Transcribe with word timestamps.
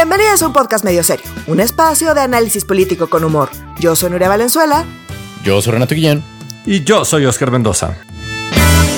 Bienvenidos 0.00 0.40
a 0.40 0.46
un 0.46 0.54
podcast 0.54 0.82
medio 0.82 1.04
serio, 1.04 1.26
un 1.46 1.60
espacio 1.60 2.14
de 2.14 2.22
análisis 2.22 2.64
político 2.64 3.10
con 3.10 3.22
humor. 3.22 3.50
Yo 3.78 3.94
soy 3.94 4.08
Nuria 4.08 4.30
Valenzuela. 4.30 4.86
Yo 5.44 5.60
soy 5.60 5.74
Renato 5.74 5.94
Guillén. 5.94 6.24
Y 6.64 6.84
yo 6.84 7.04
soy 7.04 7.26
Oscar 7.26 7.50
Mendoza. 7.50 7.98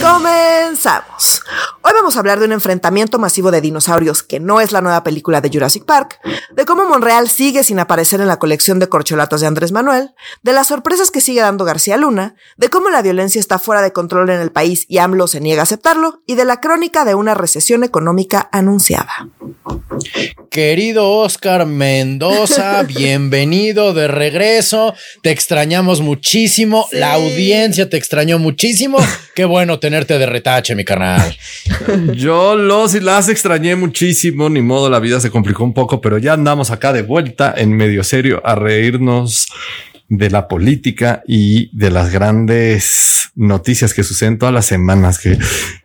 Comenzamos. 0.02 1.42
Hoy 1.82 1.92
vamos 1.94 2.16
a 2.16 2.18
hablar 2.18 2.40
de 2.40 2.46
un 2.46 2.52
enfrentamiento 2.52 3.20
masivo 3.20 3.52
de 3.52 3.60
dinosaurios 3.60 4.24
que 4.24 4.40
no 4.40 4.60
es 4.60 4.72
la 4.72 4.80
nueva 4.80 5.04
película 5.04 5.40
de 5.40 5.48
Jurassic 5.48 5.84
Park, 5.84 6.18
de 6.54 6.64
cómo 6.64 6.88
Monreal 6.88 7.30
sigue 7.30 7.62
sin 7.62 7.78
aparecer 7.78 8.20
en 8.20 8.26
la 8.26 8.40
colección 8.40 8.80
de 8.80 8.88
corcholatas 8.88 9.40
de 9.40 9.46
Andrés 9.46 9.70
Manuel, 9.70 10.10
de 10.42 10.52
las 10.52 10.66
sorpresas 10.66 11.12
que 11.12 11.20
sigue 11.20 11.40
dando 11.40 11.64
García 11.64 11.96
Luna, 11.96 12.34
de 12.56 12.68
cómo 12.68 12.90
la 12.90 13.02
violencia 13.02 13.38
está 13.38 13.60
fuera 13.60 13.80
de 13.80 13.92
control 13.92 14.30
en 14.30 14.40
el 14.40 14.50
país 14.50 14.86
y 14.88 14.98
AMLO 14.98 15.28
se 15.28 15.40
niega 15.40 15.62
a 15.62 15.64
aceptarlo, 15.64 16.22
y 16.26 16.34
de 16.34 16.44
la 16.46 16.60
crónica 16.60 17.04
de 17.04 17.14
una 17.14 17.34
recesión 17.34 17.84
económica 17.84 18.48
anunciada. 18.50 19.28
Querido 20.50 21.10
Oscar 21.10 21.66
Mendoza, 21.66 22.82
bienvenido 22.86 23.94
de 23.94 24.08
regreso. 24.08 24.94
Te 25.22 25.30
extrañamos 25.30 26.00
muchísimo. 26.00 26.86
Sí. 26.90 26.98
La 26.98 27.14
audiencia 27.14 27.88
te 27.88 27.96
extrañó 27.96 28.38
muchísimo. 28.38 28.98
Qué 29.34 29.46
bueno 29.46 29.78
tenerte 29.92 30.18
de 30.18 30.24
retache, 30.24 30.74
mi 30.74 30.84
carnal. 30.84 31.36
Yo 32.14 32.56
los 32.56 32.94
y 32.94 33.00
las 33.00 33.28
extrañé 33.28 33.76
muchísimo, 33.76 34.48
ni 34.48 34.62
modo, 34.62 34.88
la 34.88 35.00
vida 35.00 35.20
se 35.20 35.30
complicó 35.30 35.64
un 35.64 35.74
poco, 35.74 36.00
pero 36.00 36.16
ya 36.16 36.32
andamos 36.32 36.70
acá 36.70 36.94
de 36.94 37.02
vuelta 37.02 37.52
en 37.54 37.76
medio 37.76 38.02
serio 38.02 38.40
a 38.42 38.54
reírnos 38.54 39.48
de 40.08 40.30
la 40.30 40.48
política 40.48 41.22
y 41.26 41.68
de 41.76 41.90
las 41.90 42.10
grandes 42.10 43.32
noticias 43.34 43.92
que 43.92 44.02
suceden 44.02 44.38
todas 44.38 44.54
las 44.54 44.64
semanas. 44.64 45.18
Que 45.18 45.36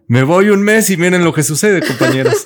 me 0.09 0.23
voy 0.23 0.49
un 0.49 0.63
mes 0.63 0.89
y 0.89 0.95
miren 0.95 1.25
lo 1.25 1.33
que 1.33 1.43
sucede, 1.43 1.81
compañeros. 1.81 2.33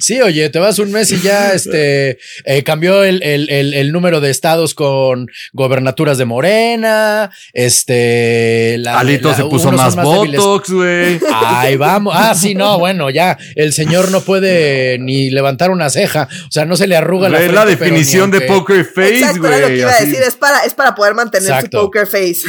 sí, 0.00 0.20
oye, 0.20 0.48
te 0.50 0.60
vas 0.60 0.78
un 0.78 0.92
mes 0.92 1.10
y 1.10 1.20
ya 1.20 1.52
este 1.52 2.18
eh, 2.44 2.62
cambió 2.62 3.02
el, 3.02 3.20
el, 3.24 3.50
el, 3.50 3.74
el, 3.74 3.90
número 3.90 4.20
de 4.20 4.30
estados 4.30 4.72
con 4.72 5.28
gobernaturas 5.52 6.16
de 6.16 6.26
Morena. 6.26 7.32
Este 7.52 8.76
la, 8.78 9.00
Alito 9.00 9.30
la, 9.30 9.36
se 9.36 9.44
puso 9.44 9.72
más, 9.72 9.96
más 9.96 10.04
botox, 10.04 10.70
güey. 10.70 11.18
Ay, 11.32 11.76
vamos. 11.78 12.14
Ah, 12.16 12.36
sí, 12.36 12.54
no, 12.54 12.78
bueno, 12.78 13.10
ya 13.10 13.36
el 13.56 13.72
señor 13.72 14.12
no 14.12 14.20
puede 14.20 15.00
ni 15.00 15.28
levantar 15.28 15.72
una 15.72 15.90
ceja. 15.90 16.28
O 16.46 16.52
sea, 16.52 16.66
no 16.66 16.76
se 16.76 16.86
le 16.86 16.94
arruga 16.94 17.28
la 17.28 17.38
frente, 17.38 17.54
la 17.54 17.66
definición 17.66 18.30
de 18.30 18.42
poker 18.42 18.84
face, 18.84 19.18
Exacto, 19.18 19.40
güey. 19.40 19.54
Era 19.54 19.60
lo 19.62 19.68
que 19.74 19.80
iba 19.80 19.90
a 19.92 20.00
decir, 20.00 20.22
es 20.22 20.36
para, 20.36 20.64
es 20.64 20.74
para 20.74 20.94
poder 20.94 21.14
mantener 21.14 21.50
Exacto. 21.50 21.80
su 21.80 21.84
poker 21.86 22.06
face. 22.06 22.42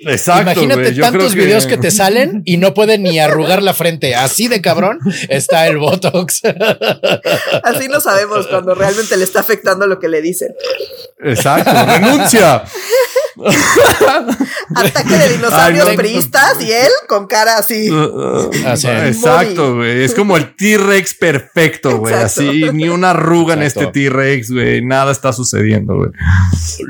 Exacto. 0.00 0.62
Imagínate 0.64 0.92
tantos 0.92 1.34
que... 1.34 1.57
videos 1.58 1.66
que 1.66 1.76
te 1.76 1.90
salen 1.90 2.42
y 2.44 2.56
no 2.56 2.74
pueden 2.74 3.02
ni 3.02 3.18
arrugar 3.18 3.62
la 3.62 3.74
frente. 3.74 4.14
Así 4.14 4.48
de 4.48 4.60
cabrón 4.60 4.98
está 5.28 5.66
el 5.66 5.78
Botox. 5.78 6.42
Así 7.62 7.88
no 7.88 8.00
sabemos 8.00 8.46
cuando 8.46 8.74
realmente 8.74 9.16
le 9.16 9.24
está 9.24 9.40
afectando 9.40 9.86
lo 9.86 9.98
que 9.98 10.08
le 10.08 10.22
dicen. 10.22 10.54
Exacto. 11.20 11.70
Renuncia. 11.86 12.62
Ataque 14.74 15.16
de 15.16 15.28
dinosaurios 15.30 15.88
Ay, 15.88 15.96
no, 15.96 16.02
priistas 16.02 16.60
y 16.60 16.72
él 16.72 16.90
con 17.08 17.26
cara 17.26 17.58
así. 17.58 17.90
Uh, 17.90 18.50
así 18.66 18.88
exacto, 18.88 19.76
güey. 19.76 20.02
Es 20.02 20.14
como 20.14 20.36
el 20.36 20.54
T-Rex 20.54 21.14
perfecto, 21.14 21.98
güey. 21.98 22.14
Así, 22.14 22.64
ni 22.72 22.88
una 22.88 23.10
arruga 23.10 23.54
exacto. 23.54 23.80
en 23.80 23.86
este 23.86 24.00
T-Rex, 24.00 24.50
güey. 24.50 24.84
Nada 24.84 25.12
está 25.12 25.32
sucediendo, 25.32 25.96
güey. 25.96 26.10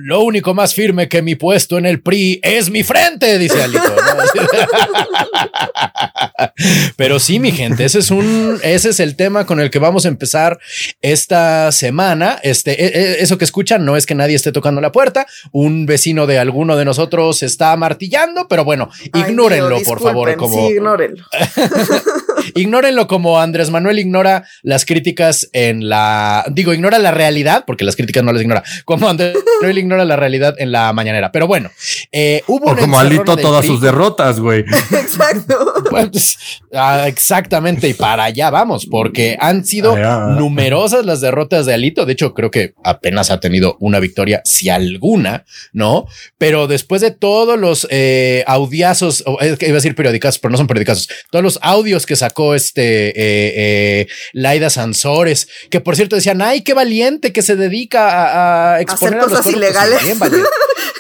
Lo 0.03 0.21
único 0.21 0.55
más 0.55 0.75
firme 0.75 1.09
que 1.09 1.23
mi 1.23 1.35
puesto 1.35 1.79
en 1.79 1.87
el 1.87 2.01
PRI 2.01 2.41
es 2.43 2.71
mi 2.71 2.83
frente, 2.83 3.39
dice 3.39 3.63
Alito. 3.63 3.89
¿no? 3.89 3.99
Pero 6.97 7.19
sí, 7.19 7.39
mi 7.39 7.53
gente, 7.53 7.85
ese 7.85 8.01
es 8.01 8.11
un, 8.11 8.59
ese 8.63 8.91
es 8.91 9.01
el 9.01 9.17
tema 9.17 9.47
con 9.47 9.61
el 9.61 9.71
que 9.71 9.79
vamos 9.79 10.05
a 10.05 10.09
empezar 10.09 10.59
esta 11.01 11.73
semana. 11.73 12.39
Este, 12.43 13.23
eso 13.23 13.39
que 13.39 13.45
escuchan 13.45 13.85
no 13.85 13.97
es 13.97 14.07
que 14.07 14.15
nadie 14.15 14.37
esté 14.37 14.53
tocando 14.53 14.81
la 14.81 14.93
puerta. 14.93 15.27
Un 15.53 15.87
vecino 15.87 16.27
de 16.27 16.38
alguno 16.39 16.77
de 16.77 16.85
nosotros 16.85 17.43
está 17.43 17.77
martillando, 17.77 18.49
pero 18.49 18.65
bueno, 18.65 18.89
Ay, 19.13 19.23
ignórenlo, 19.31 19.77
Dios, 19.77 19.83
por 19.89 20.01
favor. 20.01 20.35
Como, 20.37 20.55
sí, 20.55 20.75
ignórenlo. 20.75 21.25
ignórenlo 22.55 23.07
como 23.07 23.41
Andrés 23.41 23.71
Manuel 23.71 23.99
ignora 23.99 24.45
las 24.63 24.85
críticas 24.85 25.49
en 25.53 25.89
la. 25.89 26.45
Digo, 26.51 26.73
ignora 26.73 26.99
la 26.99 27.11
realidad, 27.11 27.65
porque 27.67 27.85
las 27.85 27.97
críticas 27.97 28.23
no 28.25 28.33
las 28.33 28.43
ignora. 28.43 28.63
Como 28.85 29.09
Andrés 29.09 29.37
Manuel 29.61 29.79
ignora 29.79 30.05
la 30.05 30.17
realidad 30.17 30.55
en 30.59 30.73
la 30.73 30.93
mañanera. 30.93 31.33
Pero 31.33 31.47
bueno, 31.47 31.71
eh, 32.13 32.43
hubo. 32.47 32.73
O 32.73 32.77
como 32.77 32.99
Alito 32.99 33.37
todas 33.37 33.65
sus 33.65 33.81
derrotas, 33.81 34.41
güey. 34.41 34.61
Exacto. 34.61 35.75
Pues, 35.91 36.37
ah, 36.73 37.07
exactamente. 37.07 37.89
Y 37.89 37.95
para 37.95 38.25
allá 38.25 38.51
vamos, 38.51 38.87
porque 38.87 39.37
han 39.41 39.65
sido 39.65 39.95
Allá. 39.95 40.19
numerosas 40.39 41.05
las 41.05 41.21
derrotas 41.21 41.67
de 41.67 41.75
Alito. 41.75 42.07
De 42.07 42.13
hecho, 42.13 42.35
creo 42.35 42.51
que 42.51 42.75
apenas 42.85 43.31
ha 43.31 43.41
tenido 43.41 43.77
una 43.81 44.01
victoria, 44.01 44.43
si 44.45 44.69
alguna, 44.69 45.45
¿no? 45.73 46.07
Pero 46.37 46.67
después 46.67 47.01
de 47.01 47.11
todos 47.11 47.59
los 47.59 47.87
eh, 47.91 48.45
audiazos, 48.47 49.23
o, 49.27 49.41
es 49.41 49.59
que 49.59 49.67
iba 49.67 49.75
a 49.75 49.81
decir 49.81 49.95
periodicazos, 49.95 50.39
pero 50.39 50.53
no 50.53 50.59
son 50.59 50.67
periodicazos, 50.67 51.09
todos 51.31 51.43
los 51.43 51.59
audios 51.63 52.07
que 52.07 52.17
sacó 52.29 52.55
este 52.55 53.09
eh, 53.09 53.13
eh, 53.57 54.09
Laida 54.33 54.71
Sansores, 54.71 55.49
que 55.71 55.81
por 55.81 55.97
cierto 55.97 56.17
decían, 56.17 56.43
ay, 56.43 56.63
qué 56.63 56.75
valiente 56.75 57.33
que 57.33 57.43
se 57.43 57.57
dedica 57.57 58.09
a, 58.09 58.75
a 58.75 58.81
exponer 58.81 59.19
Hacer 59.19 59.21
a 59.21 59.29
cosas 59.29 59.47
los 59.47 59.55
ilegales. 59.55 60.03
Bien, 60.03 60.19
valiente. 60.19 60.49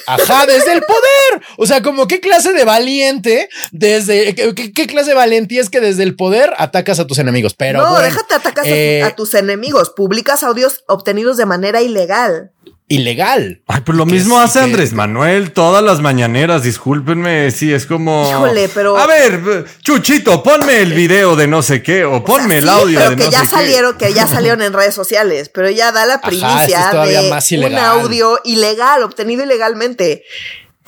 Ajá, 0.06 0.46
desde 0.46 0.72
el 0.72 0.82
poder. 0.82 1.46
O 1.58 1.66
sea, 1.66 1.82
como 1.82 2.08
qué 2.08 2.20
clase 2.20 2.52
de 2.52 2.64
valiente, 2.64 3.50
desde 3.72 4.34
qué, 4.34 4.72
qué 4.72 4.86
clase 4.86 5.10
de 5.10 5.14
valentía 5.14 5.60
es 5.60 5.68
que 5.68 5.80
desde 5.80 6.02
el 6.02 6.16
poder 6.16 6.54
atacas 6.56 6.98
a 6.98 7.06
tus 7.06 7.18
enemigos. 7.18 7.54
Pero 7.54 7.82
no, 7.82 7.90
bueno, 7.90 8.04
déjate 8.04 8.34
atacas 8.34 8.66
eh, 8.66 9.02
a, 9.02 9.14
tus 9.14 9.34
enemigos. 9.34 9.90
Publicas 9.90 10.42
audios 10.42 10.84
obtenidos 10.88 11.36
de 11.36 11.44
manera 11.44 11.82
ilegal. 11.82 12.52
Ilegal. 12.90 13.60
Ay, 13.66 13.82
pues 13.84 13.98
lo 13.98 14.06
mismo 14.06 14.38
hace 14.40 14.60
que- 14.60 14.64
Andrés 14.64 14.94
Manuel 14.94 15.52
todas 15.52 15.82
las 15.84 16.00
mañaneras. 16.00 16.62
Discúlpenme, 16.62 17.50
sí, 17.50 17.72
es 17.72 17.84
como. 17.84 18.28
Híjole, 18.30 18.68
pero- 18.70 18.96
A 18.96 19.06
ver, 19.06 19.66
Chuchito, 19.82 20.42
ponme 20.42 20.80
el 20.80 20.94
video 20.94 21.36
de 21.36 21.46
no 21.46 21.62
sé 21.62 21.82
qué, 21.82 22.04
o 22.06 22.24
ponme 22.24 22.44
O 22.46 22.48
sea, 22.48 22.58
el 22.58 22.64
sí, 22.64 22.70
audio 22.70 22.98
pero 22.98 23.10
de 23.10 23.16
que 23.16 23.24
no 23.24 23.30
ya 23.30 23.40
sé 23.40 23.46
salieron, 23.46 23.98
que 23.98 24.12
ya 24.14 24.26
salieron 24.26 24.62
en 24.62 24.72
redes 24.72 24.94
sociales, 24.94 25.50
pero 25.50 25.66
ella 25.68 25.92
da 25.92 26.06
la 26.06 26.14
Ajá, 26.14 26.28
primicia 26.28 26.62
esto 26.64 26.78
es 26.78 26.90
todavía 26.90 27.22
de 27.22 27.30
más 27.30 27.52
un 27.52 27.74
audio 27.74 28.40
ilegal, 28.44 29.02
obtenido 29.02 29.44
ilegalmente. 29.44 30.24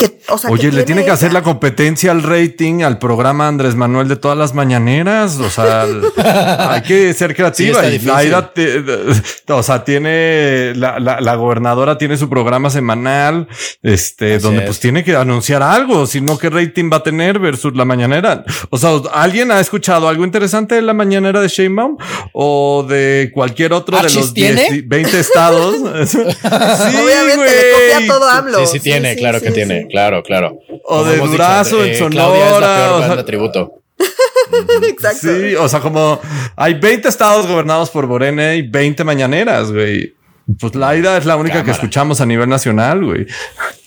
Que, 0.00 0.18
o 0.28 0.38
sea, 0.38 0.48
qué. 0.48 0.54
Oye, 0.54 0.72
le 0.72 0.84
tiene 0.84 1.04
que 1.04 1.10
hacer 1.10 1.32
la 1.32 1.42
competencia 1.42 2.10
al 2.10 2.22
rating 2.22 2.82
al 2.82 2.98
programa 2.98 3.46
Andrés 3.48 3.74
Manuel 3.76 4.08
de 4.08 4.16
todas 4.16 4.36
las 4.38 4.54
mañaneras. 4.54 5.38
O 5.38 5.50
sea, 5.50 5.84
hay 6.70 6.82
que 6.82 7.12
ser 7.14 7.34
creativa. 7.36 7.82
Sí, 7.84 7.96
está 7.96 8.24
y 8.24 8.30
te- 8.54 9.52
o 9.52 9.62
sea, 9.62 9.84
tiene 9.84 10.72
la, 10.76 10.98
la, 11.00 11.20
la 11.20 11.34
gobernadora 11.34 11.98
tiene 11.98 12.16
su 12.16 12.28
programa 12.28 12.70
semanal, 12.70 13.48
este, 13.82 14.34
Así 14.36 14.42
donde 14.42 14.60
es. 14.60 14.66
pues 14.66 14.80
tiene 14.80 15.04
que 15.04 15.14
anunciar 15.16 15.62
algo, 15.62 16.06
si 16.06 16.20
no, 16.20 16.38
¿qué 16.38 16.48
rating 16.50 16.90
va 16.92 16.98
a 16.98 17.02
tener 17.02 17.38
versus 17.38 17.74
la 17.76 17.84
mañanera? 17.84 18.44
O 18.70 18.78
sea, 18.78 18.90
¿alguien 19.12 19.50
ha 19.50 19.60
escuchado 19.60 20.08
algo 20.08 20.24
interesante 20.24 20.76
de 20.76 20.82
la 20.82 20.94
mañanera 20.94 21.40
de 21.40 21.48
Sheinbaum 21.48 21.96
o 22.32 22.86
de 22.88 23.30
cualquier 23.34 23.72
otro 23.72 23.96
de 23.98 24.04
¿Achis 24.06 24.16
los 24.20 24.34
tiene? 24.34 24.66
10 24.70 24.88
20 24.88 25.20
estados? 25.20 25.74
sí, 26.06 26.18
Obviamente 26.18 27.44
le 27.44 27.72
copia 27.72 27.96
güey. 27.96 28.06
todo 28.06 28.28
a 28.28 28.38
AMLO. 28.38 28.58
Sí, 28.66 28.72
sí, 28.74 28.80
tiene, 28.80 29.16
claro 29.16 29.38
sí, 29.38 29.44
que 29.44 29.50
sí. 29.50 29.54
tiene, 29.54 29.88
claro, 29.90 30.22
claro. 30.22 30.58
O 30.84 30.98
Como 30.98 31.04
de 31.04 31.14
dicho, 31.16 31.26
Durazo 31.28 31.84
en 31.84 31.90
eh, 31.92 32.08
Claudia 32.10 32.44
es 32.44 32.50
la 32.50 32.54
Sonora, 32.60 32.76
peor 32.76 32.92
o 32.92 32.98
sea- 32.98 33.08
banda 33.08 33.24
tributo. 33.24 33.74
Exacto. 34.88 35.18
Sí, 35.20 35.54
o 35.54 35.68
sea, 35.68 35.80
como 35.80 36.20
hay 36.56 36.74
20 36.74 37.08
estados 37.08 37.46
gobernados 37.46 37.90
por 37.90 38.06
Morena 38.06 38.54
y 38.54 38.62
20 38.62 39.04
mañaneras, 39.04 39.70
güey. 39.72 40.14
Pues 40.58 40.74
Laida 40.74 41.16
es 41.16 41.26
la 41.26 41.36
única 41.36 41.62
que 41.62 41.70
escuchamos 41.70 42.20
a 42.20 42.26
nivel 42.26 42.48
nacional, 42.48 43.04
güey. 43.04 43.24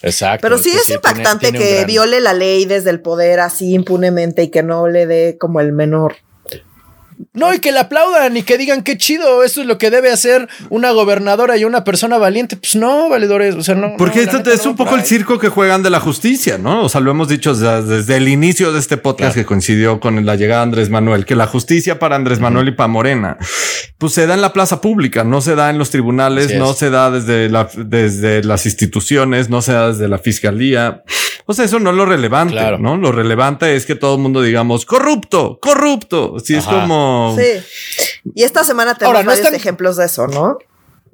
Exacto. 0.02 0.40
Pero 0.44 0.58
sí 0.58 0.72
que 0.72 0.78
es 0.78 0.90
impactante 0.90 1.52
tiene 1.52 1.60
que 1.60 1.74
gran- 1.76 1.88
viole 1.88 2.22
la 2.22 2.32
ley 2.34 2.64
desde 2.66 2.90
el 2.90 3.02
poder 3.02 3.42
así 3.42 3.74
impunemente 3.74 4.44
y 4.44 4.50
que 4.50 4.64
no 4.64 4.88
le 4.88 5.06
dé 5.06 5.38
como 5.38 5.60
el 5.60 5.74
menor. 5.74 6.16
No, 7.34 7.54
y 7.54 7.60
que 7.60 7.72
le 7.72 7.80
aplaudan 7.80 8.36
y 8.38 8.44
que 8.44 8.58
digan 8.58 8.84
qué 8.84 8.98
chido, 8.98 9.44
eso 9.44 9.62
es 9.62 9.68
lo 9.68 9.78
que 9.78 9.90
debe 9.90 10.12
hacer 10.12 10.48
una 10.70 10.92
gobernadora 10.92 11.58
y 11.58 11.66
una 11.66 11.84
persona 11.84 12.18
valiente. 12.18 12.58
Pues 12.58 12.76
no, 12.76 13.10
valedores, 13.10 13.56
o 13.56 13.64
sea, 13.64 13.76
no. 13.76 13.96
Porque 13.98 14.18
no, 14.20 14.24
esto 14.26 14.38
neta 14.38 14.54
es 14.54 14.64
no, 14.66 14.72
un 14.72 14.78
poco 14.78 14.96
el 14.96 15.04
circo 15.04 15.40
que 15.40 15.50
juegan 15.50 15.82
de 15.84 15.90
la 15.90 16.00
justicia, 16.00 16.58
¿no? 16.58 16.84
O 16.84 16.90
sea, 16.90 17.02
lo 17.02 17.12
hemos 17.12 17.28
dicho 17.28 17.56
desde, 17.56 17.82
desde 17.84 18.18
el 18.18 18.28
inicio 18.28 18.72
de 18.72 18.80
este 18.80 18.98
podcast 18.98 19.34
Claro. 19.34 19.36
que 19.36 19.46
coincidió 19.46 20.00
con 20.00 20.24
la 20.26 20.36
llegada 20.36 20.62
de 20.62 20.64
Andrés 20.64 20.90
Manuel, 20.90 21.26
que 21.26 21.36
la 21.36 21.48
justicia 21.48 21.98
para 22.00 22.16
Andrés 22.16 22.40
Manuel 22.40 22.68
y 22.68 22.72
para 22.72 22.88
Morena, 22.88 23.38
pues 23.98 24.14
se 24.14 24.28
da 24.28 24.34
en 24.36 24.42
la 24.42 24.54
plaza 24.54 24.80
pública, 24.82 25.24
no 25.24 25.42
se 25.42 25.56
da 25.56 25.70
en 25.70 25.78
los 25.80 25.90
tribunales, 25.90 26.46
Así 26.46 26.54
es. 26.56 26.60
no 26.60 26.74
se 26.74 26.90
da 26.92 27.10
desde, 27.10 27.50
la, 27.50 27.68
desde 27.76 28.44
las 28.44 28.66
instituciones, 28.66 29.50
no 29.50 29.62
se 29.62 29.74
da 29.74 29.90
desde 29.90 30.08
la 30.08 30.18
fiscalía. 30.20 31.04
O 31.46 31.54
sea, 31.54 31.66
eso 31.66 31.78
no 31.80 31.90
es 31.90 31.96
lo 31.98 32.06
relevante, 32.06 32.54
Claro. 32.54 32.78
¿no? 32.80 32.96
Lo 32.96 33.12
relevante 33.12 33.76
es 33.76 33.86
que 33.86 33.96
todo 33.96 34.16
el 34.16 34.22
mundo 34.22 34.42
digamos 34.42 34.86
corrupto, 34.86 35.60
corrupto. 35.62 36.38
Sí, 36.44 36.56
es 36.56 36.66
Ajá. 36.66 36.80
Como... 37.04 37.38
Sí. 37.38 37.64
Y 38.36 38.44
esta 38.44 38.64
semana 38.64 38.96
tenemos 38.96 39.16
Ahora, 39.16 39.24
no 39.24 39.30
varios 39.32 39.46
están- 39.46 39.60
ejemplos 39.60 39.98
de 39.98 40.06
eso, 40.06 40.28
¿no? 40.28 40.58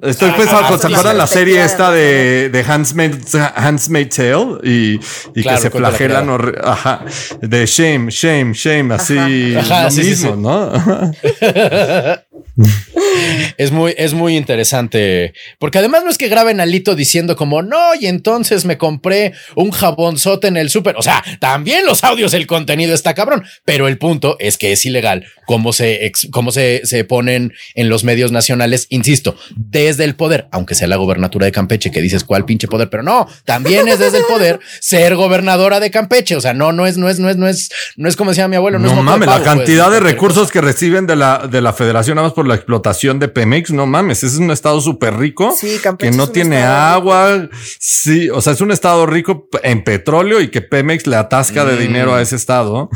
Estoy 0.01 0.29
Ajá, 0.29 0.37
pensando, 0.37 0.75
esa 0.75 0.77
¿se 0.77 0.87
acuerdan 0.87 1.17
la 1.17 1.27
serie 1.27 1.61
esta 1.61 1.91
de 1.91 2.49
de, 2.49 2.63
Handmaid's, 2.63 3.35
Handmaid's 3.35 4.15
Tale? 4.15 4.57
Y, 4.63 4.97
y 5.35 5.41
Claro, 5.41 5.57
que 5.57 5.61
se 5.61 5.69
flagelan, 5.71 6.29
ajá, 6.63 7.01
de 7.41 7.65
shame, 7.65 8.09
shame, 8.09 8.53
shame, 8.53 8.93
así, 8.93 9.55
Ajá, 9.57 9.83
lo 9.83 9.91
sí, 9.91 10.03
sí, 10.03 10.09
mismo, 10.11 10.35
sí. 10.35 10.41
¿no? 10.41 10.71
es 13.57 13.71
muy, 13.71 13.93
es 13.97 14.13
muy 14.13 14.35
interesante. 14.37 15.33
Porque 15.57 15.79
además 15.79 16.03
no 16.03 16.09
es 16.09 16.17
que 16.17 16.27
graben 16.27 16.59
Alito 16.59 16.95
diciendo 16.95 17.35
como 17.35 17.61
no, 17.61 17.95
y 17.99 18.07
entonces 18.07 18.65
me 18.65 18.77
compré 18.77 19.33
un 19.55 19.71
jabonzote 19.71 20.47
en 20.47 20.57
el 20.57 20.69
súper. 20.69 20.95
O 20.97 21.01
sea, 21.01 21.23
también 21.39 21.85
los 21.85 22.03
audios, 22.03 22.33
el 22.33 22.47
contenido 22.47 22.93
está 22.93 23.13
cabrón. 23.13 23.43
Pero 23.65 23.87
el 23.87 23.97
punto 23.97 24.37
es 24.39 24.57
que 24.57 24.71
es 24.71 24.85
ilegal 24.85 25.25
cómo 25.49 25.73
se, 25.73 26.11
cómo 26.29 26.51
se, 26.51 26.81
se 26.83 27.03
ponen 27.05 27.53
en 27.73 27.89
los 27.89 28.03
medios 28.03 28.31
nacionales, 28.31 28.85
insisto, 28.89 29.35
desde 29.55 30.03
el 30.03 30.15
poder, 30.15 30.47
aunque 30.51 30.75
sea 30.75 30.87
la 30.87 30.97
gobernatura 30.97 31.47
de 31.47 31.51
Campeche, 31.51 31.89
que 31.89 32.01
dices 32.01 32.23
cuál 32.23 32.45
pinche 32.45 32.67
poder, 32.67 32.91
pero 32.91 33.01
no, 33.01 33.27
también 33.45 33.87
es 33.87 33.97
desde 33.97 34.19
el 34.19 34.25
poder 34.25 34.59
ser 34.79 35.15
gobernadora 35.15 35.79
de 35.79 35.89
Campeche. 35.89 36.35
O 36.35 36.41
sea, 36.41 36.53
no, 36.53 36.71
no 36.71 36.85
es, 36.85 36.97
no 36.97 37.09
es, 37.09 37.17
no 37.17 37.29
es, 37.29 37.37
no 37.37 37.47
es, 37.47 37.71
no 37.97 38.07
es 38.07 38.15
como 38.15 38.29
decía 38.29 38.47
mi 38.47 38.57
abuelo. 38.57 38.77
No, 38.77 38.93
no 38.93 38.99
es 38.99 39.03
mames, 39.03 39.27
la 39.27 39.41
cantidad 39.41 39.87
pues, 39.87 39.99
de 39.99 40.11
recursos 40.11 40.51
que 40.51 40.61
reciben 40.61 41.07
de 41.07 41.15
la, 41.15 41.47
de 41.49 41.61
la 41.61 41.73
federación 41.73 42.19
por 42.33 42.47
la 42.47 42.55
explotación 42.55 43.19
de 43.19 43.27
Pemex, 43.27 43.71
no 43.71 43.85
mames, 43.85 44.23
es 44.23 44.37
un 44.37 44.51
estado 44.51 44.79
súper 44.81 45.17
rico 45.17 45.53
que 45.97 46.11
no 46.11 46.27
tiene 46.27 46.63
agua. 46.63 47.49
Sí, 47.79 48.29
o 48.29 48.41
sea, 48.41 48.53
es 48.53 48.61
un 48.61 48.71
estado 48.71 49.05
rico 49.05 49.47
en 49.63 49.83
petróleo 49.83 50.41
y 50.41 50.49
que 50.49 50.61
Pemex 50.61 51.07
le 51.07 51.15
atasca 51.15 51.65
de 51.65 51.77
dinero 51.77 52.13
a 52.13 52.19
mm. 52.19 52.21
ese 52.21 52.35
estado. 52.35 52.89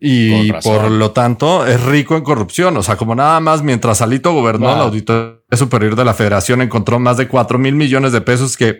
Y 0.00 0.52
por 0.52 0.90
lo 0.90 1.12
tanto 1.12 1.66
es 1.66 1.82
rico 1.84 2.16
en 2.16 2.22
corrupción. 2.22 2.76
O 2.76 2.82
sea, 2.82 2.96
como 2.96 3.14
nada 3.14 3.40
más 3.40 3.62
mientras 3.62 4.02
Alito 4.02 4.32
gobernó, 4.32 4.72
el 4.72 4.80
auditor 4.80 5.42
superior 5.52 5.96
de 5.96 6.04
la 6.04 6.14
federación 6.14 6.62
encontró 6.62 6.98
más 6.98 7.16
de 7.16 7.28
4 7.28 7.58
mil 7.58 7.74
millones 7.74 8.12
de 8.12 8.20
pesos 8.20 8.56
que 8.56 8.78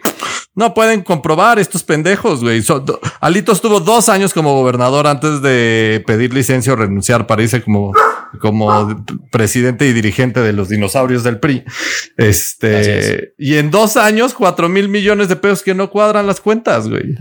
no 0.55 0.75
pueden 0.75 1.03
comprobar 1.03 1.59
estos 1.59 1.83
pendejos, 1.83 2.43
güey. 2.43 2.63
Alito 3.21 3.53
estuvo 3.53 3.81
dos 3.81 4.09
años 4.09 4.35
como 4.35 4.55
gobernador 4.55 5.07
antes 5.07 5.43
de 5.43 6.03
pedir 6.07 6.35
licencia 6.35 6.73
o 6.73 6.77
renunciar 6.77 7.27
para 7.27 7.43
irse 7.43 7.63
como 7.63 7.93
como 8.41 9.05
presidente 9.31 9.87
y 9.87 9.93
dirigente 9.93 10.41
de 10.41 10.53
los 10.53 10.69
dinosaurios 10.69 11.23
del 11.25 11.39
PRI. 11.39 11.65
Este, 12.17 13.35
y 13.39 13.57
en 13.57 13.71
dos 13.71 13.97
años, 13.97 14.35
cuatro 14.35 14.69
mil 14.69 14.89
millones 14.89 15.29
de 15.29 15.37
pesos 15.37 15.63
que 15.63 15.75
no 15.75 15.91
cuadran 15.91 16.27
las 16.27 16.41
cuentas, 16.41 16.89
güey. 16.89 17.17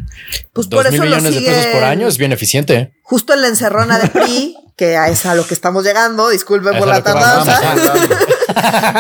Pues 0.53 0.67
por 0.67 0.87
eso 0.87 1.03
millones 1.03 1.35
de 1.35 1.41
pesos 1.41 1.65
por 1.67 1.83
año 1.83 2.07
es 2.07 2.17
bien 2.17 2.31
eficiente. 2.31 2.93
Justo 3.03 3.33
en 3.33 3.41
la 3.41 3.47
encerrona 3.47 3.99
de 3.99 4.09
PRI, 4.09 4.55
que 4.77 4.95
es 5.07 5.25
a 5.25 5.35
lo 5.35 5.45
que 5.45 5.53
estamos 5.53 5.83
llegando, 5.83 6.29
disculpen 6.29 6.77
por 6.77 6.87
la 6.87 7.03
tardanza. 7.03 7.59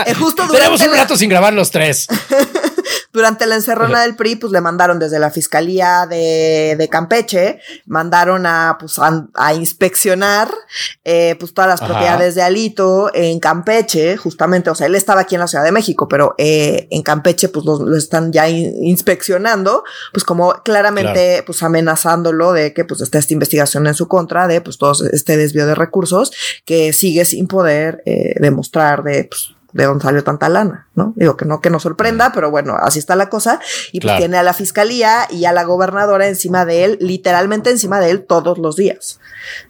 Eh, 0.07 0.13
justo 0.13 0.47
Tenemos 0.49 0.79
un 0.81 0.95
rato 0.95 1.17
sin 1.17 1.29
grabar 1.29 1.53
los 1.53 1.71
tres. 1.71 2.07
Durante 3.13 3.45
la 3.45 3.55
encerrona 3.55 4.01
del 4.01 4.15
PRI, 4.15 4.35
pues 4.37 4.53
le 4.53 4.61
mandaron 4.61 4.99
desde 4.99 5.19
la 5.19 5.31
Fiscalía 5.31 6.07
de, 6.09 6.75
de 6.77 6.89
Campeche, 6.89 7.59
mandaron 7.85 8.45
a, 8.45 8.77
pues, 8.79 8.99
a, 8.99 9.53
inspeccionar, 9.53 10.49
eh, 11.03 11.35
pues 11.39 11.53
todas 11.53 11.69
las 11.69 11.81
propiedades 11.81 12.35
de 12.35 12.41
Alito 12.41 13.11
en 13.13 13.39
Campeche, 13.39 14.17
justamente, 14.17 14.69
o 14.69 14.75
sea, 14.75 14.87
él 14.87 14.95
estaba 14.95 15.21
aquí 15.21 15.35
en 15.35 15.41
la 15.41 15.47
Ciudad 15.47 15.63
de 15.63 15.71
México, 15.71 16.07
pero 16.07 16.35
eh, 16.37 16.87
en 16.89 17.01
Campeche, 17.03 17.49
pues 17.49 17.65
lo, 17.65 17.95
están 17.95 18.31
ya 18.31 18.47
inspeccionando, 18.49 19.83
pues 20.13 20.23
como 20.23 20.53
claramente, 20.63 21.43
pues 21.45 21.61
amenazándolo 21.63 22.53
de 22.53 22.73
que, 22.73 22.85
pues, 22.85 23.01
está 23.01 23.17
esta 23.17 23.33
investigación 23.33 23.87
en 23.87 23.93
su 23.93 24.07
contra, 24.07 24.47
de, 24.47 24.61
pues, 24.61 24.77
todo 24.77 24.93
este 25.11 25.37
desvío 25.37 25.65
de 25.67 25.75
recursos, 25.75 26.31
que 26.65 26.93
sigue 26.93 27.25
sin 27.25 27.47
poder 27.47 28.01
eh, 28.05 28.35
demostrar 28.39 29.03
de, 29.03 29.25
pues, 29.25 29.55
de 29.73 29.85
dónde 29.85 30.03
salió 30.03 30.23
tanta 30.23 30.49
lana, 30.49 30.87
¿no? 30.95 31.13
Digo 31.15 31.37
que 31.37 31.45
no 31.45 31.61
que 31.61 31.69
nos 31.69 31.83
sorprenda, 31.83 32.31
pero 32.33 32.51
bueno, 32.51 32.75
así 32.79 32.99
está 32.99 33.15
la 33.15 33.29
cosa. 33.29 33.59
Y 33.91 34.01
pues 34.01 34.17
tiene 34.17 34.37
a 34.37 34.43
la 34.43 34.53
fiscalía 34.53 35.27
y 35.29 35.45
a 35.45 35.51
la 35.51 35.63
gobernadora 35.63 36.27
encima 36.27 36.65
de 36.65 36.85
él, 36.85 36.97
literalmente 36.99 37.69
encima 37.69 37.99
de 37.99 38.11
él 38.11 38.25
todos 38.25 38.57
los 38.57 38.75
días. 38.75 39.19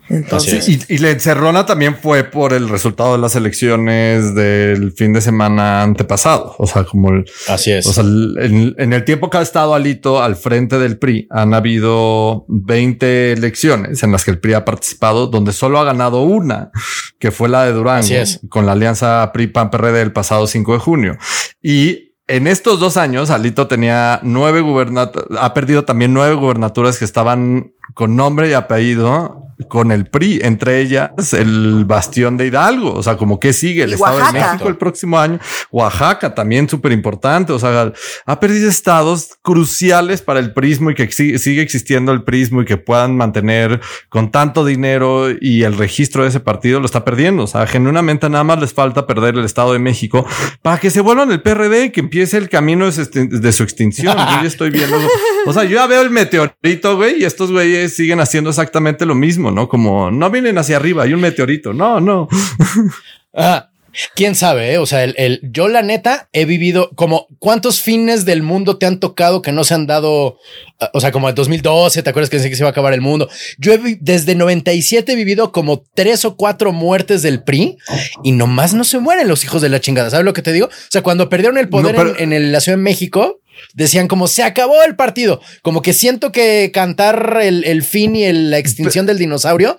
Entonces, 0.10 0.68
y, 0.68 0.98
la 0.98 1.12
encerrona 1.12 1.66
también 1.66 1.96
fue 1.96 2.24
por 2.24 2.54
el 2.54 2.68
resultado 2.70 3.14
de 3.14 3.20
las 3.20 3.36
elecciones 3.36 4.36
del 4.36 4.92
fin 4.92 5.14
de 5.14 5.22
semana 5.22 5.84
antepasado. 5.84 6.56
O 6.58 6.68
sea, 6.68 6.84
como 6.84 7.12
el, 7.12 7.26
así 7.48 7.72
es. 7.72 7.86
O 7.88 7.94
sea, 7.94 8.04
en, 8.04 8.94
el 8.94 9.06
tiempo 9.06 9.30
que 9.30 9.38
ha 9.38 9.42
estado 9.42 9.74
Alito 9.74 10.22
al 10.22 10.36
frente 10.36 10.78
del 10.80 10.98
PRI, 10.98 11.28
han 11.30 11.54
habido 11.54 12.46
20 12.50 13.34
elecciones 13.34 14.04
en 14.04 14.12
las 14.12 14.26
que 14.26 14.32
el 14.32 14.40
PRI 14.40 14.54
ha 14.54 14.66
participado, 14.66 15.28
donde 15.28 15.54
solo 15.54 15.80
ha 15.80 15.84
ganado 15.84 16.24
una, 16.24 16.72
que 17.20 17.32
fue 17.32 17.48
la 17.48 17.64
de 17.64 17.72
Durango, 17.72 18.16
con 18.50 18.66
la 18.66 18.74
alianza 18.74 19.32
PRI-PAN-PRD 19.34 20.00
del 20.00 20.12
pasado 20.12 20.48
5 20.48 20.74
de 20.74 20.80
junio. 20.80 21.18
Y 21.62 22.12
en 22.28 22.48
estos 22.48 22.80
dos 22.80 22.98
años, 22.98 23.30
Alito 23.30 23.68
tenía 23.68 24.20
nueve 24.24 24.62
gubernaturas, 24.62 25.28
ha 25.40 25.54
perdido 25.54 25.84
también 25.84 26.14
nueve 26.14 26.36
gubernaturas 26.36 26.98
que 26.98 27.06
estaban 27.06 27.74
con 27.94 28.16
nombre 28.16 28.50
y 28.50 28.54
apellido 28.54 29.51
con 29.68 29.92
el 29.92 30.06
PRI, 30.06 30.40
entre 30.44 30.80
ellas 30.80 31.34
el 31.34 31.86
bastión 31.86 32.38
de 32.38 32.48
Hidalgo, 32.48 32.94
o 32.94 33.04
sea, 33.04 33.18
como 33.18 33.40
que 33.40 33.54
sigue 33.54 33.84
el 33.84 33.94
Estado 33.94 34.18
de 34.18 34.40
México 34.40 34.68
el 34.68 34.78
próximo 34.78 35.20
año, 35.20 35.40
Oaxaca 35.72 36.34
también 36.34 36.70
súper 36.70 36.92
importante, 36.92 37.54
o 37.54 37.60
sea, 37.60 37.94
ha 38.26 38.40
perdido 38.40 38.70
estados 38.70 39.38
cruciales 39.42 40.22
para 40.22 40.40
el 40.40 40.54
prismo 40.54 40.92
y 40.92 40.96
que 40.96 41.12
sigue 41.12 41.62
existiendo 41.62 42.12
el 42.12 42.24
prismo 42.24 42.62
y 42.62 42.66
que 42.66 42.78
puedan 42.78 43.16
mantener 43.16 43.82
con 44.10 44.32
tanto 44.32 44.66
dinero 44.66 45.28
y 45.40 45.64
el 45.64 45.78
registro 45.78 46.24
de 46.24 46.30
ese 46.30 46.40
partido 46.40 46.80
lo 46.80 46.86
está 46.86 47.04
perdiendo, 47.04 47.44
o 47.44 47.48
sea, 47.48 47.68
genuinamente 47.68 48.30
nada 48.30 48.44
más 48.44 48.60
les 48.60 48.74
falta 48.74 49.08
perder 49.08 49.36
el 49.36 49.46
Estado 49.46 49.74
de 49.74 49.80
México 49.80 50.26
para 50.62 50.80
que 50.80 50.90
se 50.90 51.02
vuelvan 51.02 51.32
el 51.32 51.42
PRD 51.42 51.86
y 51.86 51.90
que 51.92 52.00
empiece 52.00 52.38
el 52.38 52.50
camino 52.50 52.90
de 52.90 53.52
su 53.52 53.64
extinción. 53.64 54.16
yo 54.16 54.42
ya 54.42 54.48
estoy 54.48 54.70
viendo, 54.70 54.98
o 55.46 55.54
sea, 55.54 55.64
yo 55.64 55.76
ya 55.76 55.88
veo 55.88 56.02
el 56.02 56.10
meteorito, 56.10 56.96
güey, 56.96 57.22
y 57.22 57.26
estos 57.26 57.52
güeyes 57.52 57.96
siguen 57.96 58.20
haciendo 58.20 58.50
exactamente 58.50 59.06
lo 59.06 59.16
mismo, 59.16 59.51
¿no? 59.52 59.68
Como 59.68 60.12
no 60.12 60.30
vienen 60.30 60.58
hacia 60.58 60.78
arriba, 60.78 61.04
hay 61.04 61.14
un 61.14 61.22
meteorito. 61.22 61.74
No, 61.74 62.00
no. 62.00 62.28
ah, 63.34 63.71
Quién 64.16 64.36
sabe, 64.36 64.74
eh? 64.74 64.78
o 64.78 64.86
sea, 64.86 65.04
el, 65.04 65.40
yo 65.44 65.68
la 65.68 65.82
neta 65.82 66.30
he 66.34 66.46
vivido 66.46 66.92
como 66.96 67.28
cuántos 67.40 67.82
fines 67.82 68.26
del 68.26 68.44
mundo 68.44 68.78
te 68.78 68.86
han 68.86 69.00
tocado 69.00 69.42
que 69.42 69.52
no 69.52 69.64
se 69.64 69.74
han 69.74 69.88
dado, 69.88 70.38
ah, 70.80 70.90
o 70.94 71.02
sea, 71.02 71.12
como 71.12 71.30
en 71.30 71.36
2012, 71.36 72.04
te 72.04 72.10
acuerdas 72.10 72.30
que 72.30 72.42
que 72.42 72.56
se 72.56 72.62
iba 72.62 72.70
a 72.70 72.72
acabar 72.72 72.94
el 72.94 73.02
mundo. 73.02 73.30
Yo 73.58 73.74
he 73.74 73.98
desde 74.00 74.36
97 74.36 75.12
he 75.12 75.16
vivido 75.16 75.52
como 75.52 75.84
tres 75.94 76.26
o 76.26 76.36
cuatro 76.36 76.72
muertes 76.72 77.22
del 77.22 77.44
PRI 77.44 77.78
y 78.24 78.32
nomás 78.32 78.74
no 78.74 78.84
se 78.84 79.00
mueren 79.00 79.28
los 79.28 79.44
hijos 79.44 79.62
de 79.62 79.70
la 79.70 79.80
chingada. 79.82 80.10
¿Sabes 80.10 80.26
lo 80.26 80.34
que 80.34 80.42
te 80.42 80.54
digo? 80.54 80.68
O 80.68 80.92
sea, 80.92 81.02
cuando 81.02 81.30
perdieron 81.30 81.58
el 81.58 81.70
poder 81.70 82.16
en, 82.18 82.34
en 82.34 82.52
la 82.52 82.62
Ciudad 82.62 82.78
de 82.78 82.84
México, 82.84 83.42
decían 83.74 84.08
como 84.08 84.28
se 84.28 84.44
acabó 84.44 84.84
el 84.84 84.96
partido. 84.96 85.42
Como 85.62 85.82
que 85.82 85.94
siento 85.94 86.32
que 86.32 86.72
cantar 86.74 87.40
el, 87.42 87.84
fin 87.84 88.16
y 88.16 88.32
la 88.32 88.58
extinción 88.58 89.06
del 89.06 89.18
dinosaurio 89.18 89.78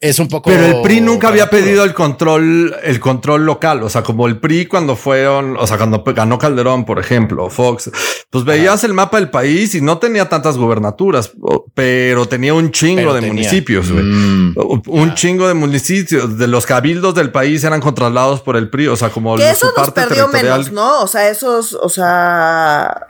es 0.00 0.18
un 0.20 0.28
poco. 0.28 0.50
Pero 0.50 0.64
el 0.64 0.82
PRI 0.82 1.00
nunca 1.00 1.28
había 1.28 1.50
pedido 1.50 1.82
el 1.82 1.92
control, 1.92 2.76
el 2.84 3.00
control 3.00 3.44
local. 3.44 3.82
O 3.82 3.90
sea, 3.90 4.02
como 4.02 4.28
el 4.28 4.38
PRI 4.38 4.66
cuando 4.66 4.94
fueron, 4.94 5.56
o 5.56 5.66
sea, 5.66 5.76
cuando 5.76 6.04
ganó 6.04 6.38
Calderón, 6.38 6.84
por 6.84 7.00
ejemplo, 7.00 7.50
Fox, 7.50 7.90
pues 8.30 8.44
veías 8.44 8.84
el 8.84 8.94
mapa 8.94 9.18
del 9.18 9.28
país 9.30 9.74
y 9.74 9.80
no 9.80 9.98
tenía 9.98 10.28
tantas 10.28 10.56
gubernaturas, 10.56 11.32
pero 11.74 12.26
tenía 12.26 12.54
un 12.54 12.70
chingo 12.70 13.12
de 13.12 13.22
municipios, 13.22 13.90
mm. 13.90 14.52
un 14.86 15.14
chingo 15.14 15.48
de 15.48 15.54
municipios. 15.54 16.38
De 16.38 16.46
los 16.46 16.64
cabildos 16.64 17.14
del 17.14 17.32
país 17.32 17.64
eran 17.64 17.80
controlados 17.80 18.40
por 18.40 18.56
el 18.56 18.70
PRI. 18.70 18.88
O 18.88 18.96
sea, 18.96 19.10
como 19.10 19.36
que 19.36 19.50
eso 19.50 19.72
nos 19.76 19.90
perdió 19.90 20.28
menos, 20.28 20.70
¿no? 20.70 21.00
O 21.00 21.08
sea, 21.08 21.28
esos, 21.28 21.74
o 21.74 21.88
sea, 21.88 23.06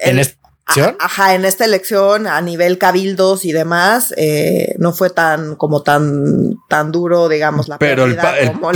en, 0.00 0.18
Ajá, 0.98 1.34
en 1.34 1.44
esta 1.44 1.64
elección 1.64 2.26
a 2.26 2.40
nivel 2.40 2.78
cabildos 2.78 3.44
y 3.44 3.52
demás, 3.52 4.12
eh, 4.16 4.74
no 4.78 4.92
fue 4.92 5.10
tan 5.10 5.56
como 5.56 5.82
tan 5.82 6.56
tan 6.68 6.92
duro, 6.92 7.28
digamos, 7.28 7.68
la 7.68 7.78
pero 7.78 8.04
el, 8.04 8.18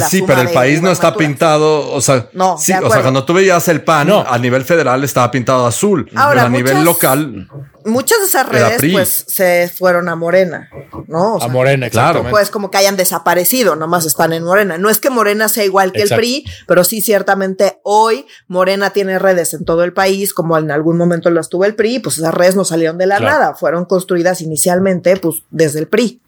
sí, 0.08 0.25
pero 0.26 0.40
el 0.40 0.50
país 0.50 0.80
no 0.80 0.90
está 0.90 1.14
pintado, 1.14 1.92
o 1.92 2.00
sea, 2.00 2.28
no, 2.32 2.56
sí, 2.58 2.72
o 2.72 2.90
sea, 2.90 3.02
cuando 3.02 3.25
tú 3.25 3.34
veías 3.34 3.68
el 3.68 3.82
PAN 3.82 4.11
a 4.11 4.38
nivel 4.38 4.64
federal 4.64 5.04
estaba 5.04 5.30
pintado 5.30 5.66
azul, 5.66 6.11
Ahora, 6.14 6.44
a 6.44 6.49
nivel 6.49 6.84
local 6.84 7.49
muchas 7.85 8.21
de 8.21 8.27
esas 8.27 8.49
redes 8.49 8.81
pues 8.93 9.25
se 9.29 9.71
fueron 9.75 10.09
a 10.09 10.17
Morena, 10.17 10.71
¿no? 11.07 11.39
a 11.41 11.49
Morena, 11.49 11.91
claro. 11.91 12.25
Pues 12.31 12.51
como 12.51 12.71
que 12.71 12.79
hayan 12.79 12.97
desaparecido, 12.97 13.77
nomás 13.77 14.07
están 14.07 14.33
en 14.33 14.45
Morena. 14.45 14.79
No 14.79 14.91
es 14.91 15.01
que 15.01 15.11
Morena 15.11 15.49
sea 15.49 15.65
igual 15.65 15.93
que 15.93 16.03
el 16.03 16.09
PRI, 16.09 16.45
pero 16.67 16.85
sí 16.85 17.03
ciertamente 17.03 17.81
hoy 17.83 18.27
Morena 18.49 18.91
tiene 18.91 19.19
redes 19.19 19.55
en 19.55 19.65
todo 19.65 19.85
el 19.85 19.93
país, 19.93 20.35
como 20.35 20.57
en 20.59 20.71
algún 20.71 20.97
momento 20.97 21.31
las 21.31 21.49
tuvo 21.49 21.65
el 21.65 21.75
PRI, 21.75 22.01
pues 22.01 22.19
esas 22.19 22.35
redes 22.35 22.57
no 22.57 22.65
salieron 22.65 22.99
de 22.99 23.07
la 23.07 23.21
nada, 23.21 23.55
fueron 23.55 23.85
construidas 23.85 24.41
inicialmente 24.41 25.17
pues 25.17 25.43
desde 25.51 25.81
el 25.81 25.89
PRI. 25.89 26.21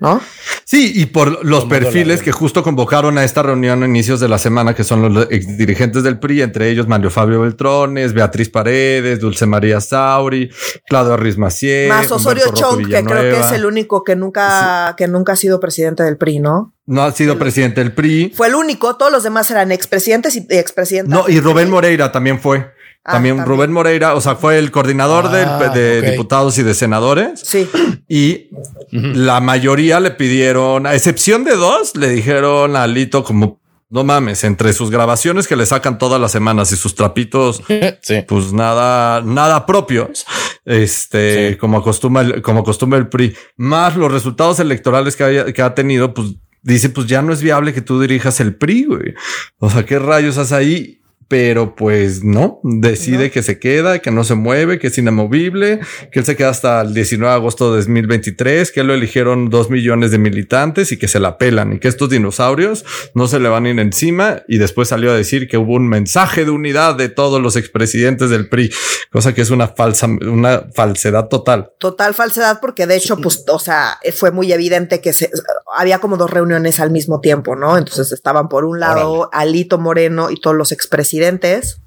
¿No? 0.00 0.20
Sí, 0.64 0.92
y 0.94 1.06
por 1.06 1.44
los 1.44 1.66
perfiles 1.66 2.22
que 2.22 2.32
justo 2.32 2.62
convocaron 2.62 3.18
a 3.18 3.24
esta 3.24 3.42
reunión 3.42 3.82
a 3.82 3.86
inicios 3.86 4.18
de 4.20 4.28
la 4.28 4.38
semana, 4.38 4.74
que 4.74 4.84
son 4.84 5.12
los 5.12 5.28
dirigentes 5.28 6.02
del 6.02 6.18
PRI, 6.18 6.42
entre 6.42 6.70
ellos 6.70 6.88
Mario 6.88 7.10
Fabio 7.10 7.40
Beltrones, 7.42 8.12
Beatriz 8.14 8.48
Paredes, 8.48 9.20
Dulce 9.20 9.46
María 9.46 9.80
Sauri, 9.80 10.50
Claudio 10.88 11.14
Arrizmacier. 11.14 11.88
Más 11.88 12.10
Osorio 12.10 12.44
Chong, 12.52 12.88
que 12.88 13.04
creo 13.04 13.34
que 13.34 13.40
es 13.40 13.52
el 13.52 13.66
único 13.66 14.02
que 14.04 14.16
nunca, 14.16 14.94
que 14.96 15.06
nunca 15.06 15.32
ha 15.32 15.36
sido 15.36 15.60
presidente 15.60 16.02
del 16.02 16.16
PRI, 16.16 16.38
¿no? 16.38 16.74
No 16.86 17.02
ha 17.02 17.12
sido 17.12 17.38
presidente 17.38 17.80
del 17.80 17.92
PRI. 17.92 18.32
Fue 18.34 18.48
el 18.48 18.54
único, 18.54 18.96
todos 18.96 19.12
los 19.12 19.22
demás 19.22 19.50
eran 19.50 19.70
expresidentes 19.72 20.36
y 20.36 20.46
expresidentes. 20.50 21.12
No, 21.12 21.28
y 21.28 21.40
Rubén 21.40 21.70
Moreira 21.70 22.10
también 22.10 22.40
fue. 22.40 22.72
Ah, 23.04 23.12
también, 23.14 23.44
Rubén 23.46 23.72
Moreira, 23.72 24.14
o 24.14 24.20
sea, 24.20 24.36
fue 24.36 24.58
el 24.58 24.70
coordinador 24.70 25.30
de, 25.30 25.42
ah, 25.42 26.00
diputados 26.10 26.58
y 26.58 26.62
de 26.62 26.74
senadores. 26.74 27.40
Sí. 27.40 27.68
Y 28.08 28.48
la 28.92 29.40
mayoría 29.40 30.00
le 30.00 30.10
pidieron, 30.10 30.86
a 30.86 30.94
excepción 30.94 31.44
de 31.44 31.56
dos, 31.56 31.96
le 31.96 32.08
dijeron 32.10 32.76
a 32.76 32.82
Alito 32.82 33.24
como 33.24 33.58
no 33.92 34.04
mames, 34.04 34.44
entre 34.44 34.72
sus 34.72 34.88
grabaciones 34.90 35.48
que 35.48 35.56
le 35.56 35.66
sacan 35.66 35.98
todas 35.98 36.20
las 36.20 36.30
semanas 36.30 36.70
y 36.70 36.76
sus 36.76 36.94
trapitos, 36.94 37.60
sí. 38.02 38.22
pues 38.28 38.52
nada, 38.52 39.20
nada 39.22 39.66
propios, 39.66 40.24
este, 40.64 41.50
Sí. 41.50 41.56
como 41.56 41.78
acostumbra, 41.78 42.22
el- 42.22 42.42
como 42.42 42.60
acostumbra 42.60 42.98
el 43.00 43.08
PRI, 43.08 43.34
más 43.56 43.96
los 43.96 44.12
resultados 44.12 44.60
electorales 44.60 45.16
que, 45.16 45.24
haya- 45.24 45.52
que 45.52 45.62
ha 45.62 45.74
tenido, 45.74 46.14
pues 46.14 46.36
dice, 46.62 46.90
pues 46.90 47.08
ya 47.08 47.20
no 47.22 47.32
es 47.32 47.42
viable 47.42 47.72
que 47.72 47.80
tú 47.80 48.00
dirijas 48.00 48.38
el 48.38 48.54
PRI, 48.54 48.84
güey. 48.84 49.14
O 49.58 49.68
sea, 49.70 49.84
¿qué 49.84 49.98
rayos 49.98 50.38
haces 50.38 50.52
ahí? 50.52 50.99
Pero 51.30 51.76
pues 51.76 52.24
no, 52.24 52.58
decide 52.64 53.26
No. 53.26 53.32
que 53.32 53.44
se 53.44 53.60
queda, 53.60 54.00
que 54.00 54.10
no 54.10 54.24
se 54.24 54.34
mueve, 54.34 54.80
que 54.80 54.88
es 54.88 54.98
inamovible, 54.98 55.78
que 56.10 56.18
él 56.18 56.24
se 56.24 56.34
queda 56.34 56.48
hasta 56.48 56.80
el 56.80 56.92
19 56.92 57.30
de 57.30 57.36
agosto 57.36 57.70
de 57.70 57.76
2023, 57.76 58.72
que 58.72 58.82
lo 58.82 58.94
eligieron 58.94 59.48
dos 59.48 59.70
millones 59.70 60.10
de 60.10 60.18
militantes 60.18 60.90
y 60.90 60.96
que 60.96 61.06
se 61.06 61.20
la 61.20 61.38
pelan 61.38 61.74
y 61.74 61.78
que 61.78 61.86
estos 61.86 62.10
dinosaurios 62.10 62.84
no 63.14 63.28
se 63.28 63.38
le 63.38 63.48
van 63.48 63.66
a 63.66 63.70
ir 63.70 63.78
encima. 63.78 64.42
Y 64.48 64.58
después 64.58 64.88
salió 64.88 65.12
a 65.12 65.14
decir 65.14 65.46
que 65.46 65.56
hubo 65.56 65.74
un 65.74 65.88
mensaje 65.88 66.44
de 66.44 66.50
unidad 66.50 66.96
de 66.96 67.08
todos 67.08 67.40
los 67.40 67.54
expresidentes 67.54 68.28
del 68.28 68.48
PRI, 68.48 68.72
cosa 69.12 69.32
que 69.32 69.42
es 69.42 69.50
una 69.50 69.68
falsa, 69.68 70.08
una 70.08 70.64
falsedad 70.74 71.28
total. 71.28 71.70
Total 71.78 72.12
falsedad, 72.12 72.58
porque 72.60 72.88
de 72.88 72.96
hecho, 72.96 73.18
pues, 73.18 73.44
o 73.46 73.60
sea, 73.60 74.00
fue 74.16 74.32
muy 74.32 74.52
evidente 74.52 75.00
que 75.00 75.12
se, 75.12 75.30
había 75.76 76.00
como 76.00 76.16
dos 76.16 76.30
reuniones 76.30 76.80
al 76.80 76.90
mismo 76.90 77.20
tiempo, 77.20 77.54
¿no? 77.54 77.78
Entonces 77.78 78.10
estaban 78.10 78.48
por 78.48 78.64
un 78.64 78.80
lado 78.80 79.30
Alito 79.32 79.78
Moreno 79.78 80.32
y 80.32 80.40
todos 80.40 80.56
los 80.56 80.72
expresidentes 80.72 81.19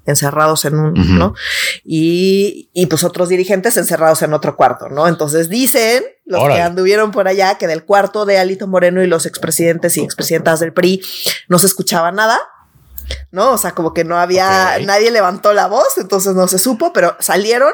encerrados 0.06 0.64
en 0.64 0.76
un. 0.76 1.18
¿no? 1.18 1.34
Y, 1.84 2.70
y 2.72 2.86
pues 2.86 3.04
otros 3.04 3.28
dirigentes 3.28 3.76
encerrados 3.76 4.22
en 4.22 4.32
otro 4.34 4.56
cuarto, 4.56 4.88
¿no? 4.88 5.08
Entonces 5.08 5.48
dicen 5.48 6.04
los 6.24 6.40
Órale. 6.40 6.56
que 6.56 6.62
anduvieron 6.62 7.10
por 7.10 7.28
allá 7.28 7.58
que 7.58 7.66
del 7.66 7.84
cuarto 7.84 8.24
de 8.24 8.38
Alito 8.38 8.66
Moreno 8.66 9.02
y 9.02 9.06
los 9.06 9.26
expresidentes 9.26 9.96
y 9.96 10.02
expresidentas 10.02 10.60
del 10.60 10.72
PRI 10.72 11.02
no 11.48 11.58
se 11.58 11.66
escuchaba 11.66 12.12
nada. 12.12 12.38
¿No? 13.34 13.50
O 13.50 13.58
sea, 13.58 13.72
como 13.72 13.92
que 13.92 14.04
no 14.04 14.16
había, 14.16 14.78
nadie 14.84 15.10
levantó 15.10 15.52
la 15.52 15.66
voz, 15.66 15.98
entonces 15.98 16.34
no 16.34 16.46
se 16.46 16.60
supo, 16.60 16.92
pero 16.92 17.16
salieron 17.18 17.72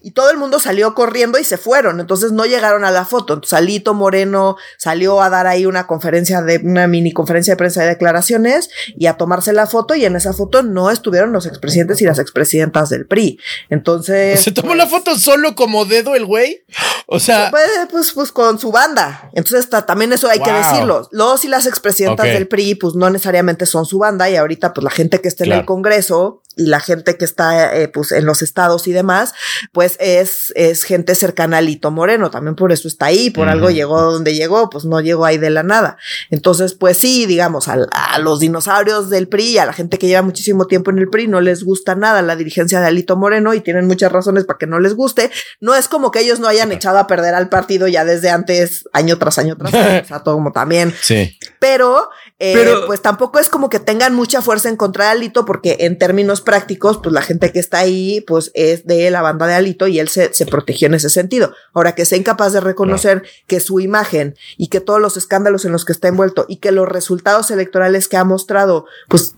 y 0.00 0.12
todo 0.12 0.30
el 0.30 0.38
mundo 0.38 0.58
salió 0.58 0.94
corriendo 0.94 1.38
y 1.38 1.44
se 1.44 1.58
fueron, 1.58 2.00
entonces 2.00 2.32
no 2.32 2.46
llegaron 2.46 2.82
a 2.82 2.90
la 2.90 3.04
foto. 3.04 3.34
Entonces 3.34 3.52
Alito 3.52 3.92
Moreno 3.92 4.56
salió 4.78 5.20
a 5.20 5.28
dar 5.28 5.46
ahí 5.46 5.66
una 5.66 5.86
conferencia 5.86 6.40
de, 6.40 6.62
una 6.64 6.86
mini 6.86 7.12
conferencia 7.12 7.52
de 7.52 7.58
prensa 7.58 7.82
de 7.82 7.88
declaraciones 7.88 8.70
y 8.96 9.04
a 9.04 9.18
tomarse 9.18 9.52
la 9.52 9.66
foto 9.66 9.94
y 9.94 10.06
en 10.06 10.16
esa 10.16 10.32
foto 10.32 10.62
no 10.62 10.90
estuvieron 10.90 11.30
los 11.30 11.44
expresidentes 11.44 12.00
y 12.00 12.06
las 12.06 12.18
expresidentas 12.18 12.88
del 12.88 13.06
PRI. 13.06 13.38
Entonces... 13.68 14.40
Se 14.40 14.50
tomó 14.50 14.68
pues, 14.68 14.78
la 14.78 14.86
foto 14.86 15.18
solo 15.18 15.54
como 15.54 15.84
dedo 15.84 16.14
el 16.14 16.24
güey. 16.24 16.64
O 17.14 17.20
sea, 17.20 17.50
pues, 17.50 17.68
pues, 17.90 18.12
pues 18.12 18.32
con 18.32 18.58
su 18.58 18.72
banda. 18.72 19.28
Entonces 19.34 19.68
ta- 19.68 19.84
también 19.84 20.14
eso 20.14 20.30
hay 20.30 20.40
que 20.40 20.50
decirlo. 20.50 21.06
Los 21.10 21.44
y 21.44 21.48
las 21.48 21.66
expresidentas 21.66 22.24
del 22.24 22.48
PRI, 22.48 22.76
pues 22.76 22.94
no 22.94 23.10
necesariamente 23.10 23.66
son 23.66 23.84
su 23.84 23.98
banda 23.98 24.30
y 24.30 24.36
ahorita 24.36 24.72
pues 24.72 24.82
la 24.82 24.90
gente 24.90 25.01
que 25.10 25.28
está 25.28 25.44
en 25.44 25.52
el 25.52 25.64
Congreso 25.64 26.42
y 26.56 26.66
la 26.66 26.80
gente 26.80 27.16
que 27.16 27.24
está 27.24 27.74
eh, 27.76 27.88
pues 27.88 28.12
en 28.12 28.26
los 28.26 28.42
estados 28.42 28.86
y 28.86 28.92
demás, 28.92 29.32
pues 29.72 29.96
es, 30.00 30.52
es 30.54 30.82
gente 30.82 31.14
cercana 31.14 31.58
a 31.58 31.60
Lito 31.62 31.90
Moreno. 31.90 32.30
También 32.30 32.56
por 32.56 32.72
eso 32.72 32.88
está 32.88 33.06
ahí, 33.06 33.30
por 33.30 33.48
algo 33.48 33.70
llegó 33.70 34.02
donde 34.02 34.34
llegó, 34.34 34.68
pues 34.68 34.84
no 34.84 35.00
llegó 35.00 35.24
ahí 35.24 35.38
de 35.38 35.48
la 35.48 35.62
nada. 35.62 35.96
Entonces, 36.30 36.74
pues 36.74 36.98
sí, 36.98 37.24
digamos, 37.26 37.68
a, 37.68 37.78
los 38.18 38.40
dinosaurios 38.40 39.08
del 39.08 39.28
PRI 39.28 39.58
a 39.58 39.66
la 39.66 39.72
gente 39.72 39.98
que 39.98 40.06
lleva 40.08 40.22
muchísimo 40.22 40.66
tiempo 40.66 40.90
en 40.90 40.98
el 40.98 41.08
PRI 41.08 41.26
no 41.26 41.40
les 41.40 41.64
gusta 41.64 41.94
nada 41.94 42.20
la 42.20 42.36
dirigencia 42.36 42.80
de 42.80 42.86
Alito 42.86 43.16
Moreno 43.16 43.54
y 43.54 43.60
tienen 43.60 43.86
muchas 43.86 44.12
razones 44.12 44.44
para 44.44 44.58
que 44.58 44.66
no 44.66 44.78
les 44.78 44.94
guste. 44.94 45.30
No 45.60 45.74
es 45.74 45.88
como 45.88 46.10
que 46.10 46.20
ellos 46.20 46.38
no 46.38 46.48
hayan 46.48 46.70
echado 46.70 46.98
a 46.98 47.06
perder 47.06 47.34
al 47.34 47.48
partido 47.48 47.88
ya 47.88 48.04
desde 48.04 48.28
antes, 48.28 48.84
año 48.92 49.18
tras 49.18 49.38
año 49.38 49.56
tras 49.56 49.72
año, 49.72 50.02
o 50.04 50.06
sea, 50.06 50.22
todo 50.22 50.34
como 50.34 50.52
también. 50.52 50.94
sí. 51.00 51.38
Pero, 51.58 52.10
eh, 52.38 52.52
Pero- 52.54 52.86
pues 52.86 53.00
tampoco 53.00 53.38
es 53.38 53.48
como 53.48 53.70
que 53.70 53.78
tengan 53.78 54.14
mucha 54.14 54.42
fuerza 54.42 54.68
en 54.68 54.76
contra 54.76 54.91
de 54.92 55.10
Alito, 55.10 55.44
porque 55.44 55.78
en 55.80 55.98
términos 55.98 56.40
prácticos, 56.40 56.98
pues 57.02 57.12
la 57.12 57.22
gente 57.22 57.52
que 57.52 57.58
está 57.58 57.78
ahí, 57.78 58.20
pues 58.26 58.50
es 58.54 58.86
de 58.86 59.10
la 59.10 59.22
banda 59.22 59.46
de 59.46 59.54
Alito 59.54 59.86
y 59.86 59.98
él 59.98 60.08
se, 60.08 60.32
se 60.34 60.46
protegió 60.46 60.86
en 60.86 60.94
ese 60.94 61.10
sentido. 61.10 61.54
Ahora 61.72 61.94
que 61.94 62.04
sea 62.04 62.18
incapaz 62.18 62.52
de 62.52 62.60
reconocer 62.60 63.22
que 63.46 63.60
su 63.60 63.80
imagen 63.80 64.36
y 64.56 64.68
que 64.68 64.80
todos 64.80 65.00
los 65.00 65.16
escándalos 65.16 65.64
en 65.64 65.72
los 65.72 65.84
que 65.84 65.92
está 65.92 66.08
envuelto 66.08 66.46
y 66.48 66.56
que 66.56 66.72
los 66.72 66.88
resultados 66.88 67.50
electorales 67.50 68.08
que 68.08 68.16
ha 68.16 68.24
mostrado, 68.24 68.86
pues 69.08 69.34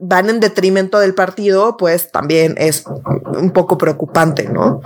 van 0.00 0.30
en 0.30 0.40
detrimento 0.40 0.98
del 0.98 1.14
partido, 1.14 1.76
pues 1.76 2.10
también 2.10 2.54
es 2.58 2.84
un 3.38 3.50
poco 3.52 3.76
preocupante, 3.76 4.48
¿no? 4.48 4.80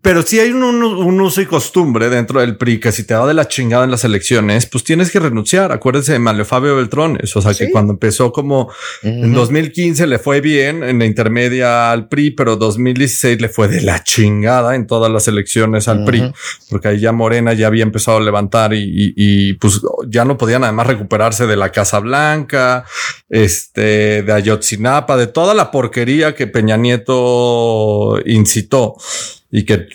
Pero 0.00 0.22
si 0.22 0.40
hay 0.40 0.50
un, 0.50 0.62
un- 0.62 0.82
un 0.84 1.20
uso 1.20 1.40
y 1.40 1.46
costumbre 1.46 2.08
dentro 2.08 2.40
del 2.40 2.56
PRI 2.56 2.80
que 2.80 2.92
si 2.92 3.04
te 3.04 3.14
da 3.14 3.26
de 3.26 3.34
la 3.34 3.46
chingada 3.48 3.84
en 3.84 3.90
las 3.90 4.04
elecciones, 4.04 4.66
pues 4.66 4.84
tienes 4.84 5.10
que 5.10 5.20
renunciar. 5.20 5.72
Acuérdense 5.72 6.12
de 6.12 6.18
Mario 6.18 6.44
Fabio 6.44 6.76
Beltrones. 6.76 7.34
O 7.36 7.42
sea, 7.42 7.52
que 7.52 7.66
Sí. 7.66 7.70
cuando 7.72 7.92
empezó 7.92 8.32
como 8.32 8.70
en 9.02 9.26
Ujú. 9.26 9.34
2015 9.34 10.06
le 10.06 10.18
fue 10.18 10.40
bien 10.40 10.82
en 10.82 10.98
la 10.98 11.04
intermedia 11.06 11.90
al 11.92 12.08
PRI, 12.08 12.32
pero 12.32 12.56
2016 12.56 13.40
le 13.40 13.48
fue 13.48 13.68
de 13.68 13.82
la 13.82 14.02
chingada 14.02 14.74
en 14.74 14.86
todas 14.86 15.10
las 15.12 15.28
elecciones 15.28 15.88
al. 15.88 16.02
PRI, 16.04 16.32
porque 16.70 16.88
ahí 16.88 17.00
ya 17.00 17.12
Morena 17.12 17.52
ya 17.52 17.68
había 17.68 17.84
empezado 17.84 18.16
a 18.16 18.20
levantar 18.20 18.72
y, 18.74 18.82
y- 18.82 19.12
y, 19.16 19.52
pues 19.54 19.80
ya 20.08 20.24
no 20.24 20.36
podían 20.36 20.64
además 20.64 20.86
recuperarse 20.88 21.46
de 21.46 21.56
la 21.56 21.70
Casa 21.70 22.00
Blanca, 22.00 22.84
este, 23.32 24.22
de 24.22 24.30
Ayotzinapa, 24.30 25.16
de 25.16 25.26
toda 25.26 25.54
la 25.54 25.70
porquería 25.70 26.34
que 26.34 26.46
Peña 26.46 26.76
Nieto 26.76 28.18
incitó 28.26 28.94
y 29.50 29.64
que 29.64 29.86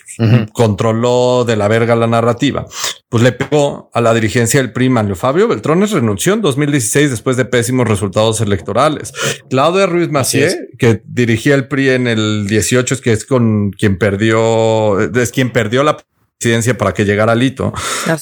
controló 0.54 1.46
de 1.46 1.56
la 1.56 1.68
verga 1.68 1.96
la 1.96 2.08
narrativa. 2.08 2.66
Pues 3.10 3.22
le 3.22 3.32
pegó 3.32 3.92
a 3.94 4.02
la 4.02 4.16
dirigencia 4.16 4.60
del 4.60 4.74
PRI 4.74 4.90
Manlio 4.90 5.16
Fabio 5.16 5.48
Beltrones 5.48 5.92
renunció 5.92 6.34
en 6.34 6.42
2016 6.42 7.12
después 7.12 7.38
de 7.38 7.46
pésimos 7.46 7.88
resultados 7.88 8.42
electorales. 8.42 9.14
Claudia 9.52 9.86
Ruiz 9.86 10.10
Macié, 10.10 10.70
que 10.80 11.04
dirigía 11.06 11.54
el 11.54 11.68
PRI 11.68 11.90
en 11.90 12.08
el 12.08 12.48
18, 12.48 12.96
es 12.96 13.02
que 13.02 13.14
es 13.14 13.24
con 13.24 13.70
quien 13.70 14.00
perdió, 14.00 15.00
es 15.00 15.32
quien 15.32 15.52
perdió 15.52 15.84
la 15.84 15.98
presidencia 16.40 16.76
para 16.76 16.96
que 16.96 17.06
llegara 17.06 17.36
Lito. 17.36 17.72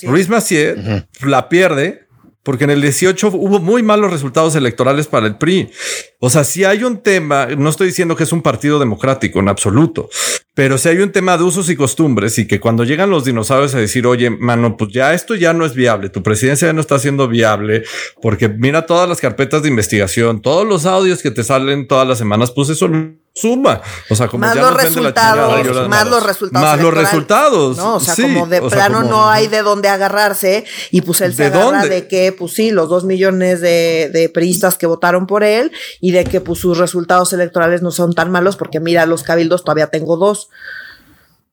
Ruiz 0.04 0.28
Macié 0.28 1.06
la 1.22 1.48
pierde 1.48 2.05
porque 2.46 2.64
en 2.66 2.70
el 2.70 2.82
18 2.82 3.32
hubo 3.34 3.60
muy 3.60 3.82
malos 3.82 4.12
resultados 4.12 4.56
electorales 4.56 5.08
para 5.08 5.26
el 5.26 5.38
PRI. 5.38 5.72
O 6.20 6.30
sea, 6.30 6.44
si 6.44 6.64
hay 6.64 6.84
un 6.84 7.02
tema, 7.02 7.48
no 7.48 7.70
estoy 7.70 7.88
diciendo 7.88 8.16
que 8.16 8.24
es 8.24 8.32
un 8.32 8.44
partido 8.44 8.80
democrático 8.80 9.40
en 9.40 9.50
absoluto, 9.50 10.10
pero 10.54 10.78
si 10.78 10.90
hay 10.90 11.00
un 11.00 11.12
tema 11.12 11.38
de 11.38 11.44
usos 11.44 11.70
y 11.70 11.76
costumbres 11.76 12.38
y 12.38 12.48
que 12.48 12.60
cuando 12.60 12.84
llegan 12.84 13.10
los 13.10 13.26
dinosaurios 13.26 13.74
a 13.74 13.80
decir, 13.80 14.06
oye, 14.06 14.30
mano, 14.30 14.78
pues 14.78 14.94
ya 14.94 15.14
esto 15.16 15.34
ya 15.34 15.54
no 15.54 15.66
es 15.66 15.74
viable, 15.74 16.10
tu 16.10 16.22
presidencia 16.22 16.68
ya 16.68 16.74
no 16.74 16.82
está 16.82 17.00
siendo 17.00 17.28
viable, 17.28 17.84
porque 18.22 18.48
mira 18.48 18.86
todas 18.86 19.10
las 19.10 19.20
carpetas 19.20 19.64
de 19.64 19.70
investigación, 19.70 20.42
todos 20.42 20.68
los 20.68 20.86
audios 20.86 21.24
que 21.24 21.32
te 21.32 21.44
salen 21.44 21.88
todas 21.88 22.08
las 22.08 22.20
semanas, 22.20 22.52
pues 22.52 22.70
eso 22.70 22.88
no 22.88 23.25
suma. 23.36 23.82
O 24.10 24.16
sea, 24.16 24.28
como 24.30 24.46
más 24.46 24.56
ya 24.56 24.62
los 24.62 24.72
nos 24.72 24.78
la 24.78 24.84
resultados, 24.90 25.62
chingada, 25.62 25.88
más 25.90 26.08
los 26.08 26.24
resultados. 26.24 26.66
Más 26.70 26.80
los 26.82 26.94
resultados. 26.94 27.78
No, 27.78 27.96
o 27.96 28.00
sea, 28.00 28.16
Sí, 28.16 28.22
como 28.22 28.48
de 28.48 28.60
o 28.62 28.70
sea, 28.70 28.78
plano 28.88 29.00
como- 29.02 29.10
no 29.10 29.30
hay 29.30 29.48
de 29.48 29.62
dónde 29.62 29.90
agarrarse. 29.90 30.64
Y 30.92 31.02
pues 31.02 31.20
él 31.22 31.34
se 31.36 31.44
¿De 31.44 31.48
agarra 31.50 31.82
dónde? 31.82 31.90
de 31.90 32.08
que, 32.08 32.32
pues 32.32 32.54
sí, 32.54 32.72
los 32.72 32.88
dos 32.90 33.04
millones 33.04 33.60
de, 33.62 34.10
de 34.14 34.30
priistas 34.30 34.78
que 34.78 34.88
votaron 34.88 35.28
por 35.28 35.44
él 35.44 35.72
y 36.00 36.12
de 36.12 36.24
que 36.24 36.40
pues 36.42 36.60
sus 36.60 36.78
resultados 36.78 37.34
electorales 37.34 37.82
no 37.82 37.92
son 37.92 38.14
tan 38.14 38.32
malos 38.32 38.56
porque 38.56 38.80
mira, 38.80 39.06
los 39.06 39.24
cabildos 39.24 39.64
todavía 39.64 39.88
tengo 39.88 40.16
dos. 40.18 40.50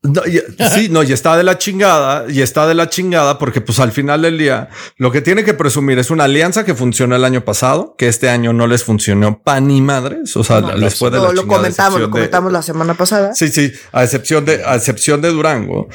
No, 0.05 0.21
y- 0.27 0.43
sí, 0.69 0.89
no, 0.91 1.05
y 1.05 1.13
está 1.13 1.37
de 1.37 1.45
la 1.45 1.59
chingada, 1.59 2.25
y 2.29 2.43
está 2.43 2.67
de 2.67 2.75
la 2.75 2.89
chingada 2.91 3.39
porque 3.39 3.61
pues 3.61 3.79
al 3.79 3.93
final 3.93 4.23
del 4.23 4.37
día 4.37 4.69
lo 4.97 5.13
que 5.13 5.21
tiene 5.21 5.45
que 5.45 5.55
presumir 5.55 5.97
es 6.01 6.11
una 6.11 6.25
alianza 6.25 6.65
que 6.65 6.75
funcionó 6.75 7.15
el 7.15 7.25
año 7.25 7.45
pasado, 7.45 7.95
que 7.97 8.09
este 8.09 8.29
año 8.29 8.53
no 8.53 8.67
les 8.67 8.83
funcionó 8.83 9.41
pan 9.41 9.69
ni 9.69 9.81
madres, 9.81 10.37
o 10.37 10.43
sea, 10.43 10.61
No, 10.61 10.75
les 10.75 10.99
fue 10.99 11.11
de 11.11 11.19
la 11.19 11.25
lo, 11.33 11.43
chingada. 11.43 11.57
comentamos, 11.59 12.01
lo 12.01 12.07
de- 12.07 12.11
comentamos 12.13 12.53
la 12.53 12.63
semana 12.63 12.95
pasada. 12.95 13.33
Sí, 13.35 13.47
sí, 13.49 13.73
a 13.93 14.03
excepción 14.03 14.45
de, 14.45 14.65
a 14.65 14.75
excepción 14.75 15.21
de 15.21 15.29
Durango, 15.31 15.89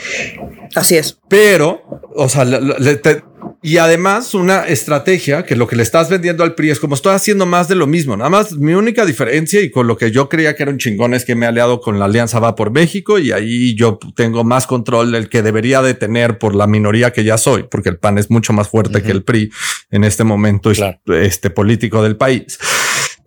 Así 0.73 0.95
es. 0.95 1.17
pero, 1.27 1.81
o 2.15 2.29
sea, 2.29 2.45
le- 2.45 2.61
le- 2.61 2.95
te- 2.95 3.23
y 3.63 3.77
además 3.77 4.33
una 4.33 4.67
estrategia 4.67 5.43
que 5.43 5.55
lo 5.55 5.67
que 5.67 5.75
le 5.75 5.83
estás 5.83 6.09
vendiendo 6.09 6.43
al 6.43 6.53
PRI 6.55 6.69
es 6.69 6.79
como 6.79 6.95
estoy 6.95 7.13
haciendo 7.13 7.45
más 7.45 7.67
de 7.67 7.75
lo 7.75 7.87
mismo. 7.87 8.15
Nada 8.15 8.29
más 8.29 8.53
mi 8.53 8.73
única 8.73 9.05
diferencia 9.05 9.61
y 9.61 9.71
con 9.71 9.87
lo 9.87 9.97
que 9.97 10.11
yo 10.11 10.29
creía 10.29 10.55
que 10.55 10.63
era 10.63 10.71
un 10.71 10.77
chingón 10.77 11.13
es 11.13 11.25
que 11.25 11.35
me 11.35 11.45
he 11.45 11.49
aliado 11.49 11.81
con 11.81 11.97
la 11.99 12.05
Alianza 12.05 12.39
Va 12.39 12.55
por 12.55 12.71
México 12.71 13.17
y 13.19 13.31
ahí 13.31 13.75
yo 13.75 13.97
tengo 14.15 14.43
más 14.43 14.67
control 14.67 15.11
del 15.11 15.27
que 15.29 15.41
debería 15.41 15.81
de 15.81 15.93
tener 15.95 16.37
por 16.37 16.55
la 16.55 16.67
minoría 16.67 17.11
que 17.11 17.23
ya 17.23 17.37
soy, 17.37 17.63
porque 17.69 17.89
el 17.89 17.97
PAN 17.97 18.17
es 18.17 18.29
mucho 18.29 18.53
más 18.53 18.69
fuerte 18.69 19.01
que 19.01 19.11
el 19.11 19.23
PRI 19.23 19.51
en 19.89 20.03
este 20.03 20.23
momento 20.23 20.71
Claro. 20.71 20.99
este 21.07 21.49
político 21.49 22.03
del 22.03 22.15
país. 22.15 22.59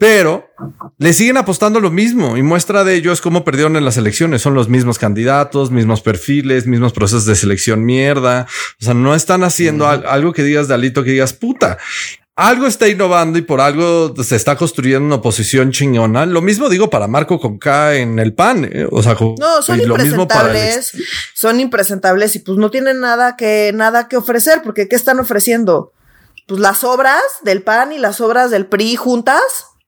Pero 0.00 0.48
le 0.96 1.12
siguen 1.12 1.36
apostando 1.36 1.78
lo 1.78 1.90
mismo 1.90 2.38
y 2.38 2.42
muestra 2.42 2.84
de 2.84 2.94
ello 2.94 3.12
es 3.12 3.20
cómo 3.20 3.44
perdieron 3.44 3.76
en 3.76 3.84
las 3.84 3.98
elecciones. 3.98 4.40
Son 4.40 4.54
los 4.54 4.70
mismos 4.70 4.98
candidatos, 4.98 5.70
mismos 5.70 6.00
perfiles, 6.00 6.66
mismos 6.66 6.94
procesos 6.94 7.26
de 7.26 7.36
selección 7.36 7.84
mierda. 7.84 8.46
O 8.80 8.84
sea, 8.84 8.94
no 8.94 9.14
están 9.14 9.44
haciendo 9.44 9.86
al- 9.86 10.06
algo 10.06 10.32
que 10.32 10.42
digas 10.42 10.68
de 10.68 10.74
Alito, 10.74 11.04
que 11.04 11.10
digas 11.10 11.34
puta. 11.34 11.76
Algo 12.34 12.66
está 12.66 12.88
innovando 12.88 13.38
y 13.38 13.42
por 13.42 13.60
algo 13.60 14.14
se 14.24 14.36
está 14.36 14.56
construyendo 14.56 15.04
una 15.04 15.16
oposición 15.16 15.70
chingona. 15.70 16.24
Lo 16.24 16.40
mismo 16.40 16.70
digo 16.70 16.88
para 16.88 17.06
Marco 17.06 17.38
Conca 17.38 17.94
en 17.96 18.18
el 18.18 18.32
PAN. 18.32 18.64
eh, 18.72 18.86
O 18.90 19.02
sea, 19.02 19.14
No, 19.38 19.60
son 19.60 19.80
y 19.80 19.84
lo 19.84 19.96
mismo 19.98 20.26
para 20.26 20.48
el 20.50 20.56
ex- 20.56 20.94
impresentables, 20.94 21.08
son 21.34 21.60
impresentables 21.60 22.36
y 22.36 22.38
pues 22.38 22.56
no 22.56 22.70
tienen 22.70 23.00
nada 23.00 23.36
que, 23.36 23.72
nada 23.74 24.08
que 24.08 24.16
ofrecer, 24.16 24.62
porque 24.64 24.88
¿qué 24.88 24.96
están 24.96 25.20
ofreciendo? 25.20 25.92
pues 26.46 26.58
las 26.60 26.82
obras 26.82 27.20
del 27.44 27.62
PAN 27.62 27.92
y 27.92 27.98
las 27.98 28.20
obras 28.20 28.50
del 28.50 28.66
PRI 28.66 28.96
juntas 28.96 29.40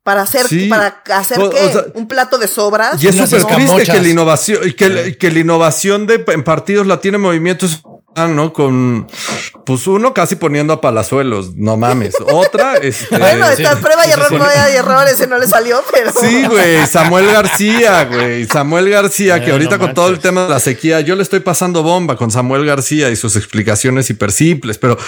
para 0.02 0.22
hacer, 0.22 0.46
Sí. 0.48 0.68
para 0.68 1.00
hacer 1.16 1.38
O- 1.40 1.50
qué? 1.50 1.60
o 1.60 1.72
sea, 1.72 1.84
un 1.94 2.08
plato 2.08 2.38
de 2.38 2.48
sobras. 2.48 3.02
Y 3.02 3.06
es 3.08 3.16
súper 3.16 3.44
triste 3.44 3.84
que 3.84 4.00
la 4.00 4.08
innovación, 4.08 4.58
que, 4.76 5.16
que 5.16 5.30
la 5.30 5.38
innovación 5.38 6.06
de 6.06 6.24
en 6.28 6.42
partidos 6.44 6.86
la 6.86 7.00
tiene 7.00 7.18
movimientos, 7.18 7.80
ah, 7.84 7.91
¿no? 8.14 8.52
Con, 8.52 9.06
pues 9.64 9.86
uno 9.86 10.12
casi 10.12 10.36
poniendo 10.36 10.72
a 10.72 10.80
palazuelos, 10.80 11.56
no 11.56 11.76
mames. 11.76 12.14
Otra, 12.20 12.76
este, 12.82 13.16
bueno, 13.16 13.46
sí. 13.48 13.62
esta 13.62 13.78
prueba 13.78 14.06
y 14.06 14.10
error, 14.10 14.26
sí. 14.28 14.34
prueba 14.36 14.70
y 14.70 14.76
error, 14.76 15.08
ese 15.08 15.26
no 15.26 15.38
le 15.38 15.46
salió, 15.46 15.82
pero. 15.92 16.12
Sí, 16.12 16.46
güey, 16.46 16.86
Samuel 16.86 17.26
García, 17.26 18.04
güey, 18.04 18.46
Samuel 18.46 18.90
García, 18.90 19.44
que 19.44 19.52
ahorita 19.52 19.78
no 19.78 19.86
con 19.86 19.94
todo 19.94 20.08
el 20.08 20.18
tema 20.18 20.44
de 20.44 20.50
la 20.50 20.60
sequía, 20.60 21.00
yo 21.00 21.16
le 21.16 21.22
estoy 21.22 21.40
pasando 21.40 21.82
bomba 21.82 22.16
con 22.16 22.30
Samuel 22.30 22.66
García 22.66 23.10
y 23.10 23.16
sus 23.16 23.36
explicaciones 23.36 24.08
hiper 24.10 24.32
simples, 24.32 24.78
pero, 24.78 24.98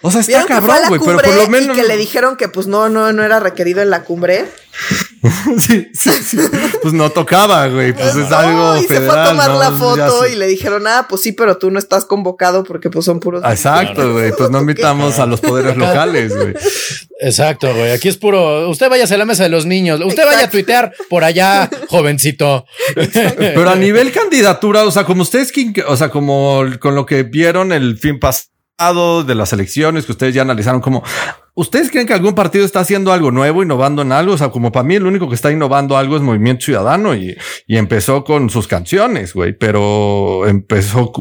o 0.00 0.10
sea, 0.10 0.20
está 0.20 0.44
¿Vieron 0.44 0.46
que 0.48 0.54
fue 0.54 0.74
a 0.74 0.80
cabrón, 0.82 0.88
güey, 0.88 1.00
pero 1.04 1.18
por 1.18 1.34
lo 1.34 1.48
menos. 1.48 1.76
y 1.76 1.80
que 1.80 1.86
le 1.86 1.96
dijeron 1.96 2.36
que 2.36 2.48
pues 2.48 2.66
no, 2.66 2.88
no, 2.88 3.12
no 3.12 3.24
era 3.24 3.40
requerido 3.40 3.82
en 3.82 3.90
la 3.90 4.04
cumbre? 4.04 4.46
sí, 5.58 5.88
sí, 5.92 6.10
sí. 6.10 6.38
Pues 6.80 6.94
no 6.94 7.10
tocaba, 7.10 7.68
güey, 7.68 7.92
pues 7.92 8.16
es 8.16 8.30
No, 8.30 8.36
algo 8.36 8.76
y 8.78 8.86
federal. 8.86 9.06
se 9.06 9.12
fue 9.12 9.20
a 9.20 9.28
tomar 9.28 9.50
¿no? 9.50 9.58
la 9.58 9.70
foto 9.72 10.26
y 10.26 10.36
le 10.36 10.46
dijeron, 10.46 10.86
ah, 10.86 11.06
pues 11.08 11.22
sí, 11.22 11.32
pero 11.32 11.58
tú 11.58 11.70
no 11.70 11.78
estás 11.78 12.04
convocado 12.04 12.64
porque 12.64 12.90
pues 12.90 13.04
son 13.04 13.20
puros. 13.20 13.42
Exacto, 13.44 14.12
güey, 14.12 14.32
pues 14.32 14.50
no 14.50 14.60
invitamos 14.62 15.18
a 15.18 15.26
los 15.26 15.40
poderes 15.40 15.76
locales, 15.76 16.34
güey. 16.34 16.54
Exacto, 17.20 17.72
güey. 17.72 17.92
Aquí 17.92 18.08
es 18.08 18.16
puro. 18.16 18.68
Usted 18.68 18.88
vaya 18.88 19.04
a 19.04 19.16
la 19.16 19.24
mesa 19.24 19.44
de 19.44 19.48
los 19.48 19.64
niños. 19.64 20.00
Usted 20.04 20.24
vaya 20.24 20.44
a 20.44 20.50
tuitear 20.50 20.92
por 21.08 21.22
allá, 21.22 21.70
jovencito. 21.88 22.66
Pero 23.36 23.70
a 23.70 23.76
nivel 23.76 24.10
candidatura, 24.10 24.84
o 24.84 24.90
sea, 24.90 25.04
como 25.04 25.22
ustedes, 25.22 25.52
o 25.86 25.96
sea, 25.96 26.08
como 26.08 26.64
con 26.80 26.94
lo 26.94 27.06
que 27.06 27.22
vieron 27.22 27.72
el 27.72 27.98
fin 27.98 28.18
pasado 28.18 28.51
de 28.82 29.34
las 29.36 29.52
elecciones 29.52 30.06
que 30.06 30.12
ustedes 30.12 30.34
ya 30.34 30.42
analizaron, 30.42 30.80
como 30.80 31.04
ustedes 31.54 31.90
creen 31.90 32.06
que 32.06 32.14
algún 32.14 32.34
partido 32.34 32.64
está 32.64 32.80
haciendo 32.80 33.12
algo 33.12 33.30
nuevo, 33.30 33.62
innovando 33.62 34.02
en 34.02 34.10
algo. 34.10 34.34
O 34.34 34.38
sea, 34.38 34.48
como 34.48 34.72
para 34.72 34.82
mí, 34.82 34.96
el 34.96 35.06
único 35.06 35.28
que 35.28 35.36
está 35.36 35.52
innovando 35.52 35.96
algo 35.96 36.16
es 36.16 36.22
Movimiento 36.22 36.64
Ciudadano 36.64 37.14
y, 37.14 37.36
y 37.68 37.76
empezó 37.76 38.24
con 38.24 38.50
sus 38.50 38.66
canciones, 38.66 39.34
güey, 39.34 39.52
pero 39.52 40.48
empezó 40.48 41.12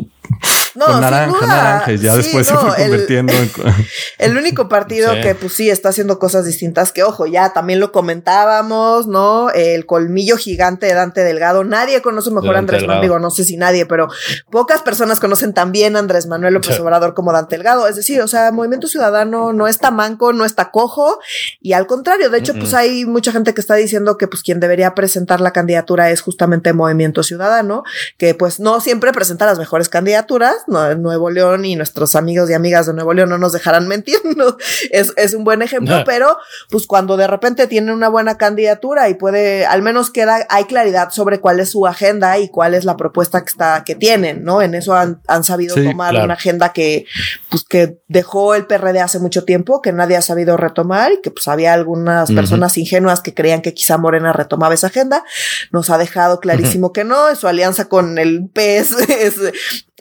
No, 0.76 0.86
con 0.86 0.94
sin 0.96 1.02
naranja, 1.02 1.38
duda. 1.38 1.48
naranja 1.48 1.92
y 1.94 1.98
ya 1.98 2.12
Sí, 2.14 2.18
después 2.18 2.52
no, 2.52 2.60
se 2.62 2.68
fue 2.68 2.84
el- 2.84 2.90
convirtiendo 2.92 3.34
en. 3.34 3.52
El 4.18 4.38
único 4.38 4.70
partido 4.70 5.14
Sí. 5.14 5.22
que 5.22 5.36
pues 5.36 5.54
sí 5.54 5.70
está 5.70 5.90
haciendo 5.90 6.20
cosas 6.20 6.46
distintas 6.46 6.92
que 6.92 7.04
ojo, 7.04 7.26
ya 7.26 7.54
también 7.54 7.80
lo 7.80 7.92
comentábamos, 7.92 9.08
¿no? 9.08 9.50
El 9.50 9.86
colmillo 9.86 10.38
gigante 10.38 10.86
de 10.86 10.94
Dante 10.94 11.24
Delgado. 11.24 11.64
Nadie 11.64 12.02
conoce 12.02 12.30
mejor 12.32 12.56
a 12.56 12.60
Andrés 12.60 12.82
Manuel, 12.84 13.02
digo, 13.02 13.20
no 13.20 13.32
sé 13.32 13.44
si 13.44 13.58
nadie, 13.58 13.86
pero 13.86 14.08
pocas 14.52 14.82
personas 14.82 15.20
conocen 15.20 15.54
también 15.54 15.96
a 15.96 16.00
Andrés 16.00 16.28
Manuel 16.28 16.54
López 16.54 16.76
Sí. 16.76 16.82
Obrador 16.82 17.14
como 17.14 17.34
Dante 17.34 17.56
Delgado. 17.56 17.88
Es 17.88 17.96
decir, 17.96 18.22
o 18.22 18.28
sea, 18.28 18.52
Movimiento 18.52 18.88
Ciudadano 18.88 19.54
no 19.54 19.68
está 19.68 19.92
manco, 19.92 20.32
no 20.34 20.46
está 20.46 20.72
cojo 20.72 21.20
y 21.60 21.74
al 21.74 21.88
contrario, 21.88 22.30
de 22.30 22.38
hecho, 22.38 22.54
pues 22.54 22.74
hay 22.74 23.06
mucha 23.06 23.32
gente 23.32 23.54
que 23.54 23.62
está 23.62 23.76
diciendo 23.76 24.18
que 24.18 24.28
pues 24.28 24.44
quien 24.44 24.60
debería 24.60 24.94
presentar 24.96 25.42
la 25.42 25.52
candidatura 25.52 26.12
es 26.12 26.22
justamente 26.22 26.74
Movimiento 26.74 27.24
Ciudadano, 27.24 27.84
que 28.18 28.36
pues 28.36 28.60
no 28.60 28.80
siempre 28.80 29.12
presenta 29.12 29.46
las 29.46 29.58
mejores 29.58 29.90
candidaturas, 29.90 30.56
no, 30.68 30.94
Nuevo 30.96 31.30
León 31.30 31.66
y 31.66 31.76
nuestros 31.76 32.16
amigos 32.16 32.50
y 32.50 32.54
amigas 32.54 32.86
de 32.88 32.94
Nuevo 32.94 33.14
León 33.14 33.30
no 33.30 33.38
nos 33.38 33.54
dejarán 33.54 33.88
mentir, 33.90 34.18
¿no? 34.36 34.58
es, 34.92 35.14
es 35.18 35.34
un 35.34 35.44
buen 35.44 35.62
ejemplo, 35.62 35.98
No. 36.00 36.04
pero 36.06 36.38
pues 36.70 36.88
cuando 36.88 37.18
de 37.18 37.28
repente 37.28 37.68
tienen 37.68 37.94
una 37.94 38.10
buena 38.10 38.38
candidatura 38.38 39.10
y 39.10 39.16
puede, 39.16 39.66
al 39.66 39.82
menos 39.82 40.10
queda, 40.10 40.46
hay 40.50 40.66
claridad 40.66 41.10
sobre 41.12 41.40
cuál 41.40 41.60
es 41.60 41.72
su 41.72 41.86
agenda 41.88 42.38
y 42.40 42.50
cuál 42.50 42.74
es 42.74 42.86
la 42.86 42.98
propuesta 42.98 43.42
que 43.44 43.50
está, 43.50 43.84
que 43.86 43.96
tienen, 43.96 44.44
¿no? 44.44 44.62
En 44.62 44.76
eso 44.76 44.94
han, 44.96 45.22
han 45.28 45.44
sabido 45.44 45.76
Sí, 45.76 45.84
tomar 45.86 46.12
claro. 46.12 46.26
una 46.26 46.34
agenda 46.36 46.74
que, 46.74 47.06
pues 47.50 47.64
que 47.64 47.98
dejó 48.08 48.56
el 48.56 48.66
PRD 48.68 49.00
hace 49.00 49.20
mucho 49.20 49.44
tiempo, 49.46 49.82
que 49.82 49.92
nadie 49.92 50.16
ha 50.18 50.22
sabido 50.22 50.58
retomar 50.58 51.12
y 51.14 51.22
que 51.22 51.32
pues 51.32 51.48
había 51.48 51.74
algunas 51.74 52.32
personas 52.32 52.78
ingenuas 52.78 53.22
que 53.22 53.34
creían 53.34 53.62
que 53.62 53.74
quizá 53.74 53.98
Morena 53.98 54.34
retomaba 54.34 54.74
esa 54.74 54.88
agenda. 54.88 55.24
Nos 55.72 55.90
ha 55.90 55.98
dejado 55.98 56.40
clarísimo 56.40 56.92
que 56.94 57.04
no, 57.04 57.34
su 57.36 57.48
alianza 57.48 57.88
con 57.88 58.18
el 58.18 58.50
PS 58.54 58.96
es, 59.10 59.36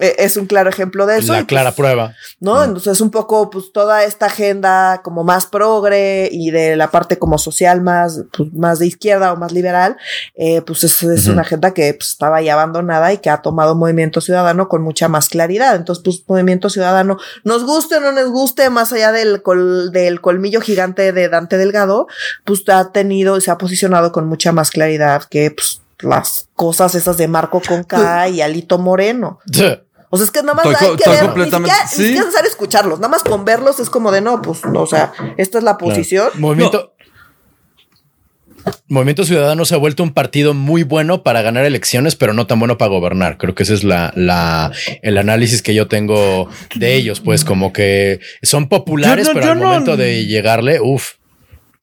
es 0.01 0.37
un 0.37 0.47
claro 0.47 0.71
ejemplo 0.71 1.07
de 1.07 1.19
eso. 1.19 1.33
La 1.33 1.41
y, 1.41 1.45
clara 1.45 1.71
pues, 1.71 1.77
prueba. 1.77 2.15
¿no? 2.41 2.63
Entonces 2.65 3.01
un 3.01 3.11
poco 3.11 3.51
pues 3.51 3.73
toda 3.73 4.05
esta 4.05 4.27
agenda 4.27 5.01
como 5.03 5.25
más 5.25 5.47
progre 5.47 6.29
y 6.33 6.51
de 6.51 6.77
la 6.77 6.91
parte 6.91 7.19
como 7.19 7.39
social 7.39 7.83
más, 7.83 8.23
pues, 8.37 8.53
más 8.55 8.79
de 8.79 8.87
izquierda 8.87 9.33
o 9.33 9.37
más 9.37 9.53
liberal, 9.53 9.97
eh, 10.35 10.63
pues 10.63 10.85
es, 10.85 11.03
una 11.29 11.43
agenda 11.43 11.73
que 11.75 11.95
pues, 11.95 12.11
estaba 12.11 12.39
ahí 12.39 12.49
abandonada 12.49 13.13
y 13.13 13.19
que 13.19 13.31
ha 13.31 13.43
tomado 13.43 13.75
Movimiento 13.75 14.21
Ciudadano 14.21 14.69
con 14.69 14.83
mucha 14.83 15.09
más 15.09 15.29
claridad. 15.29 15.77
Entonces 15.77 16.03
pues 16.05 16.23
Movimiento 16.27 16.71
Ciudadano, 16.71 17.19
nos 17.45 17.65
guste 17.65 17.97
o 17.97 18.01
no 18.01 18.13
nos 18.13 18.31
guste, 18.31 18.71
más 18.71 18.93
allá 18.93 19.13
del, 19.13 19.43
col- 19.43 19.93
del 19.93 20.21
colmillo 20.21 20.61
gigante 20.61 21.13
de 21.13 21.29
Dante 21.29 21.57
Delgado, 21.59 22.07
pues 22.45 22.63
ha 22.69 22.93
tenido 22.93 23.37
y 23.37 23.41
se 23.41 23.51
ha 23.51 23.59
posicionado 23.59 24.13
con 24.13 24.27
mucha 24.27 24.53
más 24.53 24.71
claridad 24.71 25.25
que 25.25 25.51
pues 25.51 25.83
las 26.01 26.49
cosas 26.55 26.95
esas 26.95 27.17
de 27.19 27.29
Marco 27.29 27.61
Conca 27.67 28.29
y 28.29 28.41
Alito 28.41 28.79
Moreno. 28.79 29.39
O 30.13 30.17
sea, 30.17 30.25
es 30.27 30.31
que 30.33 30.43
nada 30.43 30.55
más 30.55 30.67
Estoy 30.67 30.89
hay 30.89 30.97
que 30.97 31.09
ver, 31.09 31.37
ni 31.37 31.45
siquiera, 31.45 31.59
ni 31.85 31.89
sí. 31.89 31.95
siquiera 31.97 32.19
es 32.19 32.25
necesario 32.27 32.51
escucharlos, 32.51 32.99
nada 32.99 33.09
más 33.09 33.23
con 33.23 33.45
verlos 33.45 33.79
es 33.79 33.89
como 33.91 34.11
de 34.11 34.21
no, 34.21 34.43
pues, 34.43 34.65
no, 34.65 34.83
o 34.83 34.87
sea, 34.87 35.13
esta 35.37 35.59
es 35.59 35.65
la 35.65 35.79
posición. 35.79 36.29
Movimiento. 36.35 36.95
Movimiento 38.89 39.25
Ciudadano 39.25 39.65
se 39.65 39.75
ha 39.75 39.79
vuelto 39.79 40.03
un 40.03 40.13
partido 40.13 40.53
muy 40.53 40.83
bueno 40.83 41.23
para 41.23 41.41
ganar 41.41 41.65
elecciones, 41.65 42.15
pero 42.17 42.35
no 42.35 42.47
tan 42.47 42.59
bueno 42.59 42.77
para 42.77 42.91
gobernar. 42.91 43.39
Creo 43.39 43.55
que 43.55 43.63
ese 43.63 43.73
es 43.73 43.85
la, 43.85 44.13
la, 44.17 44.71
el 45.03 45.17
análisis 45.17 45.63
que 45.63 45.75
yo 45.75 45.89
tengo 45.89 46.49
de 46.75 46.95
ellos, 46.95 47.21
pues 47.21 47.45
como 47.45 47.73
que 47.73 48.21
son 48.43 48.69
populares, 48.69 49.29
no- 49.29 49.33
pero 49.35 49.53
al 49.53 49.61
no- 49.61 49.67
momento 49.69 49.97
de 49.97 50.27
llegarle, 50.27 50.79
uff. 50.81 51.13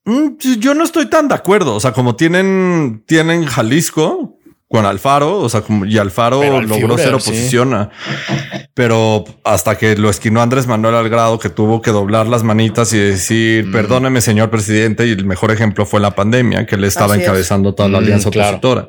Mm, 0.06 0.38
Yo 0.60 0.74
no 0.76 0.84
estoy 0.84 1.08
tan 1.10 1.28
de 1.28 1.36
acuerdo. 1.36 1.76
O 1.76 1.80
sea, 1.80 1.94
como 1.94 2.16
tienen, 2.16 3.04
tienen 3.08 3.46
Jalisco 3.46 4.37
con 4.70 4.86
Alfaro, 4.86 5.40
o 5.40 5.48
sea, 5.50 5.62
como 5.62 5.86
y 5.86 5.98
Alfaro 5.98 6.42
logró 6.62 6.98
Führer, 6.98 7.00
ser 7.00 7.08
sí. 7.08 7.14
oposición, 7.14 7.74
a- 7.74 7.90
pero 8.74 9.24
hasta 9.46 9.78
que 9.78 9.96
lo 9.96 10.10
esquinó 10.10 10.42
Andrés 10.42 10.68
Manuel 10.68 10.96
al 10.96 11.08
grado 11.10 11.40
que 11.40 11.50
tuvo 11.50 11.82
que 11.82 11.92
doblar 11.92 12.28
las 12.28 12.44
manitas 12.44 12.92
y 12.94 12.98
decir, 13.00 13.68
Mm. 13.68 13.72
perdóneme, 13.72 14.20
señor 14.22 14.50
presidente. 14.50 15.08
Y 15.08 15.12
el 15.12 15.26
mejor 15.26 15.52
ejemplo 15.52 15.86
fue 15.86 16.00
la 16.02 16.12
pandemia, 16.16 16.66
que 16.66 16.76
le 16.78 16.88
estaba 16.88 17.14
Así 17.14 17.22
es. 17.22 17.28
encabezando 17.28 17.74
toda 17.76 17.88
la 17.90 18.00
Mm, 18.00 18.04
alianza 18.04 18.30
claro. 18.30 18.58
opositora. 18.58 18.88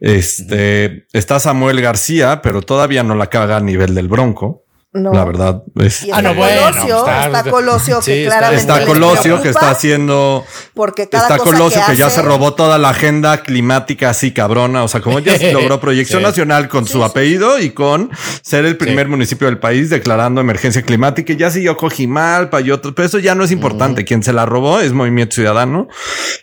Este 0.00 1.06
está 1.12 1.40
Samuel 1.40 1.80
García, 1.80 2.40
pero 2.42 2.62
todavía 2.62 3.02
no 3.02 3.14
la 3.14 3.26
caga 3.28 3.56
a 3.56 3.60
nivel 3.60 3.94
del 3.94 4.08
Bronco. 4.08 4.63
No. 4.96 5.12
La 5.12 5.24
verdad 5.24 5.60
es 5.80 6.02
Ah, 6.04 6.06
está 6.06 6.22
no, 6.22 6.34
bueno, 6.34 6.60
Colosio, 6.70 6.98
está- 6.98 7.26
está, 7.26 7.50
Colosio 7.50 7.96
sí, 8.02 8.10
que 8.12 8.22
está- 8.26 8.38
claramente 8.38 8.72
Está 8.72 8.86
Colosio 8.86 9.42
que 9.42 9.48
está 9.48 9.70
haciendo 9.70 10.46
porque 10.72 11.08
cada 11.08 11.24
Está 11.24 11.38
cosa 11.38 11.50
Colosio 11.50 11.82
que, 11.88 11.96
ya 11.96 12.06
hace- 12.06 12.16
se 12.16 12.22
robó 12.22 12.54
toda 12.54 12.78
la 12.78 12.90
agenda 12.90 13.42
climática 13.42 14.10
así 14.10 14.30
cabrona. 14.32 14.84
O 14.84 14.88
sea, 14.88 15.00
como 15.00 15.18
ya 15.18 15.36
se 15.36 15.52
logró 15.52 15.80
proyección 15.80 16.20
Sí. 16.20 16.26
nacional 16.26 16.68
con 16.68 16.86
su 16.86 17.02
apellido 17.02 17.58
y 17.58 17.70
con 17.70 18.10
ser 18.42 18.66
el 18.66 18.76
primer 18.76 19.08
municipio 19.08 19.48
del 19.48 19.58
país 19.58 19.90
declarando 19.90 20.40
emergencia 20.40 20.82
climática. 20.82 21.32
Y 21.32 21.36
ya 21.38 21.50
siguió 21.50 21.76
Cojimalpa 21.76 22.60
y 22.60 22.70
otros, 22.70 22.94
pero 22.94 23.06
eso 23.06 23.18
ya 23.18 23.34
no 23.34 23.42
es 23.42 23.50
importante. 23.50 24.04
Quien 24.04 24.22
se 24.22 24.32
la 24.32 24.46
robó 24.46 24.78
es 24.78 24.92
Movimiento 24.92 25.34
Ciudadano. 25.34 25.88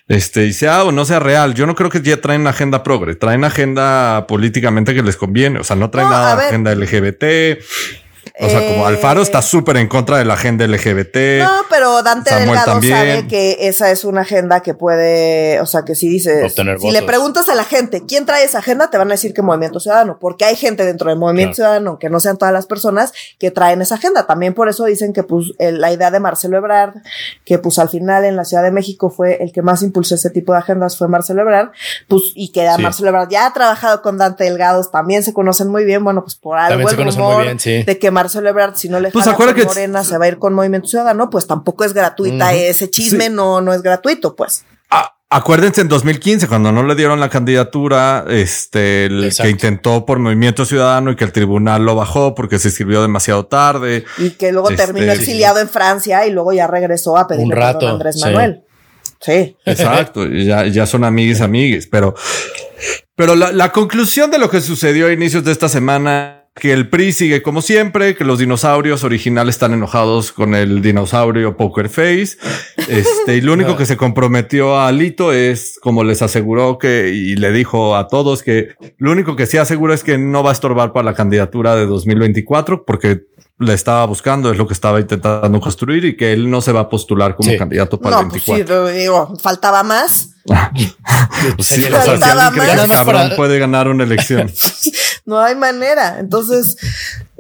Este, 0.10 0.46
y 0.48 0.52
sea 0.52 0.84
o 0.84 0.92
no 0.92 1.06
sea 1.06 1.20
real. 1.22 1.54
Yo 1.54 1.66
no 1.66 1.76
creo 1.76 1.90
que 1.90 2.02
ya 2.02 2.20
traen 2.20 2.46
agenda 2.48 2.84
progre, 2.84 3.16
traen 3.16 3.46
agenda 3.46 4.28
políticamente 4.28 4.94
que 4.94 5.04
les 5.04 5.16
conviene. 5.16 5.60
O 5.60 5.64
sea, 5.64 5.78
no 5.78 5.90
traen 5.90 6.10
No, 6.10 6.16
nada 6.16 6.36
ver. 6.36 6.48
agenda 6.48 6.72
LGBT. 6.76 7.60
O 8.39 8.50
sea, 8.50 8.60
como 8.60 8.84
Eh, 8.84 8.88
Alfaro 8.88 9.22
está 9.22 9.41
súper 9.41 9.78
en 9.78 9.88
contra 9.88 10.17
de 10.17 10.26
la 10.26 10.34
agenda 10.36 10.65
LGBT. 10.65 11.39
No, 11.44 11.52
pero 11.70 12.02
Dante 12.04 12.30
Samuel 12.30 12.48
Delgado 12.50 12.72
también. 12.74 12.96
sabe 12.98 13.28
que 13.28 13.58
esa 13.67 13.91
es 13.91 14.04
una 14.06 14.22
agenda 14.22 14.62
que 14.62 14.74
puede, 14.74 15.60
o 15.62 15.65
sea, 15.65 15.84
que 15.84 15.96
si 15.96 16.08
dices, 16.08 16.46
Obtener 16.52 16.80
si 16.80 16.91
le 16.91 17.02
preguntas 17.04 17.50
a 17.50 17.56
la 17.56 17.63
gente 17.63 18.04
quién 18.08 18.26
trae 18.26 18.44
esa 18.44 18.60
agenda, 18.60 18.89
te 18.89 18.98
van 18.98 19.10
a 19.10 19.13
decir 19.15 19.34
que 19.34 19.41
Movimiento 19.41 19.80
Ciudadano, 19.80 20.17
porque 20.20 20.46
hay 20.46 20.56
gente 20.56 20.86
dentro 20.86 21.10
del 21.10 21.20
Movimiento 21.20 21.56
Claro. 21.56 21.72
Ciudadano, 21.74 22.00
que 22.00 22.10
no 22.10 22.20
sean 22.20 22.38
todas 22.38 22.54
las 22.54 22.65
personas, 22.65 23.13
que 23.39 23.52
traen 23.52 23.82
esa 23.82 23.96
agenda. 23.96 24.26
También 24.28 24.54
por 24.54 24.70
eso 24.70 24.86
dicen 24.86 25.13
que 25.13 25.24
pues 25.24 25.48
el- 25.60 25.80
la 25.82 25.91
idea 25.91 26.12
de 26.12 26.20
Marcelo 26.20 26.58
Ebrard, 26.58 26.94
que 27.46 27.58
pues 27.60 27.80
al 27.80 27.89
final 27.89 28.24
en 28.26 28.36
la 28.36 28.46
Ciudad 28.46 28.63
de 28.63 28.72
México 28.72 29.10
fue 29.10 29.44
el 29.44 29.52
que 29.52 29.62
más 29.62 29.82
impulsó 29.84 30.15
ese 30.15 30.30
tipo 30.30 30.54
de 30.54 30.60
agendas, 30.60 30.98
fue 30.98 31.08
Marcelo 31.08 31.41
Ebrard, 31.41 31.72
pues 32.08 32.24
y 32.36 32.52
que 32.52 32.67
Sí. 32.76 32.82
Marcelo 32.82 33.10
Ebrard 33.10 33.30
ya 33.30 33.46
ha 33.48 33.54
trabajado 33.54 34.02
con 34.02 34.17
Dante 34.17 34.44
Delgado, 34.46 34.84
también 34.89 35.24
se 35.24 35.34
conocen 35.34 35.67
muy 35.67 35.84
bien, 35.86 36.04
bueno, 36.04 36.22
pues 36.24 36.36
por 36.36 36.58
algo 36.58 36.70
También 36.88 36.89
se 36.89 36.96
el 36.96 37.06
muy 37.06 37.15
rumor 37.34 37.44
bien, 37.44 37.60
sí. 37.60 37.84
de 37.84 38.00
que 38.00 38.12
Marcelo 38.21 38.49
Ebrard, 38.49 38.75
si 38.75 38.88
no 38.89 38.99
le 38.99 39.10
Pues 39.12 39.25
jala 39.25 39.36
con 39.38 39.53
que- 39.55 39.65
Morena, 39.65 40.03
se 40.03 40.17
va 40.17 40.25
a 40.25 40.27
ir 40.27 40.38
con 40.38 40.53
Movimiento 40.53 40.88
Ciudadano, 40.88 41.29
pues 41.29 41.47
tampoco 41.47 41.84
es 41.84 41.93
gratuita 41.93 42.53
ese 42.53 42.89
chisme, 42.89 43.25
Sí. 43.25 43.31
no, 43.34 43.62
no 43.62 43.73
es 43.73 43.81
gratuito, 43.81 44.36
pues. 44.36 44.63
Ah, 44.91 45.15
acuérdense 45.29 45.81
en 45.81 45.88
2015, 45.88 46.47
cuando 46.47 46.71
no 46.71 46.84
le 46.84 46.93
dieron 46.95 47.19
la 47.19 47.29
candidatura, 47.29 48.25
este, 48.29 49.05
el 49.05 49.23
Exacto. 49.23 49.43
que 49.43 49.49
intentó 49.49 50.05
por 50.05 50.19
Movimiento 50.19 50.65
Ciudadano 50.65 51.10
y 51.12 51.15
que 51.15 51.23
el 51.23 51.31
tribunal 51.31 51.84
lo 51.86 51.95
bajó 51.95 52.36
porque 52.36 52.60
se 52.60 52.67
escribió 52.67 53.01
demasiado 53.01 53.45
tarde. 53.47 54.05
Y 54.17 54.31
que 54.31 54.51
luego 54.51 54.69
Este, 54.69 54.86
terminó 54.86 55.13
sí, 55.13 55.19
exiliado 55.19 55.60
en 55.60 55.69
Francia 55.69 56.27
y 56.27 56.31
luego 56.31 56.53
ya 56.53 56.67
regresó 56.67 57.17
a 57.17 57.27
pedirle 57.27 57.55
Un 57.55 57.62
a 57.63 57.69
Andrés. 57.89 58.17
Manuel. 58.21 58.63
Sí. 59.21 59.55
Exacto. 59.65 60.27
ya, 60.27 60.65
ya 60.67 60.86
son 60.86 61.03
amigues, 61.03 61.41
amigues, 61.41 61.88
pero, 61.88 62.15
pero 63.15 63.36
la, 63.36 63.51
la 63.51 63.71
conclusión 63.71 64.31
de 64.31 64.39
lo 64.39 64.49
que 64.49 64.62
sucedió 64.62 65.07
a 65.07 65.12
inicios 65.12 65.43
de 65.43 65.51
esta 65.51 65.69
semana 65.69 66.40
que 66.54 66.74
el 66.74 66.90
PRI 66.90 67.14
sigue 67.14 67.42
como 67.42 67.62
siempre, 67.62 68.16
que 68.16 68.26
los 68.26 68.40
dinosaurios 68.40 69.04
originales 69.04 69.56
están 69.56 69.74
enojados 69.74 70.32
con 70.32 70.54
el 70.54 70.82
dinosaurio 70.82 71.56
Poker 71.56 71.88
Face. 71.88 72.38
Este, 72.90 73.38
y 73.38 73.42
lo 73.42 73.54
único 73.54 73.76
que 73.78 73.86
se 73.86 73.98
comprometió 73.98 74.76
a 74.76 74.88
Alito 74.88 75.32
es, 75.32 75.80
como 75.82 76.04
les 76.04 76.22
aseguró 76.22 76.78
que, 76.78 77.10
y 77.14 77.36
le 77.36 77.52
dijo 77.52 77.96
a 77.96 78.08
todos 78.08 78.44
que 78.44 78.76
lo 78.98 79.12
único 79.12 79.36
que 79.36 79.46
sí 79.46 79.58
asegura 79.58 79.94
es 79.94 80.04
que 80.04 80.18
no 80.18 80.44
va 80.44 80.50
a 80.50 80.54
estorbar 80.54 80.92
para 80.92 81.06
la 81.06 81.14
candidatura 81.14 81.76
de 81.76 81.86
2024 81.86 82.86
porque 82.86 83.22
le 83.62 83.74
estaba 83.74 84.06
buscando, 84.06 84.52
es 84.52 84.58
lo 84.58 84.67
que 84.67 84.74
estaba 84.74 85.00
intentando 85.00 85.60
construir 85.62 86.04
y 86.06 86.17
que 86.17 86.34
él 86.34 86.50
no 86.50 86.62
se 86.62 86.71
va 86.71 86.82
a 86.82 86.89
postular 86.89 87.36
como 87.36 87.56
candidato 87.58 88.00
para 88.00 88.19
el 88.19 88.26
24. 88.26 88.65
Pues 88.65 88.93
sí, 88.93 89.00
digo, 89.00 89.34
faltaba 89.41 89.84
más. 89.84 90.30
Pues 91.56 91.67
sí, 91.67 91.84
o 91.86 92.02
sea, 92.02 92.17
si 92.17 92.24
alguien 92.24 92.63
cree 92.63 92.76
que 92.76 92.88
cabrón 92.88 93.32
puede 93.36 93.58
ganar 93.60 93.88
una 93.88 94.04
elección. 94.04 94.52
no 95.26 95.39
hay 95.39 95.56
manera. 95.56 96.19
Entonces, 96.19 96.78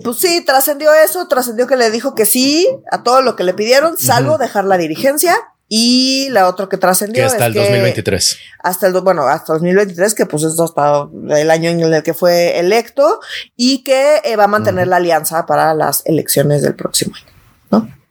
pues 0.03 0.17
sí, 0.17 0.43
trascendió 0.45 0.91
eso, 0.93 1.27
trascendió 1.27 1.67
que 1.67 1.75
le 1.75 1.91
dijo 1.91 2.15
que 2.15 2.25
sí 2.25 2.67
a 2.91 3.03
todo 3.03 3.21
lo 3.21 3.35
que 3.35 3.43
le 3.43 3.53
pidieron, 3.53 3.97
salvo 3.97 4.37
dejar 4.37 4.65
la 4.65 4.77
dirigencia. 4.77 5.35
Y 5.73 6.27
la 6.31 6.49
otra 6.49 6.67
que 6.67 6.75
trascendió. 6.75 7.23
Que 7.23 7.27
hasta 7.27 7.45
el 7.45 7.53
2023. 7.53 8.37
Hasta 8.59 8.87
el, 8.87 8.93
bueno, 8.99 9.25
hasta 9.25 9.53
2023, 9.53 10.13
que 10.15 10.25
pues 10.25 10.43
es 10.43 10.59
hasta 10.59 11.07
el 11.29 11.49
año 11.49 11.69
en 11.69 11.81
el 11.81 12.03
que 12.03 12.13
fue 12.13 12.59
electo 12.59 13.21
y 13.55 13.81
que 13.81 14.17
eh, 14.25 14.35
va 14.35 14.43
a 14.43 14.47
mantener 14.47 14.89
la 14.89 14.97
alianza 14.97 15.45
para 15.45 15.73
las 15.73 16.05
elecciones 16.05 16.61
del 16.61 16.75
próximo 16.75 17.15
año, 17.15 17.31
¿no? 17.71 18.01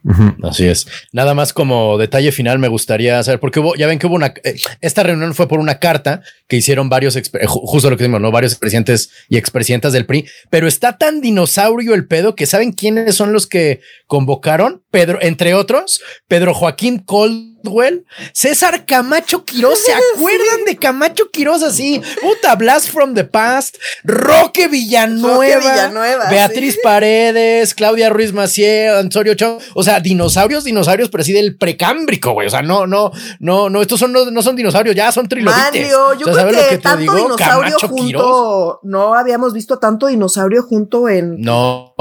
Así 0.41 0.67
es. 0.67 0.87
Nada 1.11 1.35
más 1.35 1.53
como 1.53 1.99
detalle 1.99 2.31
final 2.31 2.57
me 2.57 2.67
gustaría 2.67 3.21
saber, 3.21 3.39
porque 3.39 3.59
hubo, 3.59 3.75
ya 3.75 3.85
ven 3.85 3.99
que 3.99 4.07
hubo 4.07 4.15
una, 4.15 4.33
eh, 4.43 4.55
esta 4.81 5.03
reunión 5.03 5.35
fue 5.35 5.47
por 5.47 5.59
una 5.59 5.77
carta 5.77 6.23
que 6.47 6.57
hicieron 6.57 6.89
varios, 6.89 7.15
eh, 7.15 7.21
justo 7.45 7.91
lo 7.91 7.95
que 7.95 8.05
decimos, 8.05 8.21
¿no? 8.21 8.31
Varios 8.31 8.55
presidentes 8.55 9.11
y 9.29 9.37
expresidentas 9.37 9.93
del 9.93 10.07
PRI, 10.07 10.27
pero 10.49 10.67
está 10.67 10.97
tan 10.97 11.21
dinosaurio 11.21 11.93
el 11.93 12.07
pedo 12.07 12.35
que 12.35 12.47
saben 12.47 12.71
quiénes 12.71 13.13
son 13.13 13.31
los 13.31 13.45
que 13.45 13.81
convocaron, 14.11 14.83
Pedro, 14.91 15.19
entre 15.21 15.53
otros, 15.53 16.01
Pedro 16.27 16.53
Joaquín 16.53 16.99
Coldwell, 16.99 18.05
César 18.33 18.85
Camacho 18.85 19.45
Quiroz, 19.45 19.79
¿se 19.79 19.93
acuerdan 20.17 20.65
de 20.65 20.75
Camacho 20.75 21.31
Quiroz 21.31 21.63
así? 21.63 22.01
Puta, 22.21 22.57
Blast 22.57 22.89
from 22.89 23.13
the 23.13 23.23
Past, 23.23 23.77
Roque 24.03 24.67
Villanueva, 24.67 26.29
Beatriz 26.29 26.77
Paredes, 26.83 27.73
Claudia 27.73 28.09
Ruiz 28.09 28.33
Maciel, 28.33 28.97
Antonio 28.97 29.33
Chong, 29.33 29.61
o 29.75 29.81
sea, 29.81 30.01
dinosaurios, 30.01 30.65
dinosaurios 30.65 31.07
preside 31.07 31.39
el 31.39 31.55
precámbrico, 31.55 32.33
güey, 32.33 32.47
o 32.47 32.51
sea, 32.51 32.61
no, 32.61 32.85
no, 32.85 33.13
no, 33.39 33.69
no, 33.69 33.81
estos 33.81 33.97
son, 33.97 34.11
no, 34.11 34.41
son 34.41 34.57
dinosaurios, 34.57 34.93
ya 34.93 35.09
son 35.13 35.29
trilobites. 35.29 35.63
Mario, 35.63 36.15
yo 36.15 36.25
creo 36.25 36.69
que, 36.69 36.79
tanto 36.79 37.15
dinosaurio 37.15 37.79
junto, 37.79 38.81
no 38.83 39.13
habíamos 39.15 39.53
visto 39.53 39.79
tanto 39.79 40.07
dinosaurio 40.07 40.63
junto 40.63 41.07
en... 41.07 41.39
No. 41.39 41.95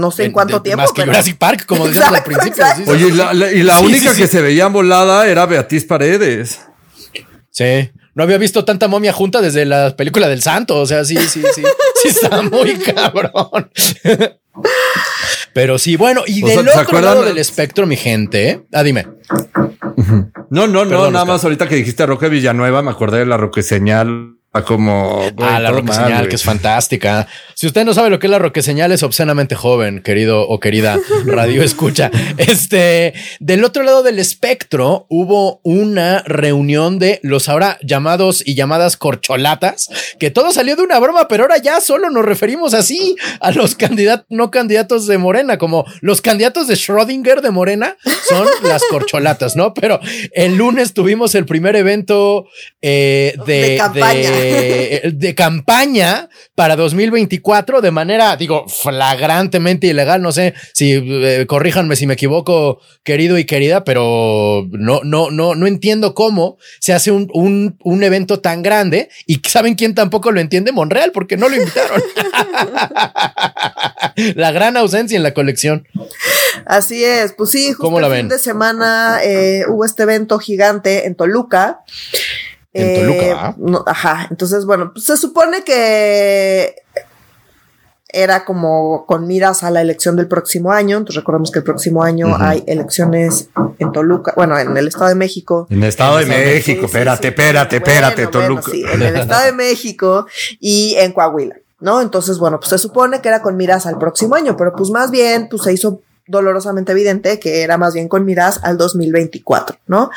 No 0.00 0.10
sé 0.10 0.24
en, 0.24 0.32
cuánto 0.32 0.62
tiempo. 0.62 0.82
Más 0.82 0.92
que 0.92 1.02
Jurassic 1.02 1.36
Park, 1.36 1.66
como 1.66 1.86
decíamos 1.88 2.18
al 2.18 2.24
principio. 2.24 2.64
Oye, 2.86 3.08
y 3.54 3.62
la, 3.62 3.78
única 3.80 4.14
que 4.14 4.26
se 4.26 4.40
veía 4.40 4.66
volada 4.68 5.28
era 5.28 5.46
Beatriz 5.46 5.84
Paredes. 5.84 6.60
Sí. 7.50 7.90
No 8.14 8.24
había 8.24 8.38
visto 8.38 8.64
tanta 8.64 8.88
momia 8.88 9.12
junta 9.12 9.40
desde 9.40 9.64
la 9.64 9.94
película 9.96 10.28
del 10.28 10.42
santo. 10.42 10.78
O 10.78 10.86
sea, 10.86 11.04
sí, 11.04 11.16
sí, 11.16 11.42
sí. 11.54 11.62
sí 12.02 12.08
está 12.08 12.42
muy 12.42 12.76
cabrón. 12.78 13.70
Pero 15.52 15.78
sí, 15.78 15.96
bueno, 15.96 16.22
y 16.26 16.42
del 16.42 16.68
otro 16.68 17.00
lado 17.00 17.22
del 17.22 17.38
espectro, 17.38 17.86
mi 17.86 17.96
gente. 17.96 18.66
Ah, 18.72 18.82
dime. 18.82 19.06
No, 20.48 20.66
no, 20.66 20.84
no, 20.84 21.10
nada 21.10 21.24
más 21.24 21.44
ahorita 21.44 21.68
que 21.68 21.76
dijiste 21.76 22.06
Roque 22.06 22.28
Villanueva, 22.28 22.82
me 22.82 22.90
acordé 22.90 23.20
de 23.20 23.26
la 23.26 23.36
Roque 23.36 23.62
Señal 23.62 24.39
como 24.66 25.22
ah, 25.38 25.60
la 25.60 25.70
roque 25.70 25.92
señal, 25.92 26.28
que 26.28 26.34
es 26.34 26.42
fantástica. 26.42 27.28
Si 27.54 27.68
usted 27.68 27.84
no 27.84 27.94
sabe 27.94 28.10
lo 28.10 28.18
que 28.18 28.26
es 28.26 28.30
la 28.30 28.40
roque 28.40 28.62
señal, 28.62 28.90
es 28.90 29.04
obscenamente 29.04 29.54
joven, 29.54 30.02
querido 30.02 30.48
o 30.48 30.58
querida 30.58 30.98
radio 31.24 31.62
escucha. 31.62 32.10
Este 32.36 33.14
del 33.38 33.64
otro 33.64 33.84
lado 33.84 34.02
del 34.02 34.18
espectro 34.18 35.06
hubo 35.08 35.60
una 35.62 36.22
reunión 36.22 36.98
de 36.98 37.20
los 37.22 37.48
ahora 37.48 37.78
llamados 37.82 38.42
y 38.44 38.56
llamadas 38.56 38.96
corcholatas, 38.96 39.88
que 40.18 40.32
todo 40.32 40.50
salió 40.50 40.74
de 40.74 40.82
una 40.82 40.98
broma, 40.98 41.28
pero 41.28 41.44
ahora 41.44 41.58
ya 41.58 41.80
solo 41.80 42.10
nos 42.10 42.24
referimos 42.24 42.74
así 42.74 43.14
a 43.40 43.52
los 43.52 43.76
candidatos, 43.76 44.26
no 44.30 44.50
candidatos 44.50 45.06
de 45.06 45.18
Morena, 45.18 45.58
como 45.58 45.84
los 46.00 46.20
candidatos 46.20 46.66
de 46.66 46.74
Schrödinger 46.74 47.40
de 47.40 47.52
Morena 47.52 47.96
son 48.28 48.48
las 48.64 48.82
corcholatas, 48.90 49.54
no? 49.54 49.74
Pero 49.74 50.00
el 50.32 50.56
lunes 50.56 50.92
tuvimos 50.92 51.36
el 51.36 51.46
primer 51.46 51.76
evento 51.76 52.46
eh, 52.82 53.36
de 53.46 53.76
campaña. 53.78 54.38
Eh, 54.38 54.39
de, 54.40 55.34
campaña 55.34 56.28
para 56.54 56.76
2024 56.76 57.80
de 57.80 57.90
manera, 57.90 58.36
digo, 58.36 58.66
flagrantemente 58.68 59.86
ilegal. 59.86 60.22
No 60.22 60.32
sé 60.32 60.54
si 60.74 60.92
eh, 60.92 61.46
corríjanme 61.46 61.96
si 61.96 62.06
me 62.06 62.14
equivoco, 62.14 62.80
querido 63.04 63.38
y 63.38 63.44
querida, 63.44 63.84
pero 63.84 64.66
no, 64.70 65.00
no, 65.04 65.30
no, 65.30 65.54
no 65.54 65.66
entiendo 65.66 66.14
cómo 66.14 66.58
se 66.80 66.92
hace 66.92 67.10
un, 67.10 67.28
un, 67.32 67.76
un 67.82 68.02
evento 68.02 68.40
tan 68.40 68.62
grande 68.62 69.08
y 69.26 69.40
saben 69.46 69.74
quién 69.74 69.94
tampoco 69.94 70.32
lo 70.32 70.40
entiende 70.40 70.72
Monreal 70.72 71.12
porque 71.12 71.36
no 71.36 71.48
lo 71.48 71.56
invitaron. 71.56 72.02
la 74.34 74.52
gran 74.52 74.76
ausencia 74.76 75.16
en 75.16 75.22
la 75.22 75.34
colección. 75.34 75.86
Así 76.66 77.04
es, 77.04 77.32
pues 77.32 77.50
sí, 77.50 77.72
justo 77.72 77.98
el 77.98 78.16
fin 78.16 78.28
de 78.28 78.38
semana 78.38 79.20
eh, 79.22 79.64
hubo 79.68 79.84
este 79.84 80.02
evento 80.02 80.38
gigante 80.38 81.06
en 81.06 81.14
Toluca 81.14 81.80
en 82.72 83.00
Toluca, 83.00 83.24
eh, 83.24 83.82
ajá. 83.86 84.26
Entonces, 84.30 84.64
bueno, 84.64 84.92
pues 84.92 85.04
se 85.04 85.16
supone 85.16 85.64
que 85.64 86.76
era 88.12 88.44
como 88.44 89.06
con 89.06 89.26
miras 89.26 89.62
a 89.62 89.70
la 89.70 89.80
elección 89.80 90.16
del 90.16 90.28
próximo 90.28 90.72
año. 90.72 90.98
Entonces 90.98 91.16
recordemos 91.16 91.50
que 91.50 91.60
el 91.60 91.64
próximo 91.64 92.02
año 92.02 92.36
hay 92.38 92.62
elecciones 92.66 93.48
en 93.78 93.92
Toluca, 93.92 94.32
bueno, 94.36 94.58
en 94.58 94.76
el 94.76 94.88
Estado 94.88 95.08
de 95.08 95.14
México. 95.14 95.66
En 95.70 95.82
el 95.82 95.88
Estado 95.88 96.18
de 96.18 96.26
México, 96.26 96.86
espérate, 96.86 97.28
espérate, 97.28 97.76
espérate, 97.76 98.26
Toluca. 98.26 98.70
en 98.72 99.02
el 99.02 99.16
Estado 99.16 99.46
de 99.46 99.52
México 99.52 100.26
y 100.58 100.94
en 100.98 101.12
Coahuila. 101.12 101.56
¿No? 101.80 102.02
Entonces, 102.02 102.38
bueno, 102.38 102.60
pues 102.60 102.68
se 102.68 102.78
supone 102.78 103.22
que 103.22 103.28
era 103.28 103.40
con 103.40 103.56
miras 103.56 103.86
al 103.86 103.96
próximo 103.96 104.34
año, 104.34 104.54
pero 104.54 104.74
pues 104.74 104.90
más 104.90 105.10
bien, 105.10 105.48
pues 105.48 105.62
se 105.62 105.72
hizo 105.72 106.02
dolorosamente 106.30 106.92
evidente 106.92 107.38
que 107.38 107.62
era 107.62 107.76
más 107.76 107.94
bien 107.94 108.08
con 108.08 108.24
miras 108.24 108.60
al 108.62 108.78
2024, 108.78 109.78
¿no? 109.86 110.10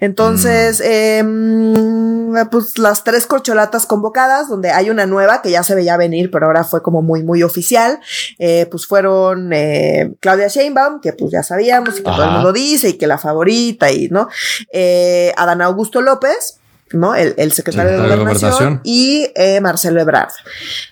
Entonces, 0.00 0.80
mm. 0.80 2.36
eh, 2.36 2.44
pues 2.50 2.78
las 2.78 3.04
tres 3.04 3.26
corcholatas 3.26 3.86
convocadas, 3.86 4.48
donde 4.48 4.70
hay 4.70 4.90
una 4.90 5.06
nueva 5.06 5.42
que 5.42 5.50
ya 5.50 5.62
se 5.62 5.74
veía 5.74 5.96
venir, 5.96 6.30
pero 6.30 6.46
ahora 6.46 6.64
fue 6.64 6.82
como 6.82 7.02
muy, 7.02 7.22
muy 7.22 7.42
oficial, 7.42 8.00
eh, 8.38 8.66
pues 8.70 8.86
fueron 8.86 9.52
eh, 9.52 10.12
Claudia 10.20 10.48
Sheinbaum, 10.48 11.00
que 11.00 11.12
pues 11.12 11.32
ya 11.32 11.42
sabíamos 11.42 11.94
y 11.94 12.02
que 12.02 12.10
todo 12.10 12.24
el 12.24 12.30
mundo 12.30 12.52
dice 12.52 12.90
y 12.90 12.92
que 12.94 13.06
la 13.06 13.18
favorita 13.18 13.90
y, 13.90 14.08
¿no? 14.08 14.28
Adán 15.36 15.62
Augusto 15.62 16.00
López, 16.02 16.59
¿no? 16.92 17.14
El, 17.14 17.52
secretario 17.52 17.92
de, 17.92 18.16
Gobernación, 18.16 18.80
y 18.84 19.30
eh, 19.34 19.60
Marcelo 19.60 20.00
Ebrard. 20.00 20.32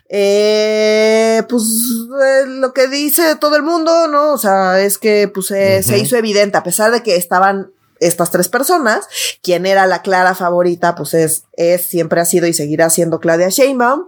Eh, 0.08 1.42
pues 1.48 1.64
eh, 1.64 2.46
lo 2.46 2.72
que 2.72 2.88
dice 2.88 3.36
todo 3.36 3.56
el 3.56 3.62
mundo, 3.62 4.08
¿no? 4.08 4.32
O 4.32 4.38
sea, 4.38 4.80
es 4.80 4.98
que 4.98 5.28
pues 5.32 5.46
se 5.46 5.98
hizo 5.98 6.16
evidente, 6.16 6.56
a 6.56 6.62
pesar 6.62 6.90
de 6.90 7.02
que 7.02 7.16
estaban 7.16 7.72
estas 8.00 8.30
tres 8.30 8.48
personas. 8.48 9.06
Quien 9.42 9.66
era 9.66 9.86
la 9.86 10.02
clara 10.02 10.34
favorita, 10.34 10.94
pues 10.94 11.14
es, 11.14 11.44
es, 11.56 11.84
siempre 11.84 12.20
ha 12.20 12.24
sido 12.24 12.46
y 12.46 12.54
seguirá 12.54 12.90
siendo 12.90 13.20
Claudia 13.20 13.48
Sheinbaum. 13.48 14.06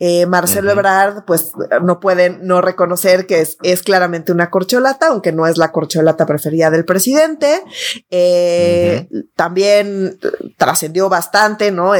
Eh, 0.00 0.26
Marcelo 0.26 0.70
Ebrard, 0.70 1.24
pues 1.24 1.52
no 1.82 2.00
pueden 2.00 2.40
no 2.42 2.60
reconocer 2.60 3.26
que 3.26 3.40
es, 3.40 3.56
es 3.62 3.82
claramente 3.82 4.32
una 4.32 4.50
corcholata, 4.50 5.08
aunque 5.08 5.32
no 5.32 5.46
es 5.46 5.58
la 5.58 5.70
corcholata 5.70 6.26
preferida 6.26 6.70
del 6.70 6.84
presidente. 6.84 7.62
Eh, 8.10 9.08
también 9.36 10.18
trascendió 10.56 11.08
bastante, 11.08 11.70
¿no? 11.70 11.92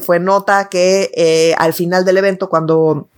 fue 0.00 0.20
nota 0.20 0.68
que 0.68 1.10
eh, 1.16 1.54
al 1.58 1.72
final 1.72 2.04
del 2.04 2.18
evento, 2.18 2.48
cuando 2.48 3.08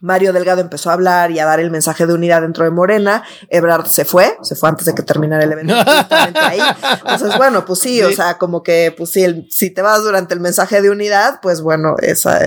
Mario 0.00 0.32
Delgado 0.32 0.60
empezó 0.60 0.90
a 0.90 0.92
hablar 0.92 1.30
y 1.30 1.38
a 1.38 1.46
dar 1.46 1.58
el 1.58 1.70
mensaje 1.70 2.06
de 2.06 2.12
unidad 2.12 2.42
dentro 2.42 2.64
de 2.64 2.70
Morena. 2.70 3.24
Ebrard 3.48 3.86
se 3.86 4.04
fue, 4.04 4.36
se 4.42 4.54
fue 4.54 4.68
antes 4.68 4.86
de 4.86 4.94
que 4.94 5.02
terminara 5.02 5.44
el 5.44 5.52
evento. 5.52 5.74
ahí. 5.74 6.60
Entonces, 7.00 7.36
bueno, 7.36 7.64
pues 7.64 7.80
sí, 7.80 8.02
o 8.02 8.12
sea, 8.12 8.36
como 8.38 8.62
que, 8.62 8.94
pues 8.96 9.10
sí, 9.10 9.46
si 9.50 9.70
te 9.70 9.82
vas 9.82 10.02
durante 10.02 10.34
el 10.34 10.40
mensaje 10.40 10.82
de 10.82 10.90
unidad, 10.90 11.40
pues 11.40 11.60
bueno, 11.60 11.96
esa. 12.00 12.40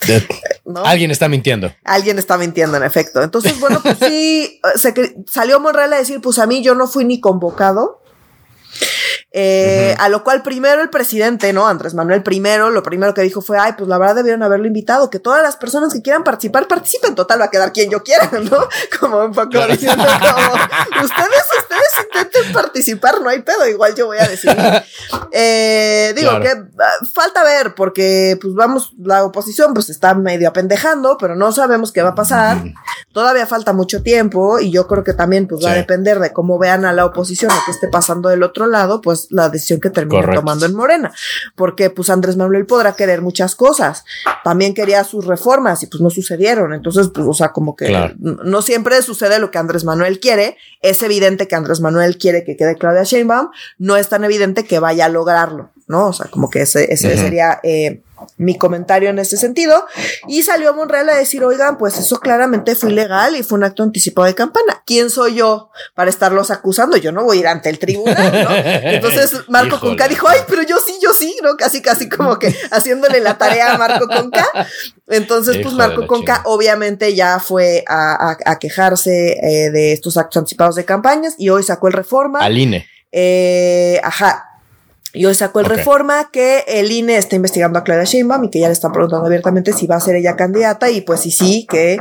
Alguien 0.84 1.10
está 1.10 1.28
mintiendo. 1.28 1.72
Alguien 1.84 2.18
está 2.18 2.36
mintiendo, 2.36 2.76
en 2.76 2.82
efecto. 2.82 3.22
Entonces, 3.22 3.58
bueno, 3.60 3.80
pues 3.82 3.98
sí, 3.98 4.60
se, 4.76 4.94
salió 5.26 5.60
Monreal 5.60 5.92
a 5.92 5.98
decir, 5.98 6.20
pues 6.20 6.38
a 6.38 6.46
mí 6.46 6.62
yo 6.62 6.74
no 6.74 6.86
fui 6.86 7.04
ni 7.04 7.20
convocado. 7.20 8.03
Eh, 9.36 9.96
A 9.98 10.08
lo 10.08 10.22
cual 10.22 10.44
primero 10.44 10.80
el 10.80 10.90
presidente, 10.90 11.52
¿no? 11.52 11.66
Andrés 11.66 11.92
Manuel 11.92 12.22
primero, 12.22 12.70
lo 12.70 12.84
primero 12.84 13.14
que 13.14 13.22
dijo 13.22 13.40
fue, 13.40 13.58
ay, 13.58 13.72
pues 13.76 13.88
la 13.88 13.98
verdad 13.98 14.14
debieron 14.14 14.44
haberlo 14.44 14.68
invitado, 14.68 15.10
que 15.10 15.18
todas 15.18 15.42
las 15.42 15.56
personas 15.56 15.92
que 15.92 16.02
quieran 16.02 16.22
participar, 16.22 16.68
participen, 16.68 17.16
total 17.16 17.40
va 17.40 17.46
a 17.46 17.50
quedar 17.50 17.72
quien 17.72 17.90
yo 17.90 18.04
quiera, 18.04 18.30
¿no? 18.30 18.68
Como 19.00 19.24
un 19.24 19.32
poco 19.32 19.66
diciendo 19.66 20.04
como, 20.04 21.04
ustedes, 21.04 21.44
ustedes 21.58 22.04
intenten 22.04 22.52
participar, 22.52 23.20
no 23.20 23.28
hay 23.28 23.42
pedo, 23.42 23.66
igual 23.66 23.96
yo 23.96 24.06
voy 24.06 24.18
a 24.18 24.28
decir. 24.28 24.56
Eh, 25.36 26.12
digo 26.16 26.30
Claro. 26.30 26.44
que 26.44 26.50
ah, 26.80 26.92
falta 27.12 27.42
ver, 27.42 27.74
porque 27.74 28.38
pues 28.40 28.54
vamos, 28.54 28.92
la 28.98 29.24
oposición 29.24 29.74
pues 29.74 29.90
está 29.90 30.14
medio 30.14 30.48
apendejando, 30.48 31.16
pero 31.18 31.34
no 31.34 31.50
sabemos 31.50 31.90
qué 31.90 32.02
va 32.02 32.10
a 32.10 32.14
pasar. 32.14 32.62
Todavía 33.12 33.44
falta 33.46 33.72
mucho 33.72 34.02
tiempo 34.02 34.60
y 34.60 34.70
yo 34.70 34.86
creo 34.86 35.02
que 35.02 35.12
también 35.12 35.48
pues 35.48 35.64
va 35.64 35.72
a 35.72 35.74
depender 35.74 36.20
de 36.20 36.32
cómo 36.32 36.58
vean 36.58 36.84
a 36.84 36.92
la 36.92 37.04
oposición 37.04 37.50
o 37.50 37.54
qué 37.66 37.72
esté 37.72 37.88
pasando 37.88 38.28
del 38.28 38.44
otro 38.44 38.66
lado, 38.68 39.00
pues 39.00 39.23
la 39.30 39.48
decisión 39.48 39.80
que 39.80 39.90
termine 39.90 40.20
Correcto. 40.20 40.40
tomando 40.40 40.66
en 40.66 40.74
Morena. 40.74 41.12
Porque 41.56 41.90
pues 41.90 42.10
Andrés 42.10 42.36
Manuel 42.36 42.66
podrá 42.66 42.94
querer 42.94 43.22
muchas 43.22 43.54
cosas. 43.54 44.04
También 44.44 44.74
quería 44.74 45.02
sus 45.04 45.26
reformas 45.26 45.82
y 45.82 45.86
pues 45.86 46.00
no 46.00 46.10
sucedieron. 46.10 46.72
Entonces, 46.72 47.08
pues, 47.12 47.26
o 47.26 47.34
sea, 47.34 47.48
como 47.52 47.74
que 47.76 47.86
Claro. 47.86 48.14
no 48.18 48.62
siempre 48.62 49.00
sucede 49.02 49.38
lo 49.38 49.50
que 49.50 49.58
Andrés 49.58 49.84
Manuel 49.84 50.20
quiere. 50.20 50.56
Es 50.80 51.02
evidente 51.02 51.48
que 51.48 51.56
Andrés 51.56 51.80
Manuel 51.80 52.18
quiere 52.18 52.44
que 52.44 52.56
quede 52.56 52.76
Claudia 52.76 53.02
Sheinbaum. 53.02 53.48
No 53.78 53.96
es 53.96 54.08
tan 54.08 54.22
evidente 54.24 54.64
que 54.64 54.78
vaya 54.78 55.06
a 55.06 55.08
lograrlo, 55.08 55.70
¿no? 55.88 56.06
O 56.08 56.12
sea, 56.12 56.26
como 56.30 56.50
que 56.50 56.62
ese, 56.62 56.92
ese 56.92 57.16
sería 57.18 57.58
eh, 57.64 58.02
mi 58.36 58.56
comentario 58.58 59.10
en 59.10 59.18
ese 59.18 59.36
sentido. 59.36 59.86
Y 60.28 60.42
salió 60.42 60.74
Monreal 60.74 61.08
a 61.10 61.14
decir, 61.16 61.44
oigan, 61.44 61.78
pues 61.78 61.98
eso 61.98 62.18
claramente 62.20 62.74
fue 62.74 62.90
ilegal 62.92 63.36
y 63.36 63.42
fue 63.42 63.58
un 63.58 63.64
acto 63.64 63.82
anticipado 63.82 64.26
de 64.26 64.34
campana. 64.34 64.82
¿Quién 64.86 65.10
soy 65.10 65.34
yo 65.36 65.70
para 65.94 66.10
estarlos 66.10 66.50
acusando? 66.50 66.96
Yo 66.96 67.12
no 67.12 67.24
voy 67.24 67.38
a 67.38 67.40
ir 67.40 67.46
ante 67.48 67.68
el 67.70 67.78
tribunal, 67.78 68.32
¿no? 68.44 68.50
Entonces 68.54 69.32
Marco 69.48 69.76
Híjole. 69.76 69.90
Conca 69.92 70.08
dijo, 70.08 70.28
ay, 70.28 70.40
pero 70.48 70.62
yo 70.62 70.76
sí, 70.84 70.94
yo 71.02 71.12
sí, 71.14 71.36
¿no? 71.42 71.56
Casi, 71.56 71.82
casi 71.82 72.08
como 72.08 72.38
que 72.38 72.54
haciéndole 72.70 73.20
la 73.20 73.38
tarea 73.38 73.74
a 73.74 73.78
Marco 73.78 74.06
Conca. 74.08 74.46
Entonces, 75.08 75.58
pues 75.62 75.74
Marco 75.74 76.06
Conca 76.06 76.34
chingada. 76.36 76.42
obviamente 76.46 77.14
ya 77.14 77.38
fue 77.38 77.84
a, 77.86 78.30
a- 78.30 78.38
a 78.44 78.58
quejarse 78.58 79.32
eh, 79.42 79.70
de 79.70 79.92
estos 79.92 80.16
actos 80.16 80.38
anticipados 80.38 80.76
de 80.76 80.84
campañas 80.84 81.34
y 81.38 81.50
hoy 81.50 81.62
sacó 81.62 81.88
el 81.88 81.92
reforma. 81.92 82.40
Al 82.40 82.56
INE. 82.58 82.86
Eh, 83.12 84.00
ajá. 84.02 84.50
Y 85.14 85.26
hoy 85.26 85.34
sacó 85.34 85.60
el 85.60 85.66
reforma 85.66 86.30
que 86.32 86.64
el 86.66 86.90
INE 86.90 87.16
está 87.16 87.36
investigando 87.36 87.78
a 87.78 87.84
Claudia 87.84 88.04
Sheinbaum 88.04 88.44
y 88.44 88.50
que 88.50 88.60
ya 88.60 88.66
le 88.66 88.72
están 88.72 88.92
preguntando 88.92 89.26
abiertamente 89.26 89.72
si 89.72 89.86
va 89.86 89.96
a 89.96 90.00
ser 90.00 90.16
ella 90.16 90.36
candidata 90.36 90.90
y 90.90 91.00
pues 91.02 91.20
sí, 91.20 91.30
sí, 91.30 91.66
que 91.70 92.00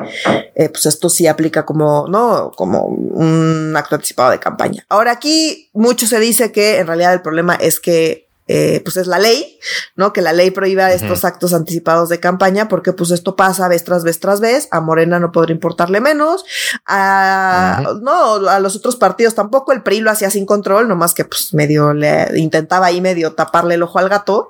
eh, 0.55 0.69
pues 0.69 0.87
esto 0.87 1.09
sí 1.09 1.27
aplica 1.27 1.63
como, 1.63 2.07
¿no? 2.07 2.51
Como 2.55 2.85
un 2.85 3.73
acto 3.77 3.95
anticipado 3.95 4.31
de 4.31 4.39
campaña. 4.39 4.85
Ahora 4.89 5.11
aquí 5.11 5.69
mucho 5.73 6.07
se 6.07 6.19
dice 6.19 6.51
que 6.51 6.79
en 6.79 6.87
realidad 6.87 7.13
el 7.13 7.21
problema 7.21 7.55
es 7.55 7.79
que 7.79 8.27
eh, 8.47 8.81
pues 8.83 8.97
es 8.97 9.07
la 9.07 9.19
ley, 9.19 9.59
¿no? 9.95 10.11
Que 10.11 10.21
la 10.21 10.33
ley 10.33 10.51
prohíba 10.51 10.91
estos 10.91 11.23
actos 11.23 11.53
anticipados 11.53 12.09
de 12.09 12.19
campaña 12.19 12.67
porque 12.67 12.91
pues 12.91 13.11
esto 13.11 13.35
pasa 13.35 13.67
vez 13.67 13.83
tras 13.83 14.03
vez 14.03 14.19
tras 14.19 14.39
vez, 14.39 14.67
a 14.71 14.81
Morena 14.81 15.19
no 15.19 15.31
podría 15.31 15.53
importarle 15.53 16.01
menos, 16.01 16.43
a, 16.85 17.83
no, 18.01 18.47
a 18.47 18.59
los 18.59 18.75
otros 18.75 18.95
partidos 18.95 19.35
tampoco, 19.35 19.71
el 19.71 19.83
PRI 19.83 20.01
lo 20.01 20.11
hacía 20.11 20.29
sin 20.29 20.45
control, 20.45 20.87
nomás 20.87 21.13
que 21.13 21.25
pues 21.25 21.53
medio 21.53 21.93
le 21.93 22.27
intentaba 22.37 22.87
ahí 22.87 23.01
medio 23.01 23.33
taparle 23.33 23.75
el 23.75 23.83
ojo 23.83 23.99
al 23.99 24.09
gato. 24.09 24.49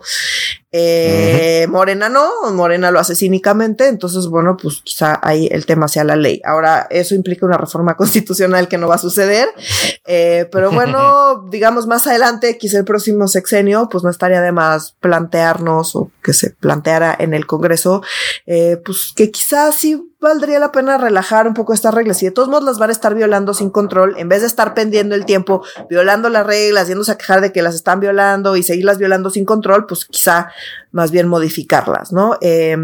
Eh, 0.76 1.68
Morena 1.70 2.10
no, 2.10 2.32
Morena 2.52 2.90
lo 2.90 3.00
hace 3.00 3.16
cínicamente, 3.16 3.88
entonces 3.88 4.26
bueno, 4.26 4.58
pues 4.60 4.82
quizá 4.84 5.20
ahí 5.22 5.48
el 5.52 5.68
tema 5.68 5.88
sea 5.88 6.04
la 6.04 6.16
ley. 6.16 6.42
Ahora, 6.44 6.88
eso 6.90 7.14
implica 7.14 7.46
una 7.46 7.58
reforma 7.58 7.96
constitucional 7.98 8.68
que 8.68 8.80
no 8.80 8.88
va 8.88 8.96
a 8.96 8.98
suceder, 8.98 9.50
eh, 10.06 10.50
pero 10.52 10.72
bueno, 10.72 11.46
digamos 11.52 11.86
más 11.86 12.08
adelante, 12.08 12.58
quizá 12.58 12.80
el 12.80 12.86
próximo 12.86 13.28
sexenio, 13.28 13.88
pues 13.88 14.04
no 14.04 14.10
estaría 14.10 14.42
de 14.42 14.52
más 14.52 14.96
plantearnos 15.00 15.96
o 15.96 16.10
que 16.24 16.34
se 16.34 16.50
planteara 16.50 17.16
en 17.20 17.36
el 17.36 17.46
Congreso, 17.46 18.02
eh, 18.48 18.82
pues 18.84 19.14
que 19.16 19.30
quizás 19.30 19.76
sí 19.76 20.13
valdría 20.24 20.60
la 20.60 20.72
pena 20.72 20.98
relajar 20.98 21.48
un 21.48 21.54
poco 21.54 21.74
estas 21.74 21.94
reglas 21.94 22.24
y 22.24 22.26
de 22.26 22.32
todos 22.32 22.50
modos 22.50 22.64
las 22.64 22.80
van 22.80 22.90
a 22.90 22.94
estar 22.94 23.14
violando 23.14 23.54
sin 23.54 23.70
control, 23.70 24.16
en 24.18 24.30
vez 24.30 24.42
de 24.42 24.48
estar 24.48 24.74
pendiendo 24.74 25.14
el 25.14 25.26
tiempo, 25.26 25.64
violando 25.90 26.30
las 26.30 26.46
reglas, 26.46 26.88
yéndose 26.88 27.12
a 27.12 27.18
quejar 27.18 27.42
de 27.42 27.52
que 27.52 27.62
las 27.62 27.76
están 27.76 28.00
violando 28.00 28.56
y 28.56 28.64
seguirlas 28.64 28.98
violando 28.98 29.30
sin 29.30 29.46
control, 29.46 29.86
pues 29.86 30.06
quizá 30.06 30.50
más 30.94 31.10
bien 31.10 31.28
modificarlas, 31.28 32.12
¿no? 32.14 32.38
Eh, 32.40 32.78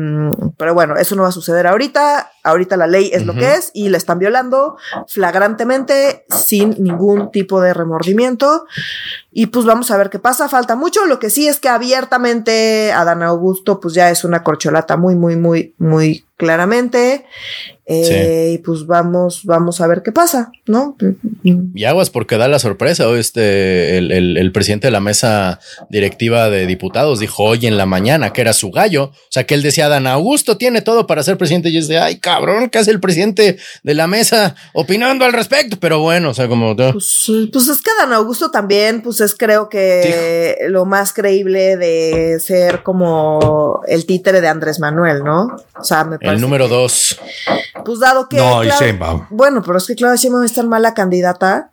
pero 0.57 0.73
bueno, 0.73 0.95
eso 0.97 1.15
no 1.15 1.21
va 1.21 1.29
a 1.29 1.31
suceder 1.31 1.67
ahorita. 1.67 2.31
Ahorita 2.43 2.75
la 2.75 2.87
ley 2.87 3.11
es 3.13 3.25
lo 3.25 3.35
que 3.35 3.53
es 3.53 3.69
y 3.73 3.89
la 3.89 3.97
están 3.97 4.17
violando 4.17 4.77
flagrantemente 5.07 6.25
sin 6.29 6.71
ningún 6.83 7.29
tipo 7.31 7.61
de 7.61 7.73
remordimiento. 7.73 8.65
Y 9.31 9.47
pues 9.47 9.65
vamos 9.65 9.91
a 9.91 9.97
ver 9.97 10.09
qué 10.09 10.17
pasa. 10.17 10.49
Falta 10.49 10.75
mucho. 10.75 11.05
Lo 11.05 11.19
que 11.19 11.29
sí 11.29 11.47
es 11.47 11.59
que 11.59 11.69
abiertamente 11.69 12.91
Adán 12.91 13.21
Augusto 13.21 13.79
pues 13.79 13.93
ya 13.93 14.09
es 14.09 14.23
una 14.23 14.43
corcholata 14.43 14.97
muy, 14.97 15.15
muy, 15.15 15.35
muy, 15.35 15.75
muy 15.77 16.25
claramente. 16.39 17.25
Eh, 17.91 18.51
Y 18.53 18.57
pues 18.59 18.85
vamos, 18.85 19.41
vamos 19.45 19.81
a 19.81 19.87
ver 19.87 20.03
qué 20.03 20.11
pasa, 20.11 20.51
¿no? 20.67 20.95
Y 21.43 21.85
aguas 21.85 22.09
porque 22.09 22.37
da 22.37 22.47
la 22.47 22.59
sorpresa. 22.59 23.05
Este, 23.17 23.97
el, 23.97 24.11
el- 24.11 24.37
el 24.37 24.51
presidente 24.51 24.87
de 24.87 24.91
la 24.91 24.99
mesa 24.99 25.59
directiva 25.89 26.49
de 26.49 26.65
diputados 26.67 27.19
dijo 27.19 27.43
hoy 27.43 27.65
en 27.65 27.77
la 27.77 27.85
mañana 27.87 28.31
que 28.31 28.41
era 28.41 28.53
su 28.53 28.69
gallo. 28.71 29.05
O 29.05 29.31
sea, 29.31 29.45
que 29.45 29.55
él 29.55 29.63
decía, 29.63 29.89
Dan 29.89 30.05
Augusto 30.07 30.57
tiene 30.57 30.81
todo 30.81 31.07
para 31.07 31.23
ser 31.23 31.37
presidente. 31.37 31.69
Y 31.69 31.81
de, 31.87 31.97
ay, 31.97 32.19
cabrón, 32.19 32.69
¿qué 32.69 32.77
hace 32.77 32.91
el 32.91 32.99
presidente 32.99 33.57
de 33.83 33.93
la 33.93 34.05
mesa 34.07 34.55
opinando 34.73 35.25
al 35.25 35.33
respecto? 35.33 35.77
Pero 35.79 35.99
bueno, 35.99 36.29
o 36.29 36.33
sea, 36.33 36.47
como... 36.47 36.75
Pues, 36.75 37.25
pues 37.51 37.67
es 37.67 37.81
que 37.81 37.89
Adán 37.99 38.13
Augusto 38.13 38.51
también, 38.51 39.01
pues 39.01 39.19
es 39.21 39.33
creo 39.35 39.67
que 39.69 40.57
lo 40.67 40.85
más 40.85 41.11
creíble 41.13 41.75
de 41.77 42.39
ser 42.39 42.83
como 42.83 43.81
el 43.87 44.05
títere 44.05 44.41
de 44.41 44.47
Andrés 44.47 44.79
Manuel, 44.79 45.23
¿no? 45.23 45.55
O 45.79 45.83
sea, 45.83 46.03
me 46.03 46.17
parece. 46.19 46.35
El 46.35 46.41
número 46.41 46.67
dos. 46.67 47.19
Pues 47.83 47.99
dado 47.99 48.27
que. 48.29 48.37
No, 48.37 48.63
y 48.63 48.69
Sheinbaum. 48.69 49.25
Bueno, 49.29 49.61
pero 49.63 49.77
es 49.77 49.87
que 49.87 49.95
Claudia 49.95 50.15
Sheinbaum 50.15 50.43
es 50.43 50.53
tan 50.53 50.67
mala 50.69 50.93
candidata. 50.93 51.71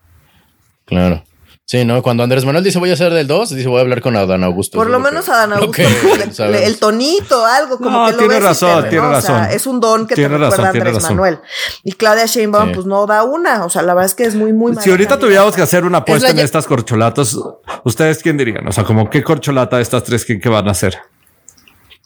Claro. 0.85 1.23
Sí, 1.69 1.85
¿no? 1.85 2.01
Cuando 2.01 2.23
Andrés 2.23 2.45
Manuel 2.45 2.63
dice 2.63 2.79
voy 2.79 2.93
a 2.93 2.97
ser 2.97 3.13
del 3.13 3.27
2, 3.27 3.51
dice 3.57 3.67
voy 3.67 3.79
a 3.79 3.81
hablar 3.81 4.01
con 4.01 4.15
Adán 4.17 4.45
Augusto. 4.45 4.79
Por 4.79 4.89
lo 4.89 4.99
que- 4.99 5.03
menos 5.11 5.29
Adán 5.29 5.53
Augusto, 5.55 5.73
que 5.73 5.89
pues, 6.27 6.39
le- 6.39 6.65
el 6.65 6.79
tonito, 6.79 7.45
algo 7.45 7.79
como 7.79 7.91
No, 7.91 8.07
que 8.07 8.13
lo 8.13 8.19
tiene 8.19 8.35
ves 8.35 8.43
razón, 8.45 8.85
te- 8.85 8.91
tiene 8.91 9.05
¿no? 9.11 9.19
O 9.19 9.21
sea, 9.21 9.39
razón. 9.41 9.57
es 9.57 9.67
un 9.67 9.81
don 9.81 10.07
que 10.07 10.15
Tiene 10.15 10.37
te 10.37 10.39
razón, 10.39 10.51
recuerda 10.65 10.69
Andrés 10.79 10.95
razón. 10.95 11.17
Manuel. 11.17 11.39
Y 11.83 11.91
Claudia 11.95 12.27
Sheinbaum, 12.27 12.69
Sí. 12.69 12.75
pues 12.77 12.87
no 12.87 13.05
da 13.07 13.25
una. 13.25 13.65
O 13.65 13.69
sea, 13.71 13.83
la 13.83 13.95
verdad 13.95 14.07
es 14.09 14.15
que 14.15 14.27
es 14.27 14.37
muy, 14.37 14.53
muy 14.53 14.71
mala 14.71 14.83
Si 14.83 14.91
ahorita 14.91 15.09
candidata. 15.09 15.27
tuviéramos 15.27 15.57
que 15.57 15.63
hacer 15.63 15.85
una 15.85 15.99
apuesta 15.99 16.31
en 16.31 16.37
ya- 16.37 16.45
estas 16.45 16.67
corcholatas, 16.69 17.37
¿ustedes 17.83 18.23
quién 18.23 18.37
dirían? 18.37 18.69
O 18.69 18.71
sea, 18.71 18.85
como 18.85 19.11
qué 19.11 19.25
corcholata 19.25 19.75
de 19.79 19.83
estas 19.83 20.05
tres 20.05 20.25
que, 20.25 20.39
que 20.39 20.49
van 20.49 20.69
a 20.69 20.71
hacer? 20.71 20.97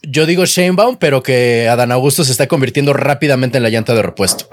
Yo 0.02 0.26
digo 0.26 0.44
Sheinbaum, 0.44 0.96
pero 0.96 1.22
que 1.22 1.68
Adán 1.68 1.92
Augusto 1.92 2.24
se 2.24 2.32
está 2.32 2.46
convirtiendo 2.46 2.92
rápidamente 2.92 3.58
en 3.58 3.62
la 3.62 3.68
llanta 3.68 3.94
de 3.94 4.02
repuesto. 4.02 4.46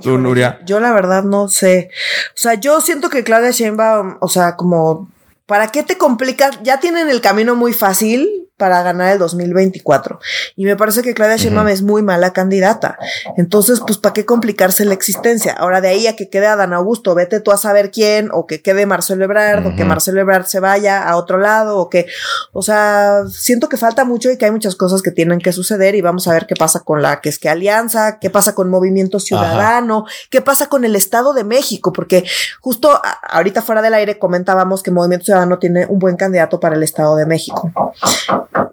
Tú, 0.00 0.18
Nuria. 0.18 0.60
Yo 0.66 0.78
la 0.80 0.92
verdad 0.92 1.24
no 1.24 1.48
sé. 1.48 1.90
O 2.30 2.38
sea, 2.38 2.54
yo 2.54 2.80
siento 2.80 3.08
que 3.08 3.24
Claudia 3.24 3.50
Sheinbaum, 3.50 4.18
o 4.20 4.28
sea, 4.28 4.56
como, 4.56 5.08
¿para 5.46 5.68
qué 5.68 5.82
te 5.82 5.96
complicas? 5.96 6.58
Ya 6.62 6.80
tienen 6.80 7.08
el 7.08 7.20
camino 7.20 7.56
muy 7.56 7.72
fácil 7.72 8.45
para 8.56 8.82
ganar 8.82 9.12
el 9.12 9.18
2024. 9.18 10.18
Y 10.56 10.64
me 10.64 10.76
parece 10.76 11.02
que 11.02 11.14
Claudia 11.14 11.36
Sheinbaum 11.36 11.68
es 11.68 11.82
muy 11.82 12.02
mala 12.02 12.32
candidata. 12.32 12.98
Entonces, 13.36 13.80
pues, 13.86 13.98
¿para 13.98 14.12
qué 14.12 14.24
complicarse 14.24 14.84
la 14.84 14.94
existencia? 14.94 15.52
Ahora, 15.52 15.80
de 15.80 15.88
ahí 15.88 16.06
a 16.06 16.16
que 16.16 16.28
quede 16.30 16.46
Adán 16.46 16.72
Augusto, 16.72 17.14
vete 17.14 17.40
tú 17.40 17.52
a 17.52 17.56
saber 17.56 17.90
quién, 17.90 18.30
o 18.32 18.46
que 18.46 18.62
quede 18.62 18.86
Marcelo 18.86 19.24
Ebrard, 19.24 19.66
o 19.66 19.76
que. 19.76 19.84
Marcelo 19.84 20.20
Ebrard 20.20 20.46
se 20.46 20.58
vaya 20.60 21.08
a 21.08 21.16
otro 21.16 21.38
lado, 21.38 21.78
o 21.78 21.88
que, 21.88 22.06
o 22.52 22.60
sea, 22.62 23.22
siento 23.30 23.68
que 23.68 23.76
falta 23.76 24.04
mucho 24.04 24.30
y 24.30 24.36
que 24.36 24.46
hay 24.46 24.50
muchas 24.50 24.74
cosas 24.74 25.00
que 25.02 25.10
tienen 25.12 25.38
que 25.38 25.52
suceder 25.52 25.94
y 25.94 26.00
vamos 26.00 26.26
a 26.26 26.32
ver 26.32 26.46
qué 26.46 26.54
pasa 26.56 26.80
con 26.80 27.02
la 27.02 27.20
que 27.20 27.28
es 27.28 27.38
que 27.38 27.48
alianza, 27.48 28.18
qué 28.18 28.30
pasa 28.30 28.54
con 28.54 28.68
Movimiento 28.68 29.20
Ciudadano, 29.20 30.06
qué 30.30 30.40
pasa 30.40 30.68
con 30.68 30.84
el 30.84 30.96
Estado 30.96 31.34
de 31.34 31.44
México, 31.44 31.92
porque 31.92 32.24
justo 32.60 32.90
a- 32.92 33.18
ahorita 33.30 33.62
fuera 33.62 33.80
del 33.82 33.94
aire 33.94 34.18
comentábamos 34.18 34.82
que 34.82 34.90
Movimiento 34.90 35.26
Ciudadano 35.26 35.58
tiene 35.58 35.86
un 35.86 35.98
buen 35.98 36.16
candidato 36.16 36.58
para 36.58 36.74
el 36.74 36.82
Estado 36.82 37.14
de 37.16 37.26
México 37.26 37.72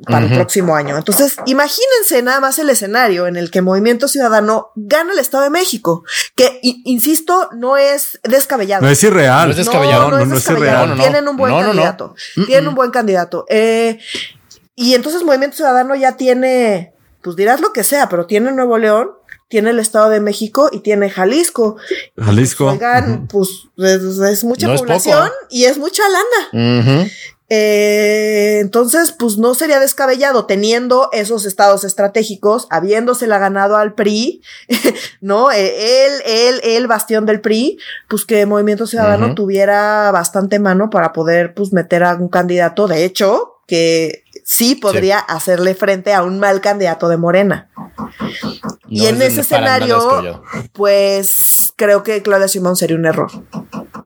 para 0.06 0.26
el 0.26 0.34
próximo 0.34 0.76
año. 0.76 0.98
Entonces, 0.98 1.36
imagínense 1.46 2.22
nada 2.22 2.40
más 2.40 2.60
el 2.60 2.70
escenario 2.70 3.28
en 3.28 3.36
el 3.36 3.52
que 3.52 3.62
Movimiento 3.62 4.08
Ciudadano 4.08 4.72
gana 4.76 5.14
el 5.14 5.20
Estado 5.20 5.44
de 5.44 5.50
México, 5.50 6.04
que, 6.36 6.60
insisto, 6.62 7.50
no 7.54 7.78
es 7.78 8.20
descabellado. 8.24 8.82
No 8.84 8.90
es 8.90 9.04
irreal. 9.04 9.46
No 9.46 9.52
es 9.52 9.58
descabellado. 9.58 10.04
No, 10.04 10.10
no, 10.12 10.18
No, 10.18 10.24
es 10.24 10.28
no 10.30 10.36
es 10.36 10.44
descabellado. 10.44 10.84
irreal. 10.84 10.90
No, 10.90 10.96
no, 10.96 11.02
Tienen 11.04 11.28
un 11.28 11.38
buen 11.38 11.52
no, 11.52 11.58
no, 11.58 11.68
no. 11.68 11.72
candidato. 11.72 12.16
Tienen 12.46 12.66
mm. 12.66 12.70
un 12.70 12.76
buen 12.76 12.92
candidato. 12.92 13.46
Eh, 13.50 14.00
y 14.76 14.96
entonces 14.96 15.24
Movimiento 15.24 15.58
Ciudadano 15.58 15.96
ya 15.96 16.18
tiene, 16.18 16.94
pues 17.22 17.36
dirás 17.36 17.62
lo 17.62 17.74
que 17.74 17.84
sea, 17.84 18.10
pero 18.10 18.26
tiene 18.26 18.52
Nuevo 18.52 18.78
León, 18.78 19.12
tiene 19.48 19.70
el 19.70 19.80
Estado 19.80 20.10
de 20.10 20.20
México 20.20 20.70
y 20.72 20.80
tiene 20.80 21.10
Jalisco. 21.12 21.78
Jalisco. 22.18 22.72
Oigan, 22.72 23.28
pues 23.28 23.50
es, 23.78 24.02
es 24.02 24.44
mucha 24.44 24.68
No 24.68 24.74
es 24.74 24.82
población 24.82 25.30
y 25.50 25.66
es 25.66 25.78
mucha 25.78 26.02
lana. 26.10 26.82
Ujú. 26.82 27.10
Eh, 27.50 28.60
entonces, 28.62 29.12
pues 29.12 29.38
no 29.38 29.54
sería 29.54 29.80
descabellado 29.80 30.46
teniendo 30.46 31.10
esos 31.12 31.46
estados 31.46 31.84
estratégicos, 31.84 32.68
habiéndosela 32.70 33.38
ganado 33.38 33.78
al 33.78 33.94
PRI, 33.94 34.42
¿no? 35.22 35.52
Eh, 35.52 36.06
él, 36.06 36.14
él, 36.26 36.62
el 36.64 36.88
bastión 36.88 37.26
del 37.26 37.42
PRI, 37.42 37.78
pues 38.08 38.26
que 38.26 38.46
Movimiento 38.46 38.88
Ciudadano 38.88 39.36
tuviera 39.36 40.10
bastante 40.12 40.60
mano 40.60 40.90
para 40.90 41.14
poder, 41.14 41.54
pues, 41.54 41.74
meter 41.74 42.04
a 42.04 42.16
un 42.16 42.30
candidato, 42.30 42.88
de 42.88 43.06
hecho, 43.06 43.62
que 43.68 44.24
sí 44.44 44.76
podría 44.76 45.20
hacerle 45.20 45.76
frente 45.76 46.14
a 46.14 46.24
un 46.24 46.40
mal 46.40 46.62
candidato 46.62 47.08
de 47.10 47.18
Morena. 47.18 47.70
Y 48.94 49.08
en 49.08 49.22
ese 49.22 49.42
escenario, 49.42 50.44
pues 50.72 51.74
creo 51.76 52.04
que 52.04 52.22
Claudia 52.22 52.48
Simón 52.48 52.76
sería 52.76 52.96
un 52.96 53.06
error. 53.06 53.32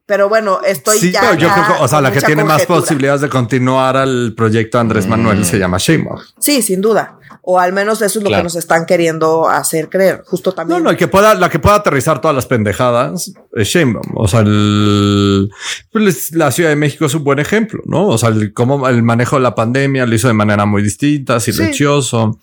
Pero 0.05 0.29
bueno, 0.29 0.61
estoy 0.65 0.99
sí, 0.99 1.11
ya. 1.11 1.33
yo 1.35 1.49
creo 1.49 1.67
que, 1.67 1.83
o 1.83 1.87
sea, 1.87 1.99
la 1.99 2.11
que 2.11 2.21
tiene 2.21 2.43
más 2.45 2.65
posibilidades 2.65 3.21
de 3.21 3.29
continuar 3.29 3.97
al 3.97 4.33
proyecto 4.37 4.79
Andrés 4.79 5.05
mm. 5.05 5.09
Manuel 5.09 5.45
se 5.45 5.59
llama 5.59 5.77
Sheinbaum. 5.77 6.19
Sí, 6.39 6.61
sin 6.61 6.79
duda. 6.79 7.19
O 7.41 7.59
al 7.59 7.73
menos 7.73 8.01
eso 8.01 8.19
es 8.19 8.23
lo 8.23 8.29
que 8.29 8.43
nos 8.43 8.55
están 8.55 8.85
queriendo 8.85 9.49
hacer 9.49 9.89
creer. 9.89 10.23
Justo 10.25 10.53
también. 10.53 10.79
No, 10.79 10.85
no, 10.85 10.89
el 10.91 10.97
que 10.97 11.07
pueda, 11.07 11.33
la 11.33 11.49
que 11.49 11.59
pueda 11.59 11.75
aterrizar 11.75 12.21
todas 12.21 12.35
las 12.35 12.45
pendejadas 12.45 13.31
es 13.53 13.67
Sheinbaum. 13.67 14.13
O 14.15 14.27
sea, 14.27 14.41
el, 14.41 15.49
pues, 15.91 16.33
la 16.33 16.51
Ciudad 16.51 16.69
de 16.69 16.75
México 16.77 17.05
es 17.05 17.13
un 17.13 17.23
buen 17.23 17.39
ejemplo, 17.39 17.81
¿no? 17.85 18.07
O 18.07 18.17
sea, 18.17 18.29
el, 18.29 18.53
cómo 18.53 18.87
el 18.87 19.03
manejo 19.03 19.37
de 19.37 19.43
la 19.43 19.55
pandemia 19.55 20.05
lo 20.05 20.15
hizo 20.15 20.27
de 20.27 20.33
manera 20.33 20.65
muy 20.65 20.81
distinta, 20.81 21.39
silencioso. 21.39 22.37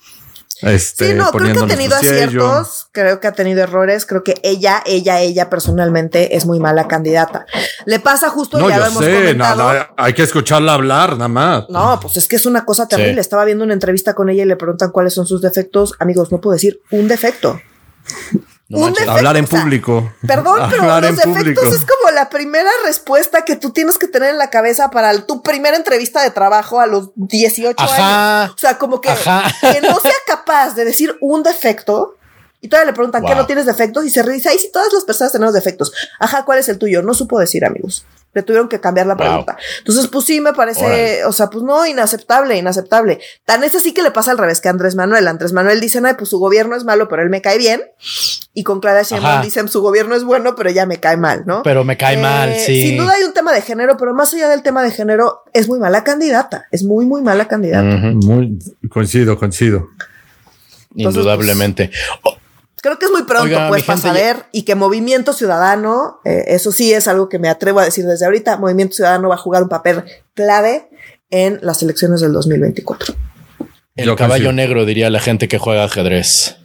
Este, 0.61 1.09
sí, 1.09 1.13
no, 1.15 1.31
creo 1.31 1.53
que 1.53 1.59
ha 1.59 1.67
tenido 1.67 1.95
aciertos, 1.95 2.87
creo 2.91 3.19
que 3.19 3.27
ha 3.27 3.33
tenido 3.33 3.61
errores, 3.61 4.05
creo 4.05 4.23
que 4.23 4.35
ella, 4.41 4.81
ella, 4.85 5.19
ella 5.19 5.49
personalmente 5.49 6.37
es 6.37 6.45
muy 6.45 6.59
mala 6.59 6.87
candidata. 6.87 7.45
Le 7.85 7.99
pasa 7.99 8.29
justo, 8.29 8.57
no, 8.57 8.69
ya 8.69 8.79
lo 8.79 8.85
hemos 8.85 9.03
sé, 9.03 9.37
hay 9.97 10.13
que 10.13 10.23
escucharla 10.23 10.73
hablar, 10.73 11.13
nada 11.13 11.27
más. 11.27 11.65
No, 11.69 11.99
pues 11.99 12.17
es 12.17 12.27
que 12.27 12.37
es 12.37 12.45
una 12.45 12.63
cosa 12.63 12.87
terrible. 12.87 13.19
Estaba 13.19 13.43
viendo 13.43 13.63
una 13.63 13.73
entrevista 13.73 14.13
con 14.13 14.29
ella 14.29 14.43
y 14.43 14.47
le 14.47 14.55
preguntan 14.55 14.91
cuáles 14.91 15.13
son 15.13 15.27
sus 15.27 15.41
defectos. 15.41 15.93
Amigos, 15.99 16.31
no 16.31 16.39
puedo 16.39 16.53
decir 16.53 16.81
un 16.91 17.07
defecto 17.07 17.59
hablar 19.07 19.37
en 19.37 19.45
público. 19.45 20.11
Perdón, 20.25 20.67
pero 20.69 21.01
los 21.01 21.17
defectos 21.17 21.73
es 21.73 21.85
como 21.85 22.11
la 22.13 22.29
primera 22.29 22.69
respuesta 22.85 23.45
que 23.45 23.55
tú 23.55 23.71
tienes 23.71 23.97
que 23.97 24.07
tener 24.07 24.31
en 24.31 24.37
la 24.37 24.49
cabeza 24.49 24.89
para 24.89 25.25
tu 25.25 25.43
primera 25.43 25.77
entrevista 25.77 26.21
de 26.23 26.31
trabajo 26.31 26.79
a 26.79 26.87
los 26.87 27.11
18 27.15 27.75
años. 27.79 28.51
O 28.55 28.57
sea, 28.57 28.77
como 28.77 29.01
que, 29.01 29.09
que 29.61 29.81
no 29.81 29.99
sea 29.99 30.15
capaz 30.27 30.75
de 30.75 30.85
decir 30.85 31.15
un 31.21 31.43
defecto. 31.43 32.15
Y 32.61 32.67
todavía 32.67 32.91
le 32.91 32.95
preguntan, 32.95 33.23
¿qué 33.23 33.35
no 33.35 33.45
tienes 33.45 33.67
defectos? 33.67 34.05
Y 34.05 34.09
se 34.09 34.23
dice, 34.23 34.49
ay, 34.49 34.57
si 34.57 34.71
todas 34.71 34.91
las 34.91 35.03
personas 35.03 35.31
tenemos 35.31 35.53
defectos. 35.53 35.93
Ajá, 36.19 36.45
¿cuál 36.45 36.57
es 36.57 36.67
el 36.67 36.79
tuyo? 36.79 37.03
No 37.03 37.13
supo 37.13 37.37
decir, 37.37 37.63
amigos. 37.63 38.05
Le 38.35 38.43
tuvieron 38.43 38.67
que 38.67 38.81
cambiar 38.81 39.07
la 39.07 39.15
pregunta. 39.15 39.55
Entonces, 39.79 40.07
pues 40.09 40.25
sí, 40.25 40.41
me 40.41 40.51
parece, 40.51 41.23
o 41.23 41.31
sea, 41.31 41.49
pues 41.49 41.63
no, 41.63 41.85
inaceptable, 41.85 42.57
inaceptable. 42.57 43.19
Tan 43.45 43.63
es 43.63 43.73
así 43.75 43.93
que 43.93 44.03
le 44.03 44.11
pasa 44.11 44.31
al 44.31 44.37
revés 44.37 44.59
que 44.59 44.67
Andrés 44.67 44.95
Manuel. 44.95 45.25
Andrés 45.29 45.53
Manuel 45.53 45.79
dice, 45.79 46.01
no, 46.01 46.15
pues 46.17 46.29
su 46.29 46.37
gobierno 46.37 46.75
es 46.75 46.83
malo, 46.83 47.07
pero 47.07 47.21
él 47.23 47.29
me 47.29 47.41
cae 47.41 47.57
bien. 47.57 47.81
Y 48.53 48.63
con 48.63 48.81
Clara 48.81 49.03
Sheinbaum 49.03 49.41
dicen, 49.41 49.69
su 49.69 49.81
gobierno 49.81 50.15
es 50.15 50.25
bueno, 50.25 50.53
pero 50.53 50.69
ya 50.69 50.85
me 50.85 50.97
cae 50.97 51.15
mal, 51.15 51.43
¿no? 51.45 51.63
Pero 51.63 51.85
me 51.85 51.95
cae 51.95 52.17
mal, 52.17 52.49
eh, 52.49 52.59
sí. 52.59 52.89
Sin 52.89 52.97
duda 52.97 53.13
hay 53.13 53.23
un 53.23 53.33
tema 53.33 53.53
de 53.53 53.61
género, 53.61 53.95
pero 53.95 54.13
más 54.13 54.33
allá 54.33 54.49
del 54.49 54.63
tema 54.63 54.83
de 54.83 54.91
género, 54.91 55.43
es 55.53 55.69
muy 55.69 55.79
mala 55.79 56.03
candidata. 56.03 56.65
Es 56.71 56.83
muy, 56.83 57.05
muy 57.05 57.21
mala 57.21 57.47
candidata. 57.47 57.85
Muy 57.85 58.59
coincido, 58.89 59.39
coincido. 59.39 59.87
Indudablemente. 60.93 61.89
Pues, 62.21 62.35
Creo 62.85 62.99
que 62.99 63.05
es 63.05 63.11
muy 63.11 63.23
pronto, 63.23 63.57
pues, 63.67 63.81
para 63.81 63.97
saber 63.97 64.45
y 64.51 64.61
que 64.61 64.75
Movimiento 64.75 65.33
Ciudadano, 65.33 66.19
eh, 66.23 66.43
eso 66.49 66.71
sí 66.71 66.93
es 66.93 67.07
algo 67.07 67.29
que 67.29 67.39
me 67.39 67.49
atrevo 67.49 67.79
a 67.79 67.83
decir 67.83 68.05
desde 68.05 68.25
ahorita, 68.25 68.57
Movimiento 68.57 68.93
Ciudadano 68.93 69.27
va 69.27 69.33
a 69.33 69.39
jugar 69.39 69.63
un 69.63 69.69
papel 69.69 70.03
clave 70.35 70.87
en 71.31 71.57
las 71.63 71.81
elecciones 71.81 72.21
del 72.21 72.31
2024. 72.31 73.15
El 73.95 74.15
caballo 74.15 74.51
negro, 74.53 74.85
diría 74.85 75.09
la 75.09 75.19
gente 75.19 75.47
que 75.47 75.57
juega 75.57 75.83
ajedrez. 75.83 76.57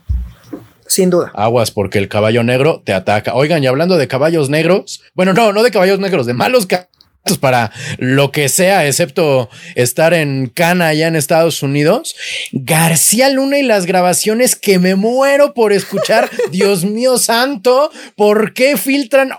Sin 0.87 1.09
duda. 1.09 1.33
Aguas, 1.35 1.71
porque 1.71 1.97
el 1.97 2.11
caballo 2.11 2.43
negro 2.43 2.83
te 2.85 2.93
ataca. 2.93 3.33
Oigan, 3.33 3.65
y 3.65 3.67
hablando 3.67 3.97
de 3.97 4.07
caballos 4.07 4.51
negros, 4.51 5.01
bueno, 5.15 5.33
no, 5.33 5.55
no 5.55 5.63
de 5.63 5.71
caballos 5.71 6.01
negros, 6.01 6.27
de 6.27 6.35
malos 6.35 6.67
caballos 6.67 6.91
para 7.41 7.71
lo 7.99 8.33
que 8.33 8.49
sea, 8.49 8.87
excepto 8.87 9.51
estar 9.75 10.15
en 10.15 10.47
Cana 10.49 10.89
allá 10.89 11.07
en 11.07 11.17
Estados 11.17 11.63
Unidos. 11.63 12.17
García 12.53 13.29
Luna 13.31 13.59
y 13.59 13.63
las 13.63 13.87
grabaciones 13.87 14.57
que 14.57 14.79
me 14.79 14.95
muero 14.95 15.55
por 15.55 15.73
escuchar. 15.73 16.31
Dios 16.51 16.85
mío 16.85 17.19
santo, 17.19 17.91
¿por 18.17 18.55
qué 18.55 18.77
filtran? 18.77 19.33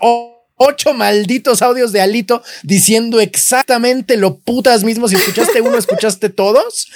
Ocho 0.56 0.94
malditos 0.94 1.62
audios 1.62 1.92
de 1.92 2.00
Alito 2.00 2.42
diciendo 2.62 3.20
exactamente 3.20 4.16
lo 4.16 4.38
putas 4.38 4.84
mismo. 4.84 5.08
Si 5.08 5.16
escuchaste 5.16 5.60
uno, 5.60 5.76
escuchaste 5.76 6.28
todos. 6.28 6.88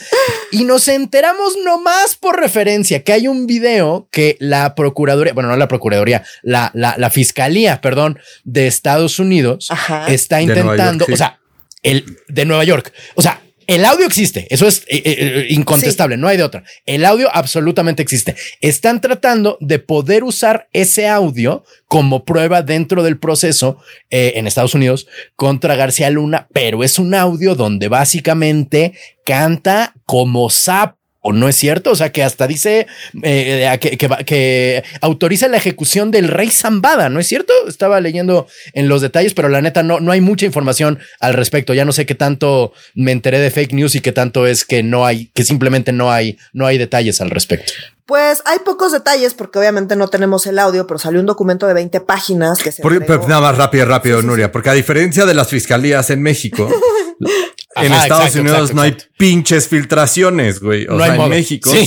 Y 0.53 0.65
nos 0.65 0.89
enteramos 0.89 1.57
nomás 1.65 2.15
por 2.15 2.39
referencia 2.39 3.03
que 3.03 3.13
hay 3.13 3.29
un 3.29 3.47
video 3.47 4.09
que 4.11 4.37
la 4.41 4.75
Procuraduría, 4.75 5.33
bueno, 5.33 5.49
no 5.49 5.57
la 5.57 5.69
Procuraduría, 5.69 6.25
la, 6.43 6.71
la, 6.75 7.11
Fiscalía, 7.11 7.81
perdón, 7.81 8.19
de 8.45 8.67
Estados 8.67 9.19
Unidos 9.19 9.69
está 10.09 10.43
intentando, 10.43 11.07
o 11.11 11.17
sea, 11.17 11.41
el 11.83 12.19
de 12.29 12.45
Nueva 12.45 12.65
York. 12.65 12.93
O 13.15 13.23
sea, 13.23 13.41
el 13.67 13.85
audio 13.85 14.07
existe, 14.07 14.47
eso 14.51 14.67
es 14.67 14.81
eh, 14.87 15.03
eh, 15.05 15.15
eh, 15.17 15.47
incontestable, 15.51 16.17
no 16.17 16.29
hay 16.29 16.37
de 16.37 16.45
otra. 16.45 16.65
El 16.85 17.05
audio 17.05 17.29
absolutamente 17.33 18.03
existe. 18.03 18.37
Están 18.61 19.01
tratando 19.01 19.59
de 19.61 19.79
poder 19.79 20.25
usar 20.25 20.69
ese 20.73 21.09
audio 21.09 21.65
como 21.89 22.25
prueba 22.25 22.63
dentro 22.63 23.03
del 23.03 23.19
proceso 23.19 23.79
en 24.11 24.47
Estados 24.47 24.75
Unidos 24.75 25.07
contra 25.35 25.77
García 25.77 26.11
Luna, 26.11 26.49
pero 26.53 26.85
es 26.85 26.99
un 26.99 27.15
audio 27.15 27.55
donde 27.55 27.89
básicamente 27.89 28.95
canta 29.25 29.95
como 30.05 30.51
sapo 30.51 30.97
o 31.27 31.33
no 31.33 31.49
es 31.49 31.57
cierto. 31.57 31.91
O 31.91 31.97
sea, 31.97 32.13
que 32.13 32.23
hasta 32.23 32.47
dice 32.47 32.87
eh, 33.23 33.79
que, 33.81 33.99
que, 33.99 34.85
autoriza 35.01 35.49
la 35.49 35.57
ejecución 35.57 36.11
del 36.11 36.29
rey 36.29 36.51
Zambada, 36.51 37.09
¿no 37.09 37.19
es 37.19 37.27
cierto? 37.27 37.53
Estaba 37.67 38.01
leyendo 38.01 38.47
en 38.75 38.89
los 38.89 39.03
detalles, 39.03 39.35
pero 39.35 39.49
la 39.49 39.61
neta 39.61 39.83
no, 39.83 39.99
no 39.99 40.13
hay 40.13 40.21
mucha 40.21 40.47
información 40.47 41.01
al 41.19 41.35
respecto. 41.35 41.75
Ya 41.75 41.85
no 41.85 41.93
sé 41.93 42.07
qué 42.07 42.15
tanto 42.15 42.73
me 42.95 43.11
enteré 43.11 43.41
de 43.41 43.51
fake 43.51 43.73
news 43.73 43.97
y 43.97 44.01
qué 44.01 44.13
tanto 44.13 44.47
es 44.47 44.65
que 44.65 44.85
no 44.85 45.05
hay, 45.05 45.27
que 45.35 45.45
simplemente 45.45 45.93
no 45.93 46.13
hay, 46.13 46.39
no 46.53 46.67
hay 46.67 46.79
detalles 46.79 47.21
al 47.21 47.31
respecto. 47.31 47.73
Pues 48.07 48.41
hay 48.45 48.61
pocos 48.61 48.93
detalles 48.93 49.35
porque 49.35 49.59
obviamente 49.59 49.97
no 49.97 50.07
tenemos 50.07 50.47
el 50.47 50.61
audio, 50.61 50.87
pero 50.87 50.99
salió 50.99 51.19
un 51.19 51.27
documento 51.27 51.67
de 51.67 51.75
20 51.75 52.01
páginas 52.03 52.63
que 52.63 52.71
se... 52.71 52.81
nada 52.85 53.41
más 53.41 53.59
rápido, 53.59 53.85
rápido, 53.85 54.23
Nuria, 54.23 54.53
porque 54.53 54.71
a 54.71 54.75
diferencia 54.75 55.27
de 55.27 55.35
las 55.35 55.49
fiscalías 55.49 56.09
en 56.11 56.23
México, 56.23 56.71
en 57.77 57.93
Estados 57.93 58.35
Unidos 58.35 58.75
no 58.75 58.83
hay 58.83 58.97
pinches 59.19 59.69
filtraciones, 59.69 60.61
güey. 60.61 60.87
O 60.87 60.99
sea, 60.99 61.15
en 61.15 61.29
México, 61.29 61.71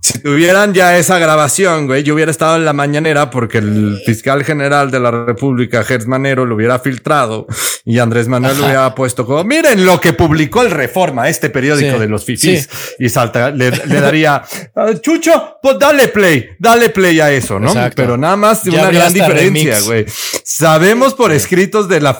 si, 0.00 0.18
tuvieran 0.22 0.74
ya 0.74 0.96
esa 0.98 1.18
grabación, 1.18 1.86
güey, 1.86 2.02
yo 2.02 2.14
hubiera 2.14 2.30
estado 2.30 2.56
en 2.56 2.64
la 2.64 2.72
mañanera 2.72 3.30
porque 3.30 3.58
el 3.58 4.00
fiscal 4.06 4.44
general 4.44 4.90
de 4.90 5.00
la 5.00 5.10
República, 5.10 5.84
Gertz 5.84 6.06
Manero, 6.06 6.46
lo 6.46 6.54
hubiera 6.54 6.78
filtrado 6.78 7.46
y 7.84 7.98
Andrés 7.98 8.28
Manuel 8.28 8.58
lo 8.58 8.64
hubiera 8.64 8.94
puesto 8.94 9.26
como, 9.26 9.42
miren 9.44 9.84
lo 9.84 10.00
que 10.00 10.12
publicó 10.12 10.62
el 10.62 10.70
Reforma, 10.70 11.28
este 11.28 11.50
periódico 11.50 11.98
de 11.98 12.08
los 12.08 12.24
fifís, 12.24 12.68
y 12.98 13.08
salta, 13.08 13.50
le, 13.50 13.70
daría, 13.70 14.42
ah, 14.74 14.90
Chucho, 15.00 15.58
pues 15.62 15.78
dale 15.78 16.08
play, 16.08 16.50
dale 16.58 16.90
play 16.90 17.20
a 17.20 17.30
eso, 17.32 17.58
¿no? 17.58 17.72
Pero 17.94 18.16
nada 18.16 18.36
más 18.36 18.64
una 18.66 18.90
gran 18.90 19.12
diferencia, 19.12 19.80
güey. 19.80 20.06
Sabemos 20.44 21.14
por 21.14 21.32
escritos 21.32 21.88
de 21.88 22.00
la 22.00 22.14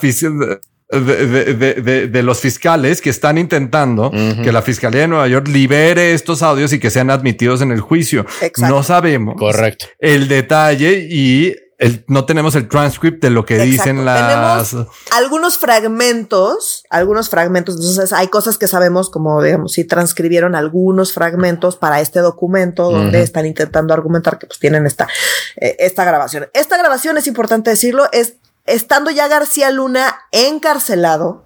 de, 0.89 2.07
de, 2.07 2.23
los 2.23 2.39
fiscales 2.39 3.01
que 3.01 3.11
están 3.11 3.37
intentando 3.37 4.11
que 4.11 4.51
la 4.51 4.61
Fiscalía 4.61 5.01
de 5.01 5.07
Nueva 5.07 5.27
York 5.27 5.47
libere 5.47 6.13
estos 6.13 6.41
audios 6.41 6.73
y 6.73 6.79
que 6.79 6.89
sean 6.89 7.09
admitidos 7.09 7.61
en 7.61 7.71
el 7.71 7.79
juicio. 7.79 8.25
No 8.57 8.81
sabemos 8.83 9.35
Correcto. 9.37 9.85
el 9.99 10.27
detalle 10.27 11.07
y 11.09 11.55
el, 11.77 12.03
no 12.07 12.25
tenemos 12.25 12.55
el 12.55 12.67
transcript 12.67 13.23
de 13.23 13.29
lo 13.29 13.45
que 13.45 13.57
dicen 13.59 14.03
las... 14.03 14.75
algunos 15.11 15.57
fragmentos, 15.57 16.83
algunos 16.89 17.29
fragmentos, 17.29 17.75
entonces 17.75 18.11
hay 18.11 18.27
cosas 18.27 18.57
que 18.57 18.67
sabemos 18.67 19.09
como, 19.09 19.41
digamos, 19.41 19.73
si 19.73 19.85
transcribieron 19.85 20.55
algunos 20.55 21.13
fragmentos 21.13 21.77
para 21.77 22.01
este 22.01 22.19
documento 22.19 22.91
donde 22.91 23.21
están 23.21 23.45
intentando 23.45 23.93
argumentar 23.93 24.39
que 24.39 24.47
pues 24.47 24.59
tienen 24.59 24.85
esta, 24.85 25.07
eh, 25.55 25.77
esta 25.79 26.03
grabación. 26.03 26.49
Esta 26.53 26.77
grabación, 26.77 27.17
es 27.17 27.27
importante 27.27 27.69
decirlo, 27.69 28.09
es 28.11 28.33
estando 28.69 29.11
ya 29.11 29.27
García 29.27 29.71
Luna 29.71 30.15
encarcelado, 30.31 31.45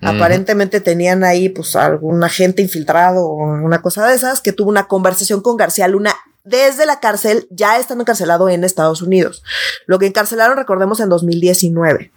aparentemente 0.00 0.80
tenían 0.80 1.24
ahí 1.24 1.48
pues 1.48 1.76
algún 1.76 2.22
agente 2.24 2.62
infiltrado 2.62 3.26
o 3.26 3.36
una 3.36 3.82
cosa 3.82 4.06
de 4.06 4.14
esas 4.14 4.40
que 4.40 4.52
tuvo 4.52 4.70
una 4.70 4.88
conversación 4.88 5.40
con 5.40 5.56
García 5.56 5.88
Luna 5.88 6.14
desde 6.44 6.86
la 6.86 7.00
cárcel, 7.00 7.46
ya 7.50 7.78
estando 7.78 8.02
encarcelado 8.02 8.48
en 8.48 8.64
Estados 8.64 9.02
Unidos. 9.02 9.42
Lo 9.86 9.98
que 9.98 10.06
encarcelaron, 10.06 10.56
recordemos, 10.56 11.00
en 11.00 11.10
2019. 11.10 12.10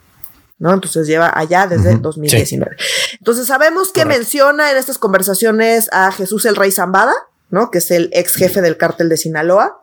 ¿no? 0.62 0.72
Entonces 0.74 1.08
lleva 1.08 1.32
allá 1.34 1.66
desde 1.66 1.98
2019. 1.98 2.78
Entonces 3.18 3.48
sabemos 3.48 3.92
que 3.92 4.06
menciona 4.06 4.70
en 4.70 4.78
estas 4.78 5.00
conversaciones 5.00 5.90
a 5.92 6.12
Jesús 6.12 6.46
el 6.46 6.56
Rey 6.56 6.72
Zambada, 6.72 7.14
¿no? 7.50 7.72
Que 7.72 7.80
es 7.80 7.90
el 7.90 8.12
ex 8.14 8.36
jefe 8.36 8.62
del 8.62 8.78
cártel 8.78 9.10
de 9.10 9.18
Sinaloa. 9.18 9.81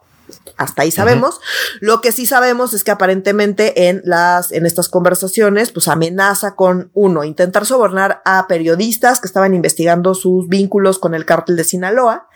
Hasta 0.57 0.83
ahí 0.83 0.91
sabemos. 0.91 1.41
Lo 1.81 2.01
que 2.01 2.12
sí 2.12 2.26
sabemos 2.26 2.74
es 2.74 2.85
que 2.85 2.91
aparentemente 2.91 3.89
en 3.89 4.03
las, 4.05 4.53
en 4.53 4.66
estas 4.66 4.89
conversaciones, 4.89 5.70
pues 5.70 5.89
amenaza 5.89 6.55
con 6.55 6.91
uno, 6.95 7.24
intentar 7.24 7.66
sobornar 7.66 8.22
a 8.24 8.47
periodistas 8.49 9.20
que 9.20 9.26
estaban 9.26 9.55
investigando 9.55 10.14
sus 10.14 10.49
vínculos 10.49 10.99
con 10.99 11.14
el 11.14 11.24
cártel 11.24 11.57
de 11.57 11.64
Sinaloa 11.64 12.29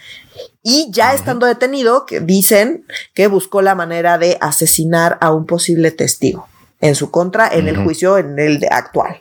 y 0.63 0.89
ya 0.93 1.15
estando 1.15 1.47
detenido, 1.47 2.07
que 2.07 2.21
dicen 2.21 2.87
que 3.15 3.27
buscó 3.27 3.63
la 3.63 3.75
manera 3.75 4.19
de 4.19 4.39
asesinar 4.41 5.19
a 5.21 5.33
un 5.33 5.47
posible 5.47 5.91
testigo 5.91 6.49
en 6.83 6.97
su 6.97 7.11
contra 7.11 7.49
en 7.49 7.69
el 7.69 7.77
juicio 7.77 8.19
en 8.19 8.39
el 8.39 8.59
de 8.59 8.67
actual. 8.69 9.17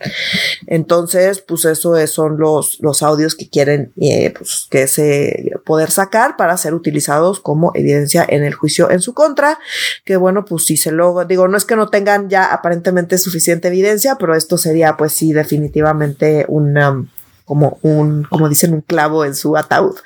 Entonces, 0.66 1.42
pues 1.42 1.64
eso 1.66 1.96
es, 1.96 2.10
son 2.10 2.38
los, 2.40 2.80
los 2.82 3.04
audios 3.04 3.36
que 3.36 3.50
quieren 3.50 3.94
eh, 4.02 4.34
pues, 4.36 4.68
que 4.70 4.88
se 4.88 5.51
poder 5.66 5.92
sacar 5.92 6.38
para 6.38 6.58
ser 6.58 6.74
utilizados 6.74 7.40
como 7.40 7.72
evidencia 7.76 8.26
en 8.28 8.44
el 8.44 8.54
juicio 8.54 8.92
en 8.92 9.02
su 9.02 9.14
contra. 9.14 9.60
Que 10.06 10.18
bueno, 10.18 10.46
pues 10.46 10.66
si 10.66 10.78
se 10.78 10.92
lo 10.92 11.26
digo, 11.26 11.48
no 11.48 11.58
es 11.58 11.66
que 11.66 11.76
no 11.76 11.90
tengan 11.90 12.30
ya 12.30 12.54
aparentemente 12.54 13.18
suficiente 13.18 13.68
evidencia, 13.70 14.16
pero 14.20 14.36
esto 14.36 14.58
sería 14.58 14.98
pues 14.98 15.14
sí 15.14 15.34
definitivamente 15.34 16.46
una 16.48 17.06
como 17.52 17.80
un, 17.82 18.24
como 18.24 18.48
dicen, 18.48 18.74
un 18.74 18.80
clavo 18.80 19.26
en 19.26 19.36
su 19.36 19.58
ataúd, 19.58 19.98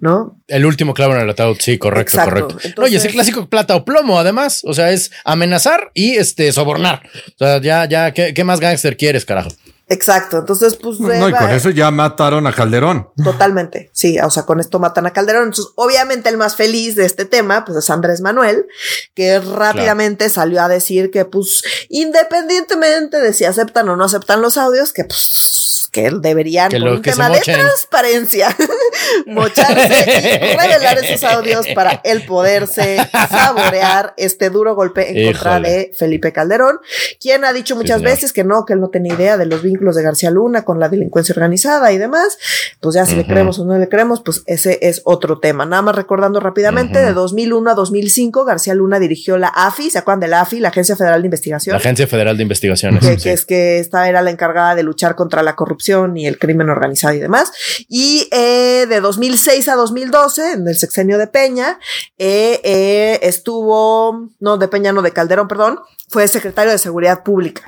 ¿no? 0.00 0.36
El 0.48 0.66
último 0.66 0.92
clavo 0.92 1.14
en 1.14 1.22
el 1.22 1.30
ataúd, 1.30 1.56
sí, 1.58 1.78
correcto, 1.78 2.18
correcto. 2.22 2.58
Oye, 2.76 2.98
ese 2.98 3.08
clásico 3.08 3.48
plata 3.48 3.74
o 3.74 3.86
plomo, 3.86 4.18
además, 4.18 4.60
o 4.66 4.74
sea, 4.74 4.90
es 4.90 5.10
amenazar 5.24 5.90
y 5.94 6.16
este 6.16 6.52
sobornar. 6.52 7.02
O 7.28 7.38
sea, 7.38 7.58
ya, 7.58 7.86
ya, 7.86 8.12
¿qué, 8.12 8.34
qué 8.34 8.44
más 8.44 8.60
gángster 8.60 8.98
quieres, 8.98 9.24
carajo? 9.24 9.48
Exacto. 9.90 10.38
Entonces, 10.38 10.76
pues. 10.76 11.00
No, 11.00 11.28
y 11.28 11.32
con 11.32 11.50
eso 11.50 11.68
ya 11.70 11.90
mataron 11.90 12.46
a 12.46 12.52
Calderón. 12.52 13.10
Totalmente. 13.22 13.90
Sí. 13.92 14.18
O 14.20 14.30
sea, 14.30 14.44
con 14.44 14.60
esto 14.60 14.78
matan 14.78 15.06
a 15.06 15.12
Calderón. 15.12 15.48
Entonces, 15.48 15.72
obviamente, 15.74 16.28
el 16.28 16.36
más 16.36 16.54
feliz 16.54 16.94
de 16.94 17.04
este 17.04 17.24
tema, 17.24 17.64
pues 17.64 17.76
es 17.76 17.90
Andrés 17.90 18.20
Manuel, 18.20 18.66
que 19.14 19.40
rápidamente 19.40 20.30
salió 20.30 20.62
a 20.62 20.68
decir 20.68 21.10
que, 21.10 21.24
pues, 21.24 21.62
independientemente 21.88 23.18
de 23.18 23.32
si 23.32 23.44
aceptan 23.44 23.88
o 23.88 23.96
no 23.96 24.04
aceptan 24.04 24.40
los 24.40 24.56
audios, 24.56 24.92
que, 24.92 25.04
pues, 25.04 25.88
que 25.90 26.12
deberían, 26.12 26.70
por 26.70 26.82
un 26.82 27.02
tema 27.02 27.28
de 27.28 27.40
transparencia, 27.40 28.56
mocharse 29.26 30.40
y 30.52 30.56
revelar 30.56 30.98
esos 30.98 31.24
audios 31.24 31.66
para 31.74 32.00
él 32.04 32.24
poderse 32.26 32.96
saborear 33.28 34.14
este 34.16 34.50
duro 34.50 34.74
golpe 34.74 35.10
en 35.10 35.32
contra 35.32 35.60
de 35.60 35.92
Felipe 35.96 36.32
Calderón, 36.32 36.78
quien 37.20 37.44
ha 37.44 37.52
dicho 37.52 37.76
muchas 37.76 38.02
veces 38.02 38.32
que 38.32 38.44
no, 38.44 38.64
que 38.64 38.74
él 38.74 38.80
no 38.80 38.88
tenía 38.88 39.14
idea 39.14 39.36
de 39.36 39.46
los 39.46 39.62
vínculos 39.62 39.96
de 39.96 40.02
García 40.02 40.30
Luna 40.30 40.64
con 40.64 40.80
la 40.80 40.88
delincuencia 40.88 41.32
organizada 41.32 41.92
y 41.92 41.98
demás. 41.98 42.38
Pues 42.80 42.94
ya 42.94 43.04
si 43.06 43.16
le 43.16 43.26
creemos 43.26 43.58
o 43.58 43.64
no 43.64 43.78
le 43.78 43.88
creemos, 43.88 44.22
pues 44.22 44.42
ese 44.46 44.78
es 44.82 45.02
otro 45.04 45.38
tema. 45.38 45.66
Nada 45.66 45.82
más 45.82 45.94
recordando 45.94 46.40
rápidamente, 46.40 46.98
de 47.00 47.12
2001 47.12 47.70
a 47.70 47.74
2005, 47.74 48.44
García 48.44 48.74
Luna 48.74 48.98
dirigió 48.98 49.38
la 49.38 49.48
AFI, 49.48 49.90
¿se 49.90 49.98
acuerdan 49.98 50.20
de 50.20 50.28
la 50.28 50.40
AFI? 50.42 50.60
La 50.60 50.68
Agencia 50.68 50.96
Federal 50.96 51.22
de 51.22 51.26
Investigación. 51.26 51.74
La 51.74 51.78
Agencia 51.78 52.06
Federal 52.06 52.36
de 52.36 52.42
Investigaciones. 52.42 53.04
Que, 53.04 53.16
que 53.16 53.32
es 53.32 53.44
que 53.44 53.78
esta 53.78 54.08
era 54.08 54.22
la 54.22 54.30
encargada 54.30 54.74
de 54.74 54.82
luchar 54.82 55.14
contra 55.14 55.42
la 55.42 55.56
corrupción 55.56 56.16
y 56.16 56.26
el 56.26 56.38
crimen 56.38 56.70
organizado 56.70 57.14
y 57.14 57.18
demás. 57.18 57.52
Y 57.88 58.28
eh, 58.32 58.86
de 58.90 59.00
2006 59.00 59.68
a 59.68 59.76
2012, 59.76 60.52
en 60.52 60.68
el 60.68 60.76
sexenio 60.76 61.16
de 61.16 61.26
Peña, 61.26 61.78
eh, 62.18 62.60
eh, 62.62 63.18
estuvo, 63.22 64.28
no, 64.38 64.58
de 64.58 64.68
Peña, 64.68 64.92
no, 64.92 65.00
de 65.00 65.12
Calderón, 65.12 65.48
perdón, 65.48 65.80
fue 66.08 66.28
secretario 66.28 66.72
de 66.72 66.78
Seguridad 66.78 67.22
Pública. 67.22 67.62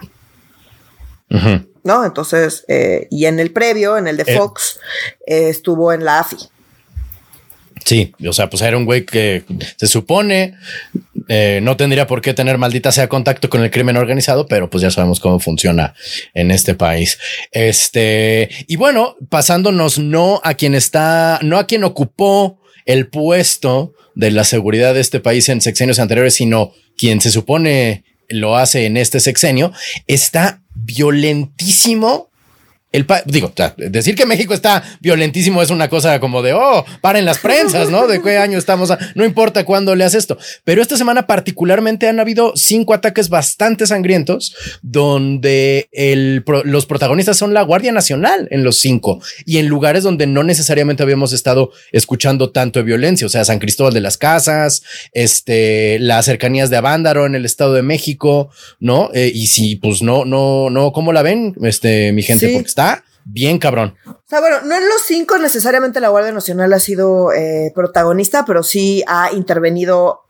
¿No? 1.83 2.05
Entonces, 2.05 2.66
y 3.11 3.25
en 3.25 3.41
el 3.41 3.53
previo, 3.55 3.97
en 3.97 4.07
el 4.07 4.18
de 4.18 4.37
Fox, 4.37 4.79
estuvo 5.25 5.95
en 5.95 6.05
la 6.05 6.18
AFI. 6.20 6.37
Sí, 7.85 8.12
o 8.26 8.33
sea, 8.33 8.49
pues 8.49 8.62
era 8.62 8.76
un 8.76 8.85
güey 8.85 9.05
que 9.05 9.45
se 9.76 9.87
supone 9.87 10.55
eh, 11.28 11.61
no 11.62 11.76
tendría 11.76 12.07
por 12.07 12.20
qué 12.20 12.35
tener 12.35 12.59
maldita 12.59 12.93
sea 12.93 13.09
contacto 13.09 13.49
con 13.49 13.62
el 13.62 13.70
crimen 13.70 13.97
organizado, 13.97 14.47
pero 14.47 14.68
pues 14.68 14.83
ya 14.83 14.91
sabemos 14.91 15.20
cómo 15.20 15.39
funciona 15.39 15.95
en 16.35 16.51
este 16.51 16.74
país. 16.74 17.18
Este, 17.53 18.49
y 18.66 18.76
bueno, 18.76 19.16
pasándonos 19.28 19.99
no 19.99 20.41
a 20.45 20.55
quien 20.55 20.74
está, 20.74 21.39
no 21.43 21.59
a 21.59 21.66
quien 21.66 21.85
ocupó 21.85 22.61
el 22.87 23.09
puesto 23.09 23.95
de 24.14 24.30
la 24.30 24.45
seguridad 24.45 24.95
de 24.95 25.01
este 25.01 25.20
país 25.20 25.49
en 25.49 25.61
sexenios 25.61 25.99
anteriores, 25.99 26.35
sino 26.35 26.72
quien 26.97 27.20
se 27.20 27.30
supone 27.30 28.05
lo 28.28 28.57
hace 28.57 28.87
en 28.87 28.97
este 28.97 29.20
sexenio, 29.20 29.72
está 30.07 30.62
violentísimo 30.74 32.30
el 32.93 33.07
digo, 33.24 33.53
decir 33.76 34.14
que 34.14 34.26
México 34.26 34.53
está 34.53 34.82
violentísimo 35.01 35.62
es 35.62 35.70
una 35.70 35.88
cosa 35.88 36.20
como 36.20 36.43
de, 36.43 36.53
oh, 36.53 36.84
paren 37.01 37.24
las 37.24 37.38
prensas, 37.38 37.88
¿no? 37.88 38.07
De 38.07 38.20
qué 38.20 38.36
año 38.36 38.59
estamos, 38.59 38.93
no 39.14 39.24
importa 39.24 39.64
cuándo 39.64 39.95
leas 39.95 40.14
esto. 40.14 40.36
Pero 40.64 40.82
esta 40.82 40.99
semana 40.99 41.26
particularmente 41.26 42.07
han 42.07 42.20
habido 42.20 42.53
cinco 42.55 42.93
ataques 42.93 43.30
bastante 43.30 43.86
sangrientos 43.86 44.55
donde 44.82 45.88
el, 45.93 46.45
los 46.64 46.84
protagonistas 46.84 47.38
son 47.38 47.55
la 47.55 47.62
Guardia 47.62 47.93
Nacional 47.93 48.47
en 48.51 48.62
los 48.62 48.78
cinco 48.78 49.20
y 49.47 49.57
en 49.57 49.68
lugares 49.68 50.03
donde 50.03 50.26
no 50.26 50.43
necesariamente 50.43 51.03
habíamos 51.03 51.32
estado 51.32 51.70
escuchando 51.93 52.51
tanto 52.51 52.78
de 52.78 52.84
violencia, 52.84 53.26
o 53.26 53.30
sea, 53.30 53.45
San 53.47 53.59
Cristóbal 53.59 53.95
de 53.95 54.01
las 54.01 54.18
Casas, 54.18 54.82
este, 55.12 55.99
las 55.99 56.26
cercanías 56.26 56.68
de 56.68 56.76
Avándaro 56.76 57.24
en 57.24 57.34
el 57.34 57.47
Estado 57.47 57.72
de 57.72 57.82
México, 57.82 58.51
¿no? 58.80 59.11
Eh, 59.14 59.32
y 59.34 59.47
si, 59.47 59.76
pues 59.76 60.03
no, 60.03 60.26
no, 60.26 60.68
no, 60.68 60.93
¿cómo 60.93 61.14
la 61.14 61.22
ven? 61.22 61.55
Este, 61.62 62.12
mi 62.12 62.22
gente, 62.22 62.51
porque 62.53 62.68
está 62.68 62.82
bien 63.25 63.59
cabrón. 63.59 63.97
O 64.07 64.16
sea, 64.27 64.41
bueno, 64.41 64.61
no 64.62 64.77
en 64.77 64.89
los 64.89 65.03
cinco 65.03 65.39
necesariamente 65.39 66.01
la 66.01 66.09
Guardia 66.09 66.33
Nacional 66.33 66.73
ha 66.73 66.81
sido 66.81 67.33
eh, 67.33 67.73
protagonista, 67.75 68.45
pero 68.45 68.62
sí 68.62 69.03
ha 69.07 69.33
intervenido 69.33 70.23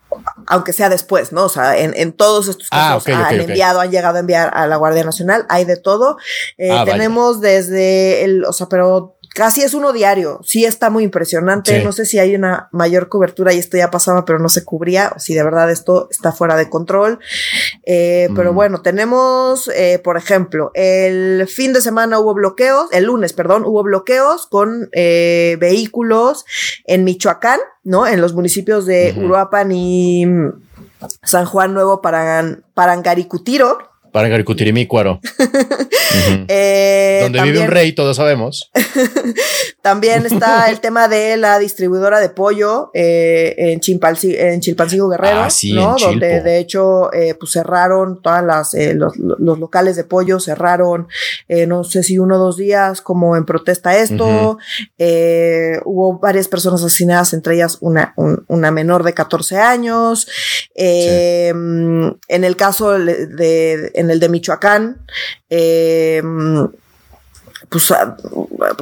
aunque 0.46 0.72
sea 0.72 0.88
después, 0.88 1.32
¿no? 1.32 1.44
O 1.44 1.48
sea, 1.48 1.78
en, 1.78 2.12
todos 2.12 2.48
estos 2.48 2.68
ah, 2.70 2.98
casos 3.02 3.08
han 3.08 3.40
enviado, 3.40 3.80
han 3.80 3.90
llegado 3.90 4.16
a 4.16 4.20
enviar 4.20 4.50
a 4.54 4.66
la 4.66 4.76
Guardia 4.76 5.04
Nacional, 5.04 5.46
hay 5.48 5.64
de 5.64 5.76
todo. 5.76 6.18
Eh, 6.58 6.70
ah, 6.70 6.84
tenemos 6.84 7.40
desde 7.40 8.24
el, 8.24 8.44
o 8.44 8.52
sea, 8.52 8.68
pero 8.68 9.16
casi 9.34 9.62
es 9.62 9.74
uno 9.74 9.92
diario. 9.92 10.40
Sí 10.44 10.64
está 10.64 10.90
muy 10.90 11.04
impresionante. 11.04 11.82
No 11.82 11.92
sé 11.92 12.04
si 12.04 12.18
hay 12.18 12.34
una 12.34 12.68
mayor 12.72 13.08
cobertura 13.08 13.52
y 13.52 13.58
esto 13.58 13.76
ya 13.76 13.90
pasaba, 13.90 14.24
pero 14.24 14.38
no 14.38 14.48
se 14.48 14.64
cubría. 14.64 15.12
Si 15.18 15.34
de 15.34 15.42
verdad 15.42 15.70
esto 15.70 16.08
está 16.10 16.32
fuera 16.32 16.56
de 16.56 16.68
control. 16.68 17.18
Eh, 17.84 18.28
pero 18.34 18.52
mm. 18.52 18.54
bueno, 18.54 18.82
tenemos, 18.82 19.68
eh, 19.68 20.00
por 20.02 20.16
ejemplo, 20.16 20.70
el 20.74 21.46
fin 21.48 21.72
de 21.72 21.80
semana 21.80 22.18
hubo 22.18 22.34
bloqueos, 22.34 22.88
el 22.92 23.04
lunes, 23.04 23.32
perdón, 23.32 23.64
hubo 23.64 23.82
bloqueos 23.82 24.46
con 24.46 24.88
eh, 24.92 25.56
vehículos 25.60 26.44
en 26.86 27.04
Michoacán, 27.04 27.60
¿no? 27.84 28.06
En 28.06 28.20
los 28.20 28.34
municipios 28.34 28.86
de 28.86 29.14
Uruapan 29.16 29.72
y 29.72 30.26
San 31.22 31.46
Juan 31.46 31.74
Nuevo 31.74 32.00
Parangaricutiro 32.02 33.78
para 33.78 33.91
Garicutirimícuaro. 34.12 35.20
eh, 36.48 37.20
Donde 37.22 37.42
vive 37.42 37.60
un 37.60 37.68
rey, 37.68 37.92
todos 37.92 38.16
sabemos. 38.16 38.70
también 39.82 40.24
está 40.24 40.66
el 40.70 40.80
tema 40.80 41.08
de 41.08 41.36
la 41.36 41.58
distribuidora 41.58 42.20
de 42.20 42.30
pollo 42.30 42.90
eh, 42.94 43.54
en, 43.58 43.80
en 43.82 44.60
Chilpancingo 44.60 45.08
Guerrero, 45.08 45.40
ah, 45.40 45.50
sí, 45.50 45.72
¿no? 45.72 45.96
Donde 45.98 46.40
de 46.40 46.58
hecho 46.58 47.12
eh, 47.12 47.34
pues 47.34 47.52
cerraron 47.52 48.22
todas 48.22 48.44
las 48.44 48.74
eh, 48.74 48.94
los, 48.94 49.16
los, 49.16 49.58
locales 49.58 49.96
de 49.96 50.04
pollo, 50.04 50.40
cerraron 50.40 51.08
no 51.66 51.84
sé 51.84 52.02
si 52.02 52.18
uno 52.18 52.36
o 52.36 52.38
dos 52.38 52.56
días 52.56 53.00
como 53.00 53.36
en 53.36 53.44
protesta 53.44 53.90
a 53.90 53.98
esto. 53.98 54.58
hubo 55.84 56.18
varias 56.18 56.48
personas 56.48 56.82
asesinadas, 56.82 57.32
entre 57.32 57.56
ellas 57.56 57.78
una, 57.80 58.14
una 58.46 58.70
menor 58.70 59.02
de 59.02 59.12
14 59.12 59.58
años. 59.58 60.28
En 60.74 62.14
el 62.28 62.56
caso 62.56 62.92
de 62.92 63.90
en 64.02 64.10
el 64.10 64.20
de 64.20 64.28
Michoacán, 64.28 65.06
eh, 65.48 66.22
pues 67.68 67.90
ah, 67.90 68.16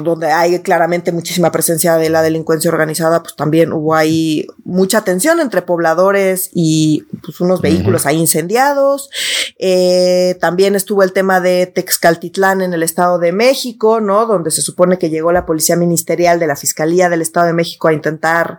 donde 0.02 0.30
hay 0.32 0.58
claramente 0.60 1.12
muchísima 1.12 1.52
presencia 1.52 1.96
de 1.96 2.10
la 2.10 2.22
delincuencia 2.22 2.70
organizada, 2.70 3.22
pues 3.22 3.36
también 3.36 3.72
hubo 3.72 3.94
ahí 3.94 4.46
mucha 4.64 5.02
tensión 5.02 5.40
entre 5.40 5.62
pobladores 5.62 6.50
y 6.52 7.04
pues 7.22 7.40
unos 7.40 7.60
vehículos 7.60 8.06
ahí 8.06 8.16
incendiados. 8.16 9.10
Eh, 9.58 10.36
también 10.40 10.74
estuvo 10.74 11.02
el 11.02 11.12
tema 11.12 11.40
de 11.40 11.66
Texcaltitlán 11.66 12.62
en 12.62 12.72
el 12.72 12.82
Estado 12.82 13.18
de 13.18 13.32
México, 13.32 14.00
¿no? 14.00 14.26
Donde 14.26 14.50
se 14.50 14.62
supone 14.62 14.98
que 14.98 15.10
llegó 15.10 15.32
la 15.32 15.46
policía 15.46 15.76
ministerial 15.76 16.38
de 16.38 16.46
la 16.46 16.56
Fiscalía 16.56 17.08
del 17.08 17.22
Estado 17.22 17.46
de 17.46 17.52
México 17.52 17.88
a 17.88 17.92
intentar 17.92 18.58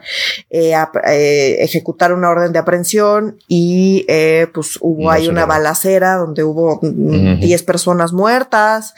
eh, 0.49 0.73
eh, 1.07 1.57
ejecutar 1.59 2.13
una 2.13 2.29
orden 2.29 2.53
de 2.53 2.59
aprehensión 2.59 3.37
y 3.47 4.05
pues 4.53 4.77
hubo 4.81 5.11
ahí 5.11 5.27
una 5.27 5.45
balacera 5.45 6.15
donde 6.15 6.43
hubo 6.43 6.79
10 6.81 7.63
personas 7.63 8.13
muertas. 8.13 8.93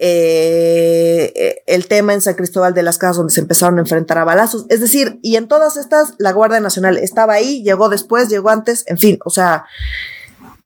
Eh, 0.00 1.62
el 1.66 1.88
tema 1.88 2.14
en 2.14 2.20
San 2.20 2.34
Cristóbal 2.34 2.72
de 2.72 2.84
las 2.84 2.98
Casas 2.98 3.16
donde 3.16 3.34
se 3.34 3.40
empezaron 3.40 3.78
a 3.78 3.82
enfrentar 3.82 4.18
a 4.18 4.24
balazos. 4.24 4.64
Es 4.68 4.80
decir, 4.80 5.18
y 5.22 5.36
en 5.36 5.48
todas 5.48 5.76
estas, 5.76 6.14
la 6.18 6.32
Guardia 6.32 6.60
Nacional 6.60 6.98
estaba 6.98 7.34
ahí, 7.34 7.62
llegó 7.64 7.88
después, 7.88 8.28
llegó 8.28 8.50
antes, 8.50 8.84
en 8.86 8.98
fin, 8.98 9.18
o 9.24 9.30
sea. 9.30 9.64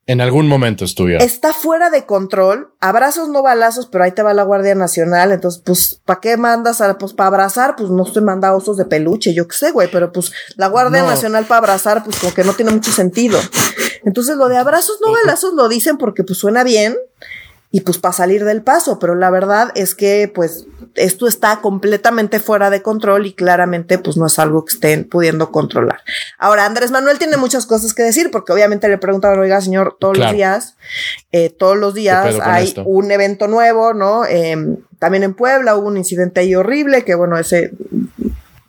En 0.05 0.21
algún 0.21 0.49
momento 0.49 0.85
estuvieron. 0.85 1.25
Está 1.25 1.55
fuera 1.55 1.89
de 1.89 2.05
control. 2.05 2.75
Abrazos, 2.81 3.29
no 3.29 3.41
balazos, 3.43 3.87
pero 3.87 4.05
ahí 4.05 4.11
te 4.11 4.23
va 4.23 4.35
la 4.35 4.43
Guardia 4.43 4.75
Nacional. 4.75 5.33
Entonces, 5.33 5.63
pues, 5.65 6.01
¿para 6.05 6.21
qué 6.21 6.37
mandas 6.37 6.81
a, 6.81 6.99
pues, 6.99 7.15
para 7.15 7.29
abrazar? 7.29 7.77
Pues 7.77 7.89
no 7.89 8.05
se 8.05 8.21
manda 8.21 8.55
osos 8.55 8.77
de 8.77 8.85
peluche, 8.85 9.33
yo 9.33 9.49
qué 9.49 9.57
sé, 9.57 9.71
güey, 9.71 9.89
pero 9.91 10.13
pues 10.13 10.33
la 10.57 10.67
Guardia 10.67 11.03
No. 11.03 11.09
Nacional 11.09 11.47
para 11.47 11.59
abrazar, 11.59 12.05
pues 12.05 12.19
como 12.19 12.35
que 12.35 12.45
no 12.45 12.53
tiene 12.53 12.73
mucho 12.73 12.93
sentido. 12.93 13.39
Entonces, 14.05 14.37
lo 14.37 14.49
de 14.49 14.59
abrazos, 14.59 14.99
no 15.01 15.13
balazos 15.13 15.55
lo 15.55 15.69
dicen 15.69 15.97
porque 15.97 16.23
pues 16.25 16.39
suena 16.39 16.65
bien 16.65 16.97
y 17.75 17.81
pues 17.81 17.97
para 17.97 18.13
salir 18.13 18.45
del 18.45 18.63
paso, 18.63 18.99
pero 18.99 19.15
la 19.15 19.31
verdad 19.31 19.73
es 19.75 19.95
que 19.95 20.31
pues 20.33 20.67
esto 20.95 21.27
está 21.27 21.63
completamente 21.63 22.39
fuera 22.39 22.69
de 22.69 22.83
control 22.83 23.25
y 23.25 23.33
claramente 23.33 23.97
pues 23.97 24.19
no 24.19 24.27
es 24.27 24.39
algo 24.39 24.67
que 24.67 24.75
estén 24.75 25.09
pudiendo 25.09 25.51
controlar. 25.51 26.01
Ahora, 26.39 26.67
Andrés 26.67 26.91
Manuel 26.91 27.19
tiene 27.19 27.39
muchas 27.39 27.65
cosas 27.65 27.95
que 27.95 28.03
decir 28.03 28.31
porque 28.31 28.53
obviamente 28.53 28.91
le 28.91 28.99
preguntaban, 28.99 29.39
oiga 29.39 29.59
señor, 29.63 29.97
todos 29.99 30.19
los 30.19 30.33
días, 30.33 30.77
eh, 31.33 31.49
todos 31.49 31.79
los 31.79 31.95
días 31.95 32.39
hay 32.43 32.65
esto? 32.65 32.85
un 32.85 33.11
evento 33.11 33.49
nuevo, 33.49 33.95
¿no? 33.95 34.27
Eh, 34.27 34.77
también 34.99 35.25
en 35.25 35.33
Puebla 35.33 35.75
hubo 35.75 35.89
un 35.89 35.97
incidente 35.97 36.41
ahí 36.41 36.55
horrible 36.55 37.07
que 37.07 37.15
bueno, 37.15 37.39
ese 37.39 37.73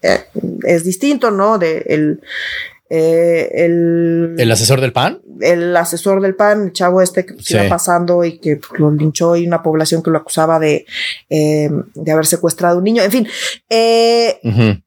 eh, 0.02 0.24
es 0.64 0.86
distinto, 0.86 1.30
¿no? 1.30 1.58
De 1.58 1.84
el, 1.88 2.22
eh, 2.96 3.50
el, 3.66 4.36
¿El 4.38 4.52
asesor 4.52 4.80
del 4.80 4.94
PAN? 4.94 5.20
el 5.42 5.76
asesor 5.76 6.22
del 6.22 6.36
PAN, 6.36 6.66
el 6.66 6.74
chavo 6.74 7.02
este 7.02 7.26
que 7.26 7.34
Sí. 7.40 7.56
iba 7.56 7.68
pasando 7.68 8.24
y 8.24 8.38
que 8.38 8.60
lo 8.78 8.92
linchó 8.92 9.36
y 9.36 9.48
una 9.48 9.64
población 9.64 10.04
que 10.04 10.12
lo 10.12 10.20
acusaba 10.20 10.60
de, 10.60 10.86
eh, 11.30 11.70
de 11.96 12.12
haber 12.12 12.28
secuestrado 12.28 12.76
a 12.76 12.78
un 12.78 12.84
niño. 12.84 13.02
En 13.02 13.12
fin, 13.12 13.28
eh, 13.70 14.40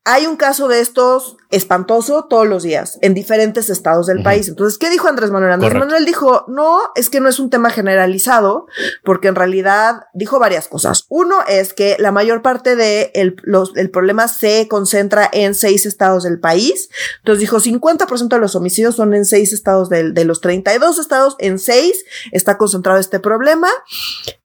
hay 0.04 0.26
un 0.26 0.36
caso 0.36 0.68
de 0.68 0.80
estos 0.80 1.36
espantoso 1.50 2.26
todos 2.28 2.46
los 2.46 2.62
días 2.62 2.98
en 3.02 3.14
diferentes 3.14 3.70
estados 3.70 4.06
del 4.06 4.22
país. 4.22 4.48
Entonces, 4.48 4.78
¿qué 4.78 4.90
dijo 4.90 5.08
Andrés 5.08 5.30
Manuel? 5.30 5.52
Andrés 5.52 5.70
Correcto. 5.70 5.86
Manuel 5.86 6.04
dijo, 6.04 6.44
no, 6.48 6.80
es 6.94 7.08
que 7.08 7.20
no 7.20 7.28
es 7.28 7.38
un 7.38 7.50
tema 7.50 7.70
generalizado, 7.70 8.66
porque 9.04 9.28
en 9.28 9.36
realidad 9.36 10.06
dijo 10.12 10.38
varias 10.38 10.68
cosas. 10.68 11.04
Uno 11.08 11.36
es 11.46 11.72
que 11.72 11.96
la 11.98 12.10
mayor 12.10 12.42
parte 12.42 12.76
de 12.76 13.12
el, 13.14 13.36
los, 13.42 13.76
el 13.76 13.90
problema 13.90 14.28
se 14.28 14.66
concentra 14.68 15.28
en 15.32 15.54
seis 15.54 15.86
estados 15.86 16.24
del 16.24 16.40
país. 16.40 16.88
Entonces 17.18 17.40
dijo, 17.40 17.60
50% 17.60 18.28
de 18.28 18.38
los 18.38 18.54
homicidios 18.56 18.96
son 18.96 19.14
en 19.14 19.24
seis 19.24 19.52
estados 19.52 19.88
del, 19.88 20.14
de 20.14 20.24
los 20.24 20.40
32 20.40 20.98
estados, 20.98 21.36
en 21.38 21.58
seis 21.58 22.04
está 22.32 22.58
concentrado 22.58 22.98
este 22.98 23.20
problema. 23.20 23.68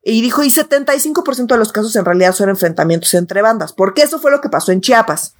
Y 0.04 0.22
dijo, 0.22 0.44
y 0.44 0.50
75% 0.50 1.48
de 1.48 1.58
los 1.58 1.72
casos 1.72 1.96
en 1.96 2.06
realidad 2.06 2.34
son 2.34 2.50
enfrentamientos 2.50 3.14
entre 3.14 3.42
bandas, 3.42 3.74
porque 3.74 4.02
eso 4.04 4.20
fue 4.20 4.32
lo 4.32 4.42
que 4.42 4.50
pasó 4.50 4.72
en 4.72 4.82
Chiapas. 4.82 5.36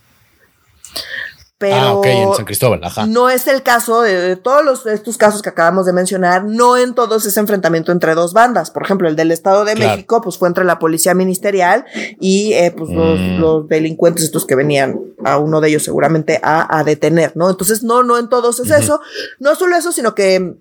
Pero 1.62 1.76
ah, 1.76 1.94
ok, 1.94 2.06
en 2.08 2.34
San 2.34 2.44
Cristóbal, 2.46 2.84
ajá. 2.84 3.06
no 3.06 3.30
es 3.30 3.48
el 3.48 3.64
caso 3.64 4.02
de, 4.02 4.20
de 4.20 4.36
todos 4.36 4.66
los, 4.66 4.86
estos 4.88 5.16
casos 5.18 5.42
que 5.42 5.48
acabamos 5.50 5.86
de 5.86 5.94
mencionar, 5.94 6.44
no 6.44 6.76
en 6.76 6.94
todos 6.94 7.26
es 7.26 7.38
enfrentamiento 7.38 7.94
entre 7.94 8.16
dos 8.16 8.34
bandas. 8.34 8.72
Por 8.72 8.84
ejemplo, 8.84 9.08
el 9.08 9.16
del 9.16 9.32
Estado 9.32 9.64
de 9.64 9.76
Claro. 9.76 9.92
México, 9.92 10.22
pues 10.22 10.38
fue 10.38 10.48
entre 10.50 10.66
la 10.66 10.80
policía 10.80 11.14
ministerial 11.14 11.86
y 12.20 12.52
eh, 12.54 12.74
pues 12.76 12.90
los, 12.90 13.20
Mm. 13.20 13.40
los 13.40 13.68
delincuentes 13.70 14.24
estos 14.26 14.46
que 14.46 14.56
venían 14.56 15.00
a 15.24 15.38
uno 15.38 15.62
de 15.62 15.70
ellos 15.70 15.84
seguramente 15.84 16.40
a, 16.44 16.78
a 16.80 16.84
detener, 16.84 17.32
¿no? 17.36 17.50
Entonces, 17.50 17.84
no, 17.84 18.02
no 18.04 18.18
en 18.18 18.28
todos 18.28 18.60
es 18.60 18.72
eso. 18.72 19.00
No 19.40 19.54
solo 19.56 19.76
eso, 19.78 19.92
sino 19.92 20.16
que 20.16 20.56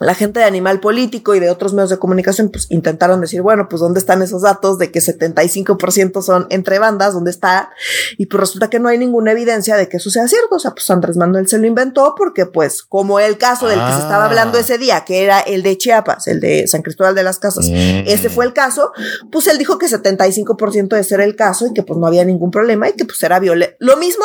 la 0.00 0.14
gente 0.14 0.40
de 0.40 0.46
Animal 0.46 0.80
Político 0.80 1.34
y 1.34 1.40
de 1.40 1.50
otros 1.50 1.72
medios 1.74 1.90
de 1.90 1.98
comunicación, 1.98 2.50
pues 2.50 2.66
intentaron 2.70 3.20
decir, 3.20 3.42
bueno, 3.42 3.68
pues 3.68 3.80
dónde 3.80 3.98
están 3.98 4.22
esos 4.22 4.42
datos 4.42 4.78
de 4.78 4.90
que 4.92 5.00
75% 5.00 6.22
son 6.22 6.46
entre 6.50 6.78
bandas, 6.78 7.14
dónde 7.14 7.30
está, 7.30 7.70
y 8.16 8.26
pues 8.26 8.40
resulta 8.40 8.70
que 8.70 8.78
no 8.78 8.88
hay 8.88 8.98
ninguna 8.98 9.32
evidencia 9.32 9.76
de 9.76 9.88
que 9.88 9.96
eso 9.96 10.10
sea 10.10 10.28
cierto, 10.28 10.56
o 10.56 10.58
sea, 10.58 10.70
pues 10.72 10.88
Andrés 10.90 11.16
Manuel 11.16 11.48
se 11.48 11.58
lo 11.58 11.66
inventó 11.66 12.14
porque 12.16 12.46
pues 12.46 12.82
como 12.82 13.18
el 13.20 13.38
caso 13.38 13.66
del 13.66 13.78
que 13.80 13.92
se 13.92 13.98
estaba 14.00 14.24
Ah. 14.24 14.26
hablando 14.26 14.58
ese 14.58 14.78
día, 14.78 15.04
que 15.04 15.22
era 15.24 15.40
el 15.40 15.62
de 15.62 15.76
Chiapas, 15.78 16.26
el 16.28 16.40
de 16.40 16.66
San 16.68 16.82
Cristóbal 16.82 17.14
de 17.14 17.22
las 17.24 17.38
Casas, 17.38 17.66
Mm. 17.68 18.06
ese 18.06 18.30
fue 18.30 18.44
el 18.44 18.52
caso, 18.52 18.92
pues 19.32 19.46
él 19.48 19.58
dijo 19.58 19.78
que 19.78 19.88
75% 19.88 20.96
de 20.96 21.04
ser 21.04 21.20
el 21.20 21.34
caso 21.36 21.66
y 21.66 21.72
que 21.74 21.82
pues 21.82 21.98
no 21.98 22.06
había 22.06 22.24
ningún 22.24 22.50
problema 22.50 22.88
y 22.88 22.92
que 22.92 23.04
pues 23.04 23.22
era 23.22 23.38
violento. 23.40 23.74
Lo 23.80 23.96
mismo 23.96 24.24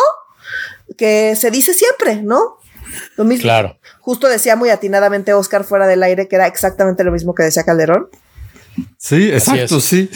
que 0.98 1.36
se 1.36 1.50
dice 1.52 1.74
siempre, 1.74 2.22
¿no? 2.22 2.58
Lo 3.18 3.24
mismo. 3.24 3.44
Claro. 3.44 3.78
Justo 4.00 4.28
decía 4.28 4.56
muy 4.56 4.70
atinadamente 4.70 5.34
Oscar 5.34 5.64
fuera 5.64 5.88
del 5.88 6.04
aire 6.04 6.28
que 6.28 6.36
era 6.36 6.48
exactamente 6.48 7.04
lo 7.04 7.12
mismo 7.12 7.34
que 7.36 7.44
decía 7.44 7.64
Calderón, 7.64 8.10
Sí, 8.98 9.32
exacto, 9.32 9.80
sí. 9.80 10.10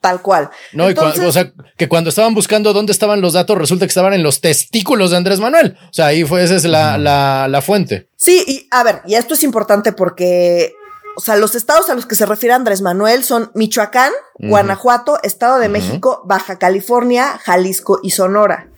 tal 0.00 0.20
cual. 0.20 0.50
No, 0.72 0.86
y 0.86 0.90
Entonces, 0.90 1.24
o 1.24 1.32
sea, 1.32 1.52
que 1.76 1.88
cuando 1.88 2.10
estaban 2.10 2.34
buscando 2.34 2.72
dónde 2.72 2.92
estaban 2.92 3.20
los 3.20 3.32
datos, 3.32 3.56
resulta 3.56 3.86
que 3.86 3.90
estaban 3.90 4.12
en 4.12 4.22
los 4.22 4.40
testículos 4.40 5.10
de 5.10 5.16
Andrés 5.16 5.40
Manuel. 5.40 5.78
O 5.90 5.92
sea, 5.92 6.06
ahí 6.06 6.24
fue, 6.24 6.42
esa 6.42 6.56
es 6.56 6.64
la, 6.64 6.98
la, 6.98 7.48
la 7.48 7.62
fuente. 7.62 8.08
Sí, 8.16 8.44
y 8.46 8.68
a 8.70 8.82
ver, 8.82 9.00
y 9.06 9.14
esto 9.14 9.34
es 9.34 9.42
importante 9.42 9.92
porque, 9.92 10.74
o 11.16 11.20
sea, 11.20 11.36
los 11.36 11.54
estados 11.54 11.88
a 11.88 11.94
los 11.94 12.06
que 12.06 12.14
se 12.14 12.26
refiere 12.26 12.54
Andrés 12.54 12.82
Manuel 12.82 13.24
son 13.24 13.50
Michoacán. 13.54 14.12
Guanajuato, 14.38 15.18
Estado 15.22 15.58
de. 15.58 15.68
México, 15.68 16.22
Baja 16.26 16.58
California, 16.58 17.38
Jalisco 17.42 18.00
y 18.02 18.10
Sonora. 18.10 18.68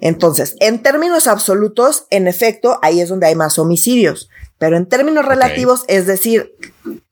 Entonces, 0.00 0.56
en 0.60 0.82
términos 0.82 1.26
absolutos, 1.26 2.06
en 2.10 2.26
efecto, 2.28 2.78
ahí 2.82 3.00
es 3.00 3.08
donde 3.08 3.26
hay 3.26 3.34
más 3.34 3.58
homicidios. 3.58 4.28
Pero 4.58 4.76
en 4.76 4.86
términos 4.86 5.24
relativos, 5.24 5.84
es 5.88 6.06
decir, 6.06 6.54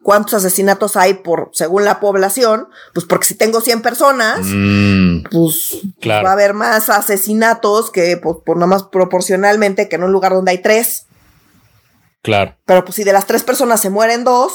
cuántos 0.02 0.34
asesinatos 0.34 0.96
hay 0.96 1.14
por 1.14 1.50
según 1.52 1.84
la 1.84 1.98
población, 1.98 2.68
pues 2.94 3.06
porque 3.06 3.26
si 3.26 3.34
tengo 3.34 3.60
100 3.60 3.82
personas, 3.82 4.40
Mm, 4.44 5.22
pues 5.32 5.78
Claro. 6.00 6.24
va 6.24 6.30
a 6.30 6.34
haber 6.34 6.54
más 6.54 6.88
asesinatos 6.90 7.90
que 7.90 8.16
pues, 8.16 8.36
por 8.46 8.56
nomás 8.56 8.84
proporcionalmente 8.84 9.88
que 9.88 9.96
en 9.96 10.04
un 10.04 10.12
lugar 10.12 10.32
donde 10.32 10.52
hay 10.52 10.58
tres. 10.62 11.06
claro. 12.22 12.54
Pero 12.66 12.84
pues 12.84 12.94
si 12.96 13.04
de 13.04 13.12
las 13.12 13.26
tres 13.26 13.42
personas 13.42 13.80
se 13.80 13.90
mueren 13.90 14.22
dos, 14.24 14.52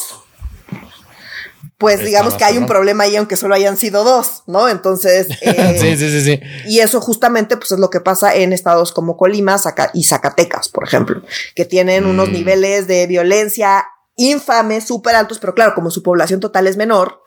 pues 1.77 1.99
digamos 2.03 2.35
que 2.35 2.43
hay 2.43 2.57
un 2.57 2.65
problema 2.65 3.03
ahí 3.05 3.15
aunque 3.15 3.35
solo 3.35 3.55
hayan 3.55 3.77
sido 3.77 4.03
dos, 4.03 4.43
¿no? 4.47 4.69
Entonces, 4.69 5.27
eh, 5.41 5.77
sí, 5.79 5.97
sí, 5.97 6.09
sí, 6.09 6.21
sí. 6.21 6.39
y 6.67 6.79
eso 6.79 7.01
justamente 7.01 7.57
pues 7.57 7.71
es 7.71 7.79
lo 7.79 7.89
que 7.89 7.99
pasa 8.01 8.35
en 8.35 8.53
estados 8.53 8.91
como 8.91 9.17
Colima 9.17 9.57
Zaca- 9.57 9.91
y 9.93 10.03
Zacatecas, 10.03 10.69
por 10.69 10.83
ejemplo, 10.85 11.21
que 11.55 11.65
tienen 11.65 12.05
unos 12.05 12.29
Mm. 12.29 12.33
niveles 12.33 12.87
de 12.87 13.07
violencia 13.07 13.85
infames, 14.17 14.85
súper 14.85 15.15
altos, 15.15 15.39
pero 15.39 15.53
claro, 15.53 15.73
como 15.75 15.91
su 15.91 16.01
población 16.01 16.39
total 16.39 16.67
es 16.67 16.77
menor, 16.77 17.21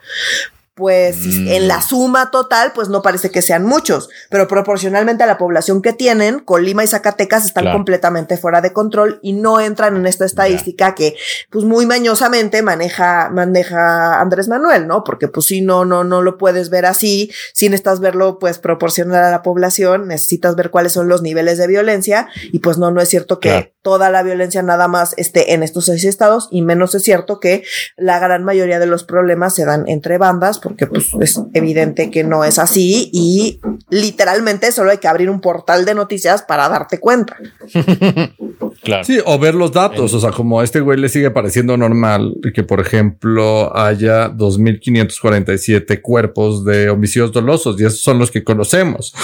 pues 0.78 1.16
Mm. 1.26 1.48
en 1.48 1.68
la 1.68 1.82
suma 1.82 2.30
total, 2.30 2.70
pues 2.72 2.88
no 2.88 3.02
parece 3.02 3.30
que 3.32 3.42
sean 3.42 3.66
muchos, 3.66 4.08
pero 4.30 4.46
proporcionalmente 4.46 5.24
a 5.24 5.26
la 5.26 5.36
población 5.36 5.82
que 5.82 5.92
tienen, 5.92 6.38
Colima 6.38 6.84
y 6.84 6.86
Zacatecas 6.86 7.44
están 7.44 7.64
Claro. 7.64 7.76
completamente 7.78 8.36
fuera 8.38 8.60
de 8.60 8.72
control 8.72 9.18
y 9.20 9.32
no 9.32 9.58
entran 9.60 9.96
en 9.96 10.06
esta 10.06 10.24
estadística 10.24 10.94
que, 10.94 11.16
pues 11.50 11.64
muy 11.64 11.84
mañosamente 11.84 12.62
maneja, 12.62 13.28
maneja 13.30 14.20
Andrés 14.20 14.46
Manuel, 14.46 14.86
¿no? 14.86 15.02
Porque 15.02 15.26
pues 15.26 15.46
si 15.46 15.60
no, 15.60 15.84
no, 15.84 16.04
no 16.04 16.22
lo 16.22 16.38
puedes 16.38 16.70
ver 16.70 16.86
así, 16.86 17.32
si 17.52 17.68
necesitas 17.68 17.98
verlo, 17.98 18.38
pues 18.38 18.58
proporcional 18.58 19.24
a 19.24 19.30
la 19.32 19.42
población, 19.42 20.06
necesitas 20.06 20.54
ver 20.54 20.70
cuáles 20.70 20.92
son 20.92 21.08
los 21.08 21.22
niveles 21.22 21.58
de 21.58 21.66
violencia 21.66 22.28
y 22.52 22.60
pues 22.60 22.78
no, 22.78 22.92
no 22.92 23.00
es 23.00 23.08
cierto 23.08 23.40
que 23.40 23.48
Claro. 23.48 23.72
toda 23.82 24.10
la 24.10 24.22
violencia 24.22 24.62
nada 24.62 24.86
más 24.86 25.14
esté 25.16 25.54
en 25.54 25.62
estos 25.64 25.86
seis 25.86 26.04
estados 26.04 26.46
y 26.52 26.62
menos 26.62 26.94
es 26.94 27.02
cierto 27.02 27.40
que 27.40 27.64
la 27.96 28.18
gran 28.20 28.44
mayoría 28.44 28.78
de 28.78 28.86
los 28.86 29.02
problemas 29.02 29.54
se 29.54 29.64
dan 29.64 29.88
entre 29.88 30.18
bandas 30.18 30.58
porque 30.68 30.86
pues 30.86 31.10
es 31.20 31.40
evidente 31.54 32.10
que 32.10 32.22
no 32.24 32.44
es 32.44 32.58
así 32.58 33.10
y 33.12 33.60
literalmente 33.90 34.70
solo 34.70 34.90
hay 34.90 34.98
que 34.98 35.08
abrir 35.08 35.28
un 35.30 35.40
portal 35.40 35.84
de 35.84 35.94
noticias 35.94 36.42
para 36.42 36.68
darte 36.68 37.00
cuenta. 37.00 37.36
Claro. 38.82 39.02
Sí, 39.04 39.18
o 39.26 39.38
ver 39.38 39.54
los 39.54 39.72
datos. 39.72 40.14
O 40.14 40.20
sea, 40.20 40.30
como 40.30 40.60
a 40.60 40.64
este 40.64 40.80
güey 40.80 40.98
le 40.98 41.08
sigue 41.08 41.30
pareciendo 41.30 41.76
normal 41.76 42.36
que, 42.54 42.62
por 42.62 42.80
ejemplo, 42.80 43.76
haya 43.76 44.30
2.547 44.30 46.00
cuerpos 46.00 46.64
de 46.64 46.88
homicidios 46.90 47.32
dolosos 47.32 47.80
y 47.80 47.84
esos 47.84 48.00
son 48.00 48.18
los 48.18 48.30
que 48.30 48.44
conocemos. 48.44 49.14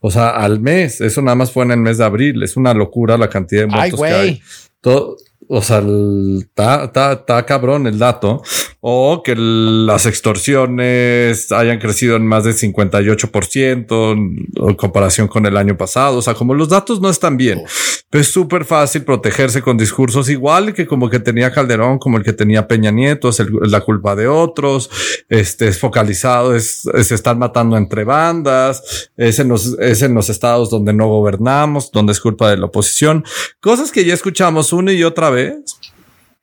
O 0.00 0.10
sea, 0.10 0.30
al 0.30 0.60
mes. 0.60 1.00
Eso 1.00 1.20
nada 1.22 1.34
más 1.34 1.50
fue 1.52 1.64
en 1.64 1.72
el 1.72 1.80
mes 1.80 1.98
de 1.98 2.04
abril. 2.04 2.42
Es 2.42 2.56
una 2.56 2.74
locura 2.74 3.18
la 3.18 3.28
cantidad 3.28 3.62
de 3.62 3.68
Ay, 3.72 3.90
muertos 3.90 4.00
que 4.00 4.06
hay. 4.06 4.28
güey. 4.30 4.42
Todo, 4.80 5.16
o 5.48 5.62
sea, 5.62 5.78
el- 5.78 6.38
está, 6.42 6.84
está, 6.84 7.12
está 7.12 7.46
cabrón 7.46 7.86
el 7.86 7.98
dato. 7.98 8.42
O 8.84 9.22
que 9.22 9.36
las 9.36 10.06
extorsiones 10.06 11.52
hayan 11.52 11.78
crecido 11.78 12.16
en 12.16 12.26
más 12.26 12.42
del 12.42 12.54
58% 12.54 14.12
en 14.12 14.74
comparación 14.74 15.28
con 15.28 15.46
el 15.46 15.56
año 15.56 15.76
pasado. 15.76 16.18
O 16.18 16.22
sea, 16.22 16.34
como 16.34 16.52
los 16.54 16.68
datos 16.68 17.00
no 17.00 17.08
están 17.08 17.36
bien, 17.36 17.62
pero 18.10 18.22
es 18.22 18.28
súper 18.28 18.64
fácil 18.64 19.04
protegerse 19.04 19.62
con 19.62 19.76
discursos 19.78 20.28
igual 20.28 20.74
que 20.74 20.86
como 20.88 21.08
que 21.08 21.20
tenía 21.20 21.52
Calderón, 21.52 21.98
como 22.00 22.18
el 22.18 22.24
que 22.24 22.32
tenía 22.32 22.66
Peña 22.66 22.90
Nieto, 22.90 23.28
es, 23.28 23.38
el- 23.40 23.50
es 23.64 23.70
la 23.70 23.80
culpa 23.82 24.16
de 24.16 24.26
otros, 24.26 24.90
este 25.28 25.68
es 25.68 25.78
focalizado, 25.78 26.54
es, 26.56 26.82
se 27.02 27.14
están 27.14 27.38
matando 27.38 27.76
entre 27.76 28.02
bandas, 28.04 29.10
es 29.16 29.38
en 29.38 29.48
los, 29.48 29.78
es 29.78 30.02
en 30.02 30.12
los 30.14 30.28
estados 30.28 30.70
donde 30.70 30.92
no 30.92 31.06
gobernamos, 31.06 31.92
donde 31.92 32.12
es 32.12 32.20
culpa 32.20 32.50
de 32.50 32.56
la 32.56 32.66
oposición, 32.66 33.24
cosas 33.60 33.92
que 33.92 34.04
ya 34.04 34.14
escuchamos 34.14 34.72
una 34.72 34.92
y 34.92 35.04
otra 35.04 35.30
vez, 35.30 35.54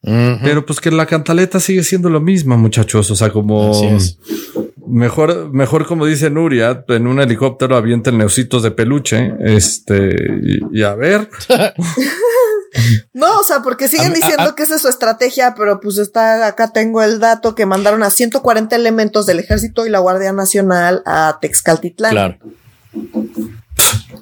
Pero 0.02 0.66
pues 0.66 0.80
que 0.80 0.92
la 0.92 1.06
cantaleta 1.06 1.60
sigue 1.60 1.84
siendo 1.84 2.10
lo 2.10 2.22
mismo, 2.22 2.58
muchachos. 2.58 3.12
O 3.12 3.16
sea, 3.16 3.32
como 3.32 3.72
mejor, 4.88 5.52
mejor 5.54 5.86
como 5.86 6.06
dice 6.06 6.30
Nuria, 6.30 6.84
en 6.88 7.06
un 7.08 7.20
helicóptero 7.20 7.76
avienten 7.76 8.18
neusitos 8.18 8.64
de 8.64 8.72
peluche. 8.72 9.34
Este, 9.42 10.16
y, 10.42 10.80
y 10.80 10.84
a 10.84 10.96
ver. 10.96 11.30
No, 13.14 13.40
o 13.40 13.44
sea, 13.44 13.62
porque 13.64 13.88
siguen 13.88 14.10
A- 14.10 14.12
a- 14.12 14.14
diciendo 14.16 14.44
a- 14.44 14.56
que 14.56 14.62
esa 14.64 14.76
es 14.76 14.82
su 14.84 14.90
estrategia, 14.90 15.56
pero 15.58 15.80
pues 15.80 15.98
está, 15.98 16.46
acá 16.46 16.72
tengo 16.72 17.02
el 17.02 17.20
dato 17.20 17.56
que 17.56 17.66
mandaron 17.66 18.04
a 18.04 18.12
140 18.12 18.76
elementos 18.76 19.26
del 19.26 19.40
ejército 19.40 19.88
y 19.88 19.90
la 19.90 19.98
Guardia 20.00 20.32
Nacional 20.34 21.02
a 21.08 21.40
Texcaltitlán. 21.42 22.12
Claro. 22.12 22.38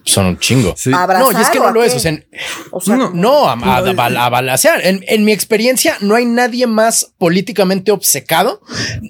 Son 0.04 0.26
un 0.26 0.40
chingo. 0.40 0.74
Sí. 0.78 0.92
¿A 0.94 1.06
No, 1.08 1.32
y 1.32 1.36
es 1.36 1.50
que 1.50 1.58
abrazar 1.58 1.62
no 1.68 1.72
lo 1.72 1.84
es. 1.84 1.94
O 1.96 2.00
sea, 2.00 2.12
en- 2.12 2.26
O 2.72 2.80
sea, 2.80 2.96
No, 2.96 3.12
no, 3.14 3.48
a, 3.50 3.54
a- 3.54 3.78
a 3.78 3.82
bal- 3.94 4.18
a 4.18 4.30
balacear. 4.30 4.86
En, 4.86 5.04
en 5.08 5.26
mi 5.26 5.32
experiencia, 5.32 5.98
no 6.02 6.16
hay 6.16 6.26
nadie 6.26 6.68
más 6.68 7.14
políticamente 7.18 7.92
obcecado. 7.92 8.62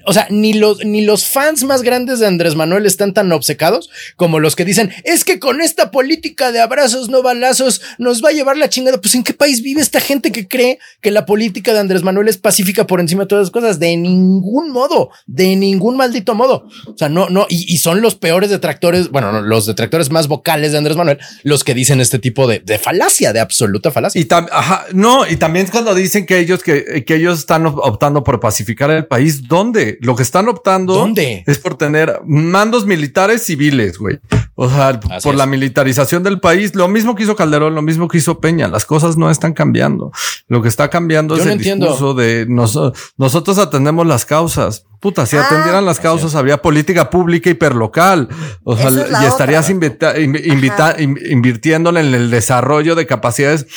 O 0.05 0.13
sea, 0.13 0.27
ni 0.29 0.53
los, 0.53 0.83
ni 0.85 1.01
los 1.01 1.25
fans 1.25 1.63
más 1.63 1.81
grandes 1.83 2.19
de 2.19 2.27
Andrés 2.27 2.55
Manuel 2.55 2.85
están 2.85 3.13
tan 3.13 3.31
obcecados 3.31 3.89
como 4.15 4.39
los 4.39 4.55
que 4.55 4.65
dicen 4.65 4.91
es 5.03 5.23
que 5.23 5.39
con 5.39 5.61
esta 5.61 5.91
política 5.91 6.51
de 6.51 6.61
abrazos, 6.61 7.09
no 7.09 7.21
balazos, 7.21 7.81
nos 7.97 8.23
va 8.23 8.29
a 8.29 8.33
llevar 8.33 8.57
la 8.57 8.69
chingada. 8.69 8.99
Pues 9.01 9.13
en 9.15 9.23
qué 9.23 9.33
país 9.33 9.61
vive 9.61 9.81
esta 9.81 9.99
gente 9.99 10.31
que 10.31 10.47
cree 10.47 10.79
que 11.01 11.11
la 11.11 11.25
política 11.25 11.73
de 11.73 11.79
Andrés 11.79 12.03
Manuel 12.03 12.27
es 12.27 12.37
pacífica 12.37 12.87
por 12.87 12.99
encima 12.99 13.23
de 13.23 13.27
todas 13.27 13.43
las 13.45 13.51
cosas? 13.51 13.79
De 13.79 13.95
ningún 13.97 14.71
modo, 14.71 15.09
de 15.27 15.55
ningún 15.55 15.97
maldito 15.97 16.33
modo. 16.35 16.67
O 16.87 16.97
sea, 16.97 17.09
no, 17.09 17.29
no, 17.29 17.45
y, 17.49 17.71
y 17.73 17.77
son 17.77 18.01
los 18.01 18.15
peores 18.15 18.49
detractores, 18.49 19.09
bueno, 19.09 19.31
no, 19.31 19.41
los 19.41 19.65
detractores 19.65 20.09
más 20.09 20.27
vocales 20.27 20.36
de 20.71 20.77
Andrés 20.77 20.97
Manuel, 20.97 21.19
los 21.43 21.63
que 21.63 21.73
dicen 21.73 22.01
este 22.01 22.19
tipo 22.19 22.47
de, 22.47 22.59
de 22.59 22.77
falacia, 22.77 23.33
de 23.33 23.39
absoluta 23.39 23.91
falacia. 23.91 24.19
Y 24.21 24.25
tam- 24.25 24.47
ajá, 24.51 24.85
no, 24.93 25.27
y 25.27 25.35
también 25.37 25.67
cuando 25.71 25.93
dicen 25.95 26.25
que 26.25 26.39
ellos 26.39 26.63
que, 26.63 27.03
que 27.05 27.15
ellos 27.15 27.39
están 27.39 27.65
op- 27.65 27.79
optando 27.81 28.23
por 28.23 28.39
pacificar 28.39 28.91
el 28.91 29.05
país, 29.05 29.47
¿dónde? 29.47 29.97
Lo 30.01 30.15
que 30.15 30.23
están 30.23 30.47
optando 30.49 30.93
¿Dónde? 30.93 31.43
es 31.47 31.57
por 31.59 31.77
tener 31.77 32.19
mandos 32.25 32.85
militares 32.85 33.43
civiles, 33.43 33.97
güey. 33.97 34.19
O 34.55 34.69
sea, 34.69 34.87
Así 34.89 35.23
por 35.23 35.35
es. 35.35 35.37
la 35.37 35.45
militarización 35.45 36.23
del 36.23 36.39
país, 36.39 36.73
lo 36.75 36.87
mismo 36.87 37.15
que 37.15 37.23
hizo 37.23 37.35
Calderón, 37.35 37.75
lo 37.75 37.81
mismo 37.81 38.07
que 38.07 38.17
hizo 38.17 38.39
Peña, 38.39 38.67
las 38.67 38.85
cosas 38.85 39.15
no 39.17 39.29
están 39.29 39.53
cambiando. 39.53 40.11
Lo 40.47 40.61
que 40.61 40.67
está 40.67 40.89
cambiando 40.89 41.35
Yo 41.35 41.41
es 41.41 41.45
no 41.45 41.51
el 41.51 41.57
entiendo. 41.59 41.85
discurso 41.87 42.13
de 42.15 42.45
nos- 42.49 42.79
nosotros 43.17 43.57
atendemos 43.59 44.07
las 44.07 44.25
causas. 44.25 44.85
Puta, 44.99 45.27
si 45.27 45.37
Ah, 45.37 45.45
atendieran 45.45 45.85
las 45.85 45.99
causas, 45.99 46.33
habría 46.33 46.57
política 46.57 47.09
pública 47.11 47.51
hiperlocal. 47.51 48.27
O 48.63 48.75
sea, 48.75 48.87
es 48.87 48.95
y 49.21 49.25
estarías 49.25 49.69
invita- 49.69 50.19
in- 50.19 50.35
invita- 50.43 50.95
in- 50.99 51.19
invirtiéndole 51.29 51.99
en 51.99 52.15
el 52.15 52.31
desarrollo 52.31 52.95
de 52.95 53.05
capacidades. 53.05 53.67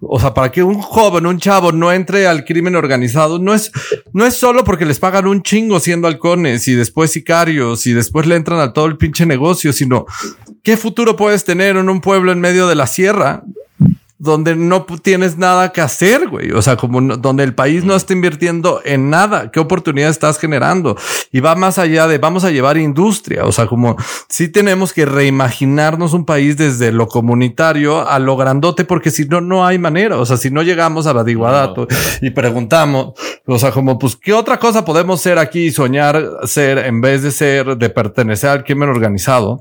O 0.00 0.18
sea, 0.18 0.34
para 0.34 0.50
que 0.50 0.64
un 0.64 0.80
joven, 0.82 1.26
un 1.26 1.38
chavo 1.38 1.70
no 1.70 1.92
entre 1.92 2.26
al 2.26 2.44
crimen 2.44 2.74
organizado, 2.74 3.38
no 3.38 3.54
es, 3.54 3.70
no 4.12 4.26
es 4.26 4.34
solo 4.34 4.64
porque 4.64 4.84
les 4.84 4.98
pagan 4.98 5.28
un 5.28 5.42
chingo 5.42 5.78
siendo 5.78 6.08
halcones 6.08 6.66
y 6.66 6.74
después 6.74 7.12
sicarios 7.12 7.86
y 7.86 7.92
después 7.92 8.26
le 8.26 8.34
entran 8.34 8.58
a 8.58 8.72
todo 8.72 8.86
el 8.86 8.96
pinche 8.96 9.26
negocio, 9.26 9.72
sino 9.72 10.06
qué 10.64 10.76
futuro 10.76 11.14
puedes 11.14 11.44
tener 11.44 11.76
en 11.76 11.88
un 11.88 12.00
pueblo 12.00 12.32
en 12.32 12.40
medio 12.40 12.66
de 12.66 12.74
la 12.74 12.86
sierra 12.88 13.44
donde 14.24 14.56
no 14.56 14.84
tienes 15.02 15.38
nada 15.38 15.70
que 15.72 15.80
hacer, 15.80 16.28
güey. 16.28 16.50
O 16.52 16.62
sea, 16.62 16.76
como 16.76 17.00
no- 17.00 17.16
donde 17.16 17.44
el 17.44 17.54
país 17.54 17.84
no 17.84 17.94
está 17.94 18.12
invirtiendo 18.12 18.80
en 18.84 19.10
nada. 19.10 19.50
¿Qué 19.52 19.60
oportunidad 19.60 20.10
estás 20.10 20.38
generando? 20.38 20.96
Y 21.30 21.40
va 21.40 21.54
más 21.54 21.78
allá 21.78 22.08
de 22.08 22.18
vamos 22.18 22.44
a 22.44 22.50
llevar 22.50 22.76
industria. 22.76 23.44
O 23.44 23.52
sea, 23.52 23.66
como 23.66 23.96
sí 24.28 24.48
tenemos 24.48 24.92
que 24.92 25.04
reimaginarnos 25.04 26.12
un 26.12 26.24
país 26.24 26.56
desde 26.56 26.90
lo 26.90 27.06
comunitario 27.06 28.08
a 28.08 28.18
lo 28.18 28.36
grandote, 28.36 28.84
porque 28.84 29.10
si 29.10 29.26
no, 29.26 29.40
no 29.40 29.64
hay 29.66 29.78
manera. 29.78 30.18
O 30.18 30.26
sea, 30.26 30.36
si 30.36 30.50
no 30.50 30.62
llegamos 30.62 31.06
a 31.06 31.12
Badiguadato 31.12 31.86
y 32.20 32.30
preguntamos, 32.30 33.12
o 33.46 33.58
sea, 33.58 33.70
como 33.70 33.98
pues, 33.98 34.16
¿qué 34.16 34.32
otra 34.32 34.58
cosa 34.58 34.84
podemos 34.84 35.20
ser 35.20 35.38
aquí 35.38 35.66
y 35.66 35.70
soñar 35.72 36.22
ser 36.44 36.78
en 36.78 37.00
vez 37.00 37.22
de 37.22 37.30
ser, 37.30 37.76
de 37.76 37.90
pertenecer 37.90 38.50
al 38.50 38.64
crimen 38.64 38.88
organizado? 38.88 39.60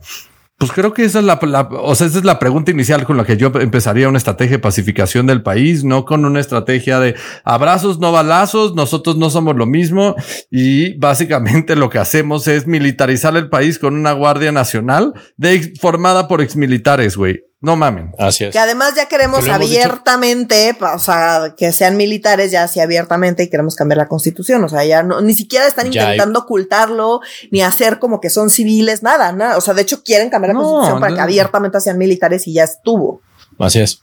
Pues 0.60 0.72
creo 0.72 0.94
que 0.94 1.04
esa 1.04 1.20
es 1.20 1.26
la, 1.26 1.40
la- 1.42 1.68
o 1.72 1.94
sea, 1.96 2.08
esa 2.08 2.20
es 2.20 2.24
la 2.26 2.40
pregunta 2.40 2.72
inicial 2.72 3.04
con 3.06 3.18
la 3.18 3.26
que 3.26 3.36
yo 3.38 3.52
empezaría 3.60 4.08
una 4.08 4.18
estrategia 4.20 4.58
de 4.58 4.60
pacificación 4.62 5.26
del 5.28 5.42
país, 5.44 5.84
no 5.84 6.06
con 6.06 6.24
una 6.26 6.40
estrategia 6.40 7.00
de 7.00 7.16
abrazos, 7.44 8.00
no 8.00 8.12
balazos, 8.12 8.74
nosotros 8.76 9.18
no 9.18 9.30
somos 9.30 9.56
lo 9.58 9.66
mismo 9.66 10.16
y 10.50 10.98
básicamente 11.00 11.76
lo 11.76 11.90
que 11.90 11.98
hacemos 12.00 12.48
es 12.48 12.66
militarizar 12.68 13.36
el 13.36 13.50
país 13.50 13.78
con 13.80 13.96
una 13.96 14.14
guardia 14.14 14.52
nacional 14.52 15.14
de, 15.38 15.74
formada 15.82 16.28
por 16.28 16.42
exmilitares, 16.42 17.18
güey. 17.18 17.42
No 17.64 17.78
mamen. 17.78 18.12
Así 18.20 18.44
es. 18.44 18.52
Que 18.52 18.60
además 18.60 18.94
ya 18.96 19.08
queremos 19.08 19.48
abiertamente, 19.48 20.76
o 20.82 21.00
sea, 21.00 21.56
que 21.58 21.72
sean 21.72 21.96
militares 21.96 22.52
ya 22.52 22.64
así 22.64 22.82
abiertamente 22.82 23.44
y 23.44 23.50
queremos 23.50 23.76
cambiar 23.76 23.98
la 24.00 24.08
constitución. 24.10 24.64
O 24.66 24.70
sea, 24.70 24.84
ya 24.84 25.02
no, 25.02 25.22
ni 25.22 25.34
siquiera 25.34 25.66
están 25.66 25.90
Ya 25.90 26.02
hay- 26.02 26.08
intentando 26.16 26.40
ocultarlo, 26.42 27.22
ni 27.52 27.62
hacer 27.62 28.00
como 28.00 28.20
que 28.20 28.30
son 28.30 28.50
civiles, 28.50 29.02
nada, 29.02 29.32
nada. 29.32 29.58
O 29.58 29.62
sea, 29.62 29.74
de 29.74 29.82
hecho 29.82 30.04
quieren 30.04 30.30
cambiar 30.30 30.50
la 30.54 30.60
No, 30.60 30.66
constitución 30.66 31.00
para 31.00 31.12
no. 31.12 31.16
que 31.16 31.22
abiertamente 31.22 31.80
sean 31.80 31.98
militares 31.98 32.46
y 32.48 32.54
ya 32.54 32.66
estuvo. 32.66 33.22
Así 33.58 33.80
es. 33.80 34.02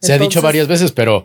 Se 0.00 0.12
ha 0.12 0.18
dicho 0.18 0.40
varias 0.40 0.68
veces, 0.68 0.92
pero 0.92 1.24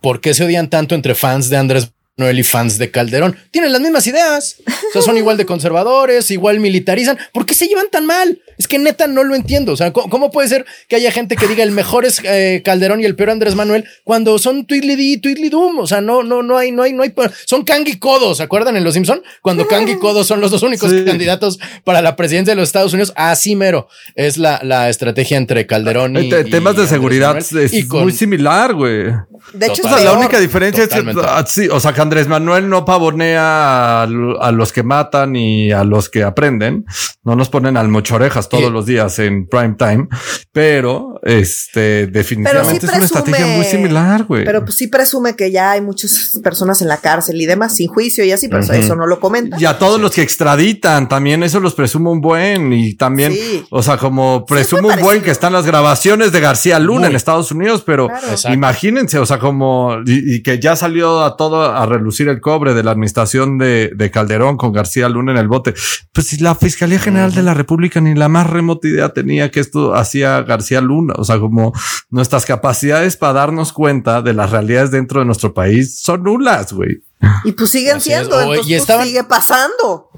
¿por 0.00 0.20
qué 0.20 0.34
se 0.34 0.44
odian 0.44 0.70
tanto 0.70 0.94
entre 0.94 1.16
fans 1.16 1.48
de 1.50 1.56
Andrés 1.56 1.90
Manuel 2.16 2.38
y 2.38 2.44
fans 2.44 2.78
de 2.78 2.92
Calderón? 2.92 3.36
Tienen 3.50 3.72
las 3.72 3.80
mismas 3.82 4.06
ideas. 4.06 4.56
O 4.90 4.92
sea, 4.92 5.02
son 5.02 5.16
igual 5.18 5.36
de 5.36 5.46
conservadores, 5.46 6.30
igual 6.30 6.60
militarizan. 6.60 7.18
¿Por 7.32 7.44
qué 7.44 7.54
se 7.54 7.66
llevan 7.66 7.88
tan 7.90 8.06
mal? 8.06 8.40
Es 8.58 8.68
que 8.68 8.78
neta 8.78 9.06
no 9.06 9.24
lo 9.24 9.34
entiendo. 9.34 9.72
O 9.72 9.76
sea, 9.76 9.92
¿cómo, 9.92 10.08
cómo 10.08 10.30
puede 10.30 10.48
ser 10.48 10.64
que 10.88 10.96
haya 10.96 11.10
gente 11.12 11.36
que 11.36 11.46
diga 11.46 11.62
el 11.62 11.70
mejor 11.70 12.04
es 12.04 12.20
eh, 12.24 12.62
Calderón 12.64 13.00
y 13.00 13.04
el 13.04 13.14
peor 13.16 13.30
Andrés 13.30 13.54
Manuel 13.54 13.84
cuando 14.04 14.38
son 14.38 14.66
Tweedledee 14.66 15.12
y 15.12 15.16
Tweedledum? 15.18 15.78
O 15.78 15.86
sea, 15.86 16.00
no, 16.00 16.22
no, 16.22 16.42
no 16.42 16.56
hay, 16.58 16.72
no 16.72 16.82
hay, 16.82 16.92
no 16.92 17.02
hay. 17.02 17.12
Son 17.46 17.64
Kang 17.64 17.86
y 17.86 17.98
Kodo. 17.98 18.34
¿Se 18.34 18.42
acuerdan 18.42 18.76
en 18.76 18.84
Los 18.84 18.94
Simpson? 18.94 19.22
Cuando 19.42 19.66
Kang 19.66 19.88
y 19.88 19.96
Kodo 19.96 20.24
son 20.24 20.40
los 20.40 20.50
dos 20.50 20.62
únicos 20.62 20.90
Sí. 20.90 21.04
candidatos 21.04 21.58
para 21.84 22.00
la 22.02 22.16
presidencia 22.16 22.52
de 22.54 22.60
los 22.60 22.68
Estados 22.68 22.92
Unidos. 22.92 23.12
Así 23.16 23.56
mero 23.56 23.88
es 24.14 24.36
la, 24.38 24.60
la 24.62 24.88
estrategia 24.88 25.36
entre 25.36 25.66
Calderón 25.66 26.16
y, 26.16 26.28
Te- 26.30 26.44
temas 26.44 26.74
y 26.74 26.76
de 26.76 26.82
Andrés 26.82 26.88
seguridad 26.88 27.34
Manuel. 27.34 27.64
es 27.64 27.72
Y 27.74 27.86
con- 27.88 28.02
muy 28.04 28.12
similar, 28.12 28.72
güey. 28.74 29.04
De 29.52 29.66
hecho, 29.66 29.82
Total. 29.82 29.92
O 29.92 29.96
sea, 29.96 29.98
es 29.98 30.04
la 30.04 30.12
única 30.18 30.40
diferencia 30.40 30.84
Totalmente. 30.88 31.20
es 31.20 31.26
que, 31.26 31.32
ah, 31.32 31.44
sí, 31.46 31.68
o 31.68 31.78
sea, 31.80 31.92
que 31.92 32.00
Andrés 32.00 32.26
Manuel 32.28 32.68
no 32.68 32.84
pavonea 32.84 34.02
a, 34.02 34.02
a 34.02 34.52
los 34.52 34.72
que 34.72 34.82
matan 34.82 35.36
y 35.36 35.70
a 35.72 35.84
los 35.84 36.08
que 36.08 36.22
aprenden. 36.22 36.84
No 37.24 37.36
nos 37.36 37.48
ponen 37.48 37.76
al 37.76 37.88
mochorejas 37.88 38.45
todos 38.48 38.64
Y- 38.64 38.70
los 38.72 38.86
días 38.86 39.18
en 39.18 39.46
prime 39.46 39.74
time, 39.78 40.08
pero 40.52 41.20
este 41.22 42.06
definitivamente 42.06 42.86
es 42.86 42.92
una 42.92 43.04
estrategia 43.04 43.46
muy 43.46 43.64
similar, 43.64 44.24
güey. 44.24 44.44
Pero 44.44 44.64
pues 44.64 44.76
sí 44.76 44.86
presume 44.88 45.34
que 45.36 45.50
ya 45.50 45.72
hay 45.72 45.80
muchas 45.80 46.38
personas 46.42 46.80
en 46.82 46.88
la 46.88 46.98
cárcel 46.98 47.40
y 47.40 47.46
demás 47.46 47.76
sin 47.76 47.88
juicio 47.88 48.24
y 48.24 48.32
así, 48.32 48.48
pero 48.48 48.62
eso 48.62 48.96
no 48.96 49.06
lo 49.06 49.20
comenta. 49.20 49.56
Y 49.60 49.64
a 49.64 49.78
todos 49.78 50.00
los 50.00 50.12
que 50.12 50.22
extraditan, 50.22 51.08
también 51.08 51.42
eso 51.42 51.60
los 51.60 51.74
presumo 51.74 52.10
un 52.12 52.20
buen 52.20 52.72
y 52.72 52.94
también, 52.94 53.32
Sí. 53.32 53.64
o 53.70 53.82
sea, 53.82 53.96
como 53.96 54.44
presumo 54.46 54.88
un 54.88 55.00
buen 55.00 55.22
que 55.22 55.30
están 55.30 55.52
las 55.52 55.66
grabaciones 55.66 56.32
de 56.32 56.40
García 56.40 56.78
Luna 56.78 57.00
Muy. 57.00 57.10
en 57.10 57.16
Estados 57.16 57.50
Unidos, 57.52 57.82
pero 57.84 58.08
Claro. 58.08 58.26
Imagínense, 58.54 59.18
o 59.18 59.26
sea, 59.26 59.38
como 59.38 59.96
y, 60.06 60.36
y 60.36 60.42
que 60.42 60.58
ya 60.58 60.76
salió 60.76 61.22
a 61.24 61.36
todo 61.36 61.62
a 61.74 61.84
relucir 61.86 62.28
el 62.28 62.40
cobre 62.40 62.74
de 62.74 62.82
la 62.82 62.92
administración 62.92 63.58
de, 63.58 63.90
de 63.94 64.10
Calderón 64.10 64.56
con 64.56 64.72
García 64.72 65.08
Luna 65.08 65.32
en 65.32 65.38
el 65.38 65.48
bote. 65.48 65.74
Pues 66.12 66.26
si 66.28 66.38
la 66.38 66.54
Fiscalía 66.54 66.98
General 66.98 67.32
de 67.34 67.42
la 67.42 67.54
República 67.54 68.00
ni 68.00 68.14
la 68.14 68.28
más 68.36 68.50
remota 68.50 68.88
idea 68.88 69.08
tenía 69.12 69.50
que 69.50 69.60
esto 69.60 69.94
hacía 69.94 70.42
García 70.42 70.80
Luna, 70.80 71.14
o 71.16 71.24
sea, 71.24 71.38
como 71.38 71.72
nuestras 72.10 72.44
capacidades 72.46 73.16
para 73.16 73.32
darnos 73.34 73.72
cuenta 73.72 74.22
de 74.22 74.32
las 74.34 74.50
realidades 74.50 74.90
dentro 74.90 75.20
de 75.20 75.26
nuestro 75.26 75.54
país 75.54 75.98
son 76.00 76.22
nulas, 76.22 76.72
güey. 76.72 77.02
Y 77.44 77.52
pues 77.52 77.70
siguen 77.70 77.96
Así 77.96 78.12
es. 78.12 78.18
siendo, 78.18 78.36
O- 78.36 78.40
entonces 78.40 78.66
y 78.66 78.70
pues, 78.70 78.80
estaban- 78.82 79.06
sigue 79.06 79.24
pasando. 79.24 80.10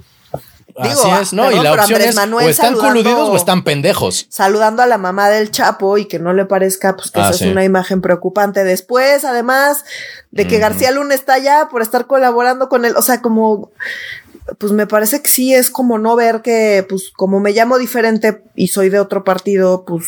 Digo, 0.80 0.94
Así 1.12 1.22
es, 1.22 1.32
¿no? 1.32 1.42
perdón, 1.42 1.60
y 1.60 1.64
la 1.64 1.72
opción 1.72 1.94
Andrés 1.96 2.08
es 2.10 2.14
Manuel 2.14 2.46
o 2.46 2.50
están 2.50 2.74
coludidos 2.76 3.28
o 3.30 3.34
están 3.36 3.64
pendejos. 3.64 4.26
saludando 4.30 4.80
a 4.80 4.86
la 4.86 4.96
mamá 4.96 5.28
del 5.28 5.50
Chapo 5.50 5.98
y 5.98 6.04
que 6.04 6.20
no 6.20 6.32
le 6.32 6.44
parezca 6.44 6.94
pues 6.94 7.10
que 7.10 7.18
Ah, 7.18 7.30
esa 7.30 7.38
sí. 7.38 7.44
es 7.46 7.50
una 7.50 7.64
imagen 7.64 8.00
preocupante. 8.00 8.62
Después, 8.62 9.24
además 9.24 9.84
de 10.30 10.46
que. 10.46 10.58
García 10.60 10.92
Luna 10.92 11.14
está 11.16 11.34
allá 11.34 11.66
por 11.68 11.82
estar 11.82 12.06
colaborando 12.06 12.68
con 12.68 12.84
él, 12.84 12.94
o 12.96 13.02
sea, 13.02 13.20
como 13.22 13.72
pues 14.58 14.72
me 14.72 14.86
parece 14.86 15.20
que 15.22 15.28
sí 15.28 15.54
es 15.54 15.70
como 15.70 15.98
no 15.98 16.16
ver 16.16 16.40
que 16.42 16.86
pues 16.88 17.10
como 17.14 17.40
me 17.40 17.52
llamo 17.52 17.78
diferente 17.78 18.42
y 18.54 18.68
soy 18.68 18.88
de 18.88 19.00
otro 19.00 19.24
partido, 19.24 19.84
pues 19.86 20.06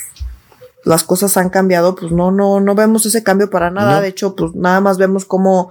las 0.84 1.04
cosas 1.04 1.36
han 1.36 1.50
cambiado, 1.50 1.94
pues 1.94 2.10
no 2.10 2.30
no 2.30 2.58
no 2.60 2.74
vemos 2.74 3.04
ese 3.04 3.22
cambio 3.22 3.50
para 3.50 3.70
nada, 3.70 3.96
No. 3.96 4.00
de 4.00 4.08
hecho, 4.08 4.34
pues 4.34 4.54
nada 4.54 4.80
más 4.80 4.96
vemos 4.96 5.24
como 5.26 5.70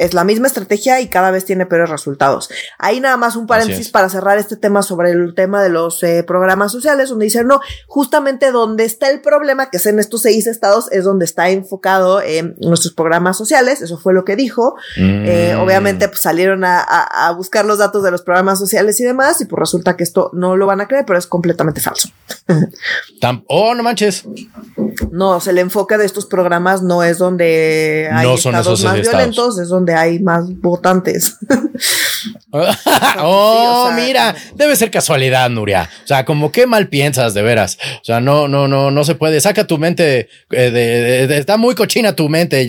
es 0.00 0.14
la 0.14 0.24
misma 0.24 0.46
estrategia 0.46 1.00
y 1.00 1.08
cada 1.08 1.30
vez 1.30 1.44
tiene 1.44 1.66
peores 1.66 1.90
resultados. 1.90 2.48
Ahí 2.78 3.00
nada 3.00 3.16
más 3.16 3.36
un 3.36 3.46
paréntesis 3.46 3.86
es. 3.86 3.92
para 3.92 4.08
cerrar 4.08 4.38
este 4.38 4.56
tema 4.56 4.82
sobre 4.82 5.10
el 5.12 5.34
tema 5.34 5.62
de 5.62 5.68
los 5.68 6.02
eh, 6.02 6.24
programas 6.26 6.72
sociales, 6.72 7.10
donde 7.10 7.26
dicen, 7.26 7.46
no, 7.46 7.60
justamente 7.86 8.50
donde 8.52 8.84
está 8.84 9.10
el 9.10 9.20
problema, 9.20 9.70
que 9.70 9.76
es 9.76 9.86
en 9.86 9.98
estos 9.98 10.22
seis 10.22 10.46
estados, 10.46 10.90
es 10.90 11.04
donde 11.04 11.24
está 11.24 11.50
enfocado 11.50 12.20
en 12.22 12.56
nuestros 12.60 12.94
programas 12.94 13.36
sociales, 13.36 13.80
eso 13.82 13.98
fue 13.98 14.14
lo 14.14 14.24
que 14.24 14.36
dijo. 14.36 14.74
Eh, 14.96 15.54
Mm. 15.56 15.60
obviamente 15.60 16.08
pues, 16.08 16.20
salieron 16.20 16.64
a, 16.64 16.80
a- 16.80 17.28
a 17.28 17.32
buscar 17.32 17.64
los 17.64 17.78
datos 17.78 18.02
de 18.02 18.10
los 18.10 18.22
programas 18.22 18.58
sociales 18.58 18.98
y 19.00 19.04
demás, 19.04 19.40
y 19.40 19.44
pues 19.44 19.58
resulta 19.60 19.96
que 19.96 20.04
esto 20.04 20.30
no 20.32 20.56
lo 20.56 20.66
van 20.66 20.80
a 20.80 20.88
creer, 20.88 21.04
pero 21.06 21.18
es 21.18 21.26
completamente 21.26 21.80
falso. 21.80 22.08
Oh, 23.48 23.74
no 23.74 23.82
manches. 23.82 24.24
No, 25.10 25.32
o 25.36 25.40
sea, 25.40 25.50
el 25.52 25.58
enfoque 25.58 25.98
de 25.98 26.06
estos 26.06 26.26
programas 26.26 26.82
no 26.82 27.02
es 27.02 27.18
donde 27.18 28.08
hay 28.12 28.26
No 28.26 28.36
son 28.38 28.54
estados 28.54 28.80
esos 28.80 28.90
más 28.90 28.98
estados. 28.98 29.18
violentos, 29.18 29.58
es 29.58 29.68
donde 29.68 29.89
hay 29.94 30.20
más 30.20 30.58
votantes. 30.60 31.38
oh, 32.52 33.86
o 33.86 33.86
sea, 33.88 33.96
mira, 33.96 34.34
debe 34.54 34.76
ser 34.76 34.90
casualidad, 34.90 35.48
Nuria. 35.50 35.88
O 36.04 36.06
sea, 36.06 36.24
como 36.24 36.52
qué 36.52 36.66
mal 36.66 36.88
piensas, 36.88 37.34
de 37.34 37.42
veras. 37.42 37.78
O 38.00 38.04
sea, 38.04 38.20
no, 38.20 38.48
no, 38.48 38.68
no, 38.68 38.90
no 38.90 39.04
se 39.04 39.14
puede. 39.14 39.40
Saca 39.40 39.66
tu 39.66 39.78
mente, 39.78 40.28
eh, 40.50 40.70
de, 40.70 41.38
está 41.38 41.56
muy 41.56 41.74
cochina 41.74 42.14
tu 42.14 42.28
mente. 42.28 42.66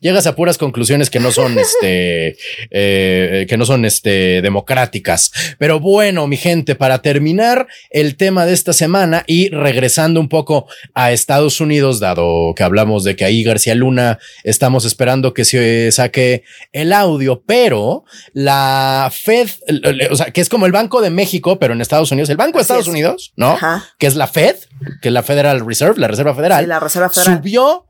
Llegas 0.00 0.26
a 0.26 0.34
puras 0.34 0.58
conclusiones 0.58 1.10
que 1.10 1.20
no 1.20 1.32
son, 1.32 1.58
este, 1.58 2.36
eh, 2.70 3.46
que 3.48 3.56
no 3.56 3.66
son, 3.66 3.84
este, 3.84 4.42
democráticas. 4.42 5.32
Pero 5.58 5.80
bueno, 5.80 6.26
mi 6.26 6.36
gente, 6.36 6.74
para 6.74 7.02
terminar 7.02 7.66
el 7.90 8.16
tema 8.16 8.46
de 8.46 8.52
esta 8.52 8.72
semana 8.72 9.24
y 9.26 9.48
regresando 9.50 10.20
un 10.20 10.28
poco 10.28 10.66
a 10.94 11.12
Estados 11.12 11.60
Unidos, 11.60 12.00
dado 12.00 12.54
que 12.54 12.62
hablamos 12.62 13.04
de 13.04 13.16
que 13.16 13.24
ahí 13.24 13.42
García 13.42 13.74
Luna 13.74 14.18
estamos 14.44 14.84
esperando 14.84 15.34
que 15.34 15.44
se 15.44 15.92
saque 15.92 16.44
el 16.72 16.92
audio, 16.92 17.42
pero 17.46 18.04
la 18.32 18.79
Fed, 19.12 19.48
o 20.10 20.16
sea, 20.16 20.30
que 20.30 20.40
es 20.40 20.48
como 20.48 20.66
el 20.66 20.72
Banco 20.72 21.00
de 21.00 21.10
México, 21.10 21.58
pero 21.58 21.74
en 21.74 21.80
Estados 21.80 22.10
Unidos, 22.12 22.30
el 22.30 22.36
Banco 22.36 22.58
de 22.58 22.62
Estados 22.62 22.88
Unidos, 22.88 23.32
¿no? 23.36 23.58
Que 23.98 24.06
es 24.06 24.16
la 24.16 24.26
Fed, 24.26 24.56
que 25.00 25.08
es 25.08 25.12
la 25.12 25.22
Federal 25.22 25.64
Reserve, 25.64 25.98
la 26.00 26.08
Reserva 26.08 26.34
Federal. 26.34 26.68
la 26.68 26.80
Reserva 26.80 27.08
Federal. 27.10 27.38
Subió 27.38 27.86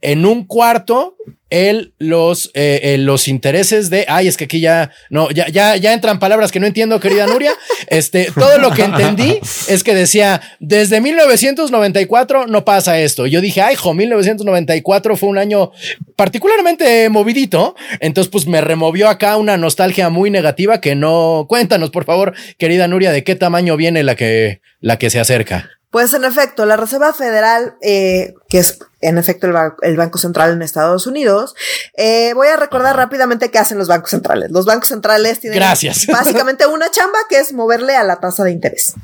en 0.00 0.26
un 0.26 0.44
cuarto 0.46 1.16
el, 1.50 1.94
los, 1.98 2.50
eh, 2.54 2.96
los 2.98 3.26
intereses 3.26 3.90
de, 3.90 4.06
ay, 4.08 4.28
es 4.28 4.36
que 4.36 4.44
aquí 4.44 4.60
ya, 4.60 4.92
no, 5.10 5.30
ya, 5.30 5.48
ya, 5.48 5.76
ya 5.76 5.92
entran 5.92 6.20
palabras 6.20 6.52
que 6.52 6.60
no 6.60 6.66
entiendo, 6.66 7.00
querida 7.00 7.26
Nuria. 7.26 7.52
Este, 7.88 8.30
todo 8.30 8.58
lo 8.58 8.70
que 8.70 8.84
entendí 8.84 9.40
es 9.68 9.82
que 9.82 9.94
decía, 9.94 10.40
desde 10.60 11.00
1994 11.00 12.46
no 12.46 12.64
pasa 12.64 13.00
esto. 13.00 13.26
Yo 13.26 13.40
dije, 13.40 13.62
ay, 13.62 13.74
jo, 13.74 13.94
1994 13.94 15.16
fue 15.16 15.28
un 15.28 15.38
año 15.38 15.72
particularmente 16.14 17.08
movidito. 17.08 17.74
Entonces, 17.98 18.30
pues 18.30 18.46
me 18.46 18.60
removió 18.60 19.08
acá 19.08 19.36
una 19.38 19.56
nostalgia 19.56 20.08
muy 20.08 20.30
negativa 20.30 20.80
que 20.80 20.94
no, 20.94 21.46
cuéntanos, 21.48 21.90
por 21.90 22.04
favor, 22.04 22.34
querida 22.58 22.86
Nuria, 22.86 23.10
de 23.10 23.24
qué 23.24 23.34
tamaño 23.34 23.76
viene 23.76 24.04
la 24.04 24.14
que, 24.14 24.60
la 24.80 24.98
que 24.98 25.10
se 25.10 25.18
acerca. 25.18 25.79
Pues 25.90 26.14
en 26.14 26.24
efecto, 26.24 26.66
la 26.66 26.76
Reserva 26.76 27.12
Federal, 27.12 27.74
eh, 27.82 28.34
que 28.48 28.58
es 28.58 28.78
en 29.00 29.18
efecto 29.18 29.48
el, 29.82 29.96
Banco 29.96 30.18
Central 30.18 30.52
en 30.52 30.62
Estados 30.62 31.06
Unidos, 31.06 31.56
eh, 31.96 32.32
voy 32.34 32.46
a 32.46 32.56
recordar 32.56 32.94
rápidamente 32.96 33.50
qué 33.50 33.58
hacen 33.58 33.76
los 33.76 33.88
bancos 33.88 34.10
centrales. 34.10 34.50
Los 34.52 34.66
bancos 34.66 34.88
centrales 34.88 35.40
tienen 35.40 35.58
Gracias. 35.58 36.06
básicamente 36.06 36.66
una 36.66 36.90
chamba 36.90 37.18
que 37.28 37.38
es 37.38 37.52
moverle 37.52 37.96
a 37.96 38.04
la 38.04 38.20
tasa 38.20 38.44
de 38.44 38.52
interés. 38.52 38.94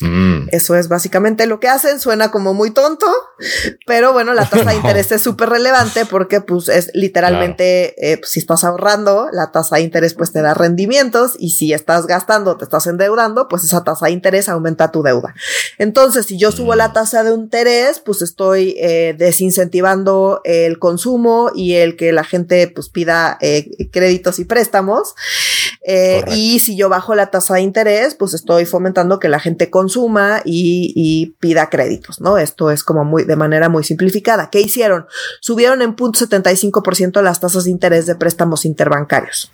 Mm. 0.00 0.48
Eso 0.52 0.76
es 0.76 0.88
básicamente 0.88 1.46
lo 1.46 1.60
que 1.60 1.68
hacen. 1.68 2.00
Suena 2.00 2.30
como 2.30 2.54
muy 2.54 2.70
tonto, 2.70 3.06
pero 3.86 4.12
bueno, 4.12 4.34
la 4.34 4.48
tasa 4.48 4.70
de 4.70 4.76
interés 4.76 5.10
es 5.12 5.22
súper 5.22 5.48
relevante 5.48 6.06
porque 6.06 6.40
pues 6.40 6.68
es 6.68 6.90
literalmente, 6.94 7.94
eh, 8.12 8.18
pues, 8.18 8.30
si 8.30 8.40
estás 8.40 8.64
ahorrando, 8.64 9.28
la 9.32 9.50
tasa 9.50 9.76
de 9.76 9.82
interés 9.82 10.14
pues 10.14 10.32
te 10.32 10.42
da 10.42 10.54
rendimientos 10.54 11.34
y 11.38 11.50
si 11.50 11.72
estás 11.72 12.06
gastando, 12.06 12.56
te 12.56 12.64
estás 12.64 12.86
endeudando, 12.86 13.48
pues 13.48 13.64
esa 13.64 13.84
tasa 13.84 14.06
de 14.06 14.12
interés 14.12 14.48
aumenta 14.48 14.92
tu 14.92 15.02
deuda. 15.02 15.34
Entonces, 15.78 16.26
si 16.26 16.38
yo 16.38 16.52
subo 16.52 16.74
la 16.74 16.88
mm. 16.88 16.92
tasa 16.92 17.24
de 17.24 17.34
interés, 17.34 18.00
pues 18.04 18.22
estoy 18.22 18.76
eh, 18.78 19.14
desincentivando 19.18 20.40
el 20.44 20.78
consumo 20.78 21.50
y 21.54 21.74
el 21.74 21.96
que 21.96 22.12
la 22.12 22.24
gente 22.24 22.68
pues 22.68 22.88
pida 22.88 23.38
eh, 23.40 23.88
créditos 23.90 24.38
y 24.38 24.44
préstamos. 24.44 25.14
Y 26.34 26.58
si 26.58 26.76
yo 26.76 26.88
bajo 26.88 27.14
la 27.14 27.30
tasa 27.30 27.54
de 27.54 27.62
interés, 27.62 28.14
pues 28.14 28.34
estoy 28.34 28.66
fomentando 28.66 29.18
que 29.18 29.28
la 29.28 29.40
gente 29.40 29.70
consuma 29.70 30.42
y, 30.44 31.34
pida 31.40 31.70
créditos, 31.70 32.20
¿no? 32.20 32.38
Esto 32.38 32.70
es 32.70 32.84
como 32.84 33.04
muy, 33.04 33.24
de 33.24 33.36
manera 33.36 33.68
muy 33.68 33.84
simplificada. 33.84 34.50
¿Qué 34.50 34.60
hicieron? 34.60 35.06
Subieron 35.40 35.82
en 35.82 35.94
punto 35.94 36.18
75% 36.26 37.22
las 37.22 37.40
tasas 37.40 37.64
de 37.64 37.70
interés 37.70 38.06
de 38.06 38.14
préstamos 38.14 38.64
interbancarios. 38.64 39.52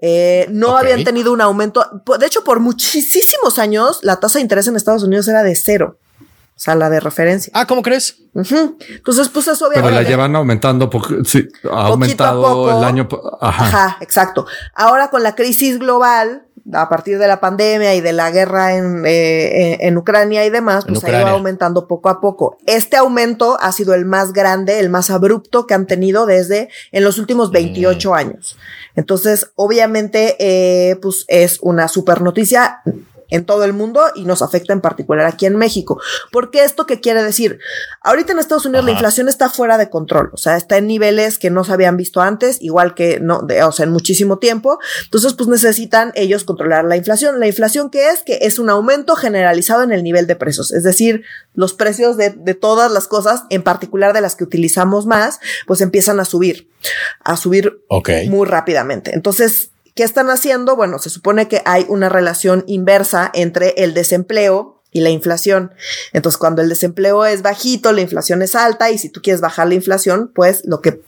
Eh, 0.00 0.46
no 0.50 0.76
habían 0.76 1.04
tenido 1.04 1.32
un 1.32 1.40
aumento, 1.40 1.84
de 2.18 2.26
hecho, 2.26 2.44
por 2.44 2.60
muchísimos 2.60 3.58
años, 3.58 4.00
la 4.02 4.20
tasa 4.20 4.38
de 4.38 4.42
interés 4.42 4.66
en 4.68 4.76
Estados 4.76 5.02
Unidos 5.02 5.28
era 5.28 5.42
de 5.42 5.54
cero. 5.54 5.98
O 6.60 6.62
sea, 6.62 6.74
la 6.74 6.90
de 6.90 7.00
referencia. 7.00 7.50
Ah, 7.56 7.66
¿cómo 7.66 7.80
crees? 7.80 8.18
Entonces, 8.34 9.30
pues 9.30 9.48
eso 9.48 9.66
obviamente. 9.66 9.88
Pero 9.88 10.02
la 10.02 10.06
llevan 10.06 10.36
aumentando, 10.36 10.90
porque 10.90 11.24
sí, 11.24 11.48
ha 11.72 11.86
aumentado 11.86 12.76
el 12.76 12.84
año. 12.84 13.08
Ajá. 13.40 13.96
exacto. 14.02 14.44
Ahora 14.74 15.08
con 15.08 15.22
la 15.22 15.34
crisis 15.34 15.78
global, 15.78 16.42
a 16.70 16.90
partir 16.90 17.18
de 17.18 17.26
la 17.28 17.40
pandemia 17.40 17.94
y 17.94 18.02
de 18.02 18.12
la 18.12 18.30
guerra 18.30 18.76
en, 18.76 19.06
eh, 19.06 19.78
en 19.80 19.96
Ucrania 19.96 20.44
y 20.44 20.50
demás, 20.50 20.84
pues 20.86 21.02
ha 21.02 21.08
ido 21.08 21.28
aumentando 21.28 21.88
poco 21.88 22.10
a 22.10 22.20
poco. 22.20 22.58
Este 22.66 22.98
aumento 22.98 23.56
ha 23.58 23.72
sido 23.72 23.94
el 23.94 24.04
más 24.04 24.34
grande, 24.34 24.80
el 24.80 24.90
más 24.90 25.08
abrupto 25.08 25.66
que 25.66 25.72
han 25.72 25.86
tenido 25.86 26.26
desde 26.26 26.68
en 26.92 27.04
los 27.04 27.16
últimos 27.16 27.52
28 27.52 28.10
mm. 28.10 28.12
años. 28.12 28.58
Entonces, 28.96 29.50
obviamente, 29.54 30.36
eh, 30.38 30.96
pues 30.96 31.24
es 31.28 31.58
una 31.62 31.88
super 31.88 32.20
noticia 32.20 32.82
en 33.30 33.44
todo 33.44 33.64
el 33.64 33.72
mundo 33.72 34.02
y 34.14 34.24
nos 34.24 34.42
afecta 34.42 34.72
en 34.72 34.80
particular 34.80 35.26
aquí 35.26 35.46
en 35.46 35.56
México. 35.56 36.00
Porque 36.30 36.64
esto 36.64 36.86
qué 36.86 37.00
quiere 37.00 37.22
decir? 37.22 37.58
Ahorita 38.02 38.32
en 38.32 38.38
Estados 38.38 38.66
Unidos 38.66 38.84
la 38.84 38.92
inflación 38.92 39.28
está 39.28 39.48
fuera 39.48 39.78
de 39.78 39.90
control, 39.90 40.30
o 40.32 40.36
sea, 40.36 40.56
está 40.56 40.76
en 40.76 40.86
niveles 40.86 41.38
que 41.38 41.50
no 41.50 41.64
se 41.64 41.72
habían 41.72 41.96
visto 41.96 42.20
antes, 42.20 42.58
igual 42.60 42.94
que 42.94 43.20
no, 43.20 43.42
de, 43.42 43.62
o 43.62 43.72
sea, 43.72 43.84
en 43.84 43.92
muchísimo 43.92 44.38
tiempo. 44.38 44.78
Entonces, 45.04 45.34
pues 45.34 45.48
necesitan 45.48 46.12
ellos 46.14 46.44
controlar 46.44 46.84
la 46.84 46.96
inflación. 46.96 47.40
La 47.40 47.46
inflación 47.46 47.90
que 47.90 48.08
es, 48.08 48.22
que 48.22 48.40
es 48.42 48.58
un 48.58 48.70
aumento 48.70 49.16
generalizado 49.16 49.82
en 49.82 49.92
el 49.92 50.02
nivel 50.02 50.26
de 50.26 50.36
precios, 50.36 50.72
es 50.72 50.82
decir, 50.82 51.24
los 51.54 51.74
precios 51.74 52.16
de, 52.16 52.30
de 52.30 52.54
todas 52.54 52.90
las 52.90 53.08
cosas, 53.08 53.44
en 53.50 53.62
particular 53.62 54.12
de 54.12 54.20
las 54.20 54.36
que 54.36 54.44
utilizamos 54.44 55.06
más, 55.06 55.40
pues 55.66 55.80
empiezan 55.80 56.20
a 56.20 56.24
subir, 56.24 56.68
a 57.22 57.36
subir 57.36 57.82
muy 58.28 58.46
rápidamente. 58.46 59.14
Entonces, 59.14 59.70
¿Qué 59.94 60.02
están 60.02 60.30
haciendo? 60.30 60.76
Bueno, 60.76 60.98
se 60.98 61.10
supone 61.10 61.48
que 61.48 61.62
hay 61.64 61.86
una 61.88 62.08
relación 62.08 62.64
inversa 62.66 63.30
entre 63.34 63.74
el 63.76 63.94
desempleo 63.94 64.82
y 64.92 65.00
la 65.00 65.10
inflación. 65.10 65.72
Entonces, 66.12 66.38
cuando 66.38 66.62
el 66.62 66.68
desempleo 66.68 67.24
es 67.24 67.42
bajito, 67.42 67.92
la 67.92 68.00
inflación 68.00 68.42
es 68.42 68.54
alta 68.54 68.90
y 68.90 68.98
si 68.98 69.08
tú 69.08 69.22
quieres 69.22 69.40
bajar 69.40 69.68
la 69.68 69.74
inflación, 69.74 70.30
pues 70.34 70.62
lo 70.64 70.80
que 70.80 71.02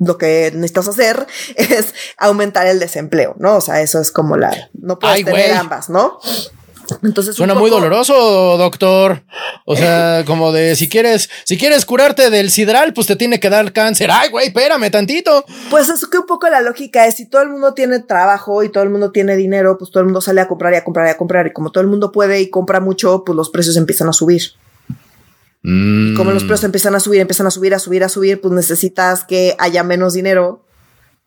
lo 0.00 0.16
que 0.16 0.52
necesitas 0.54 0.86
hacer 0.86 1.26
es 1.56 1.94
aumentar 2.16 2.66
el 2.66 2.78
desempleo, 2.78 3.34
¿no? 3.38 3.56
O 3.56 3.60
sea, 3.60 3.80
eso 3.80 4.00
es 4.00 4.12
como 4.12 4.36
la 4.36 4.70
no 4.74 4.98
puedes 4.98 5.24
tener 5.24 5.52
ambas, 5.52 5.90
¿no? 5.90 6.18
Entonces 7.02 7.36
suena 7.36 7.54
muy 7.54 7.70
doloroso, 7.70 8.56
doctor. 8.56 9.22
O 9.64 9.76
sea, 9.76 10.24
como 10.26 10.52
de 10.52 10.76
si 10.76 10.88
quieres, 10.88 11.28
si 11.44 11.58
quieres 11.58 11.84
curarte 11.84 12.30
del 12.30 12.50
sidral, 12.50 12.92
pues 12.94 13.06
te 13.06 13.16
tiene 13.16 13.40
que 13.40 13.50
dar 13.50 13.72
cáncer. 13.72 14.10
Ay, 14.10 14.30
güey, 14.30 14.48
espérame 14.48 14.90
tantito. 14.90 15.44
Pues 15.70 15.88
es 15.88 16.06
que 16.06 16.18
un 16.18 16.26
poco 16.26 16.48
la 16.48 16.60
lógica 16.60 17.06
es 17.06 17.16
si 17.16 17.26
todo 17.26 17.42
el 17.42 17.50
mundo 17.50 17.74
tiene 17.74 18.00
trabajo 18.00 18.62
y 18.62 18.70
todo 18.70 18.82
el 18.82 18.90
mundo 18.90 19.10
tiene 19.10 19.36
dinero, 19.36 19.76
pues 19.78 19.90
todo 19.90 20.00
el 20.00 20.06
mundo 20.06 20.20
sale 20.20 20.40
a 20.40 20.48
comprar 20.48 20.72
y 20.72 20.76
a 20.76 20.84
comprar 20.84 21.06
y 21.06 21.10
a 21.10 21.16
comprar. 21.16 21.46
Y 21.46 21.52
como 21.52 21.70
todo 21.70 21.82
el 21.82 21.88
mundo 21.88 22.12
puede 22.12 22.40
y 22.40 22.50
compra 22.50 22.80
mucho, 22.80 23.24
pues 23.24 23.36
los 23.36 23.50
precios 23.50 23.76
empiezan 23.76 24.08
a 24.08 24.12
subir. 24.12 24.42
Mm. 25.62 26.16
Como 26.16 26.30
los 26.30 26.44
precios 26.44 26.64
empiezan 26.64 26.94
a 26.94 27.00
subir, 27.00 27.20
empiezan 27.20 27.46
a 27.46 27.50
subir, 27.50 27.74
a 27.74 27.78
subir, 27.78 28.04
a 28.04 28.08
subir, 28.08 28.40
pues 28.40 28.54
necesitas 28.54 29.24
que 29.24 29.54
haya 29.58 29.82
menos 29.82 30.14
dinero 30.14 30.64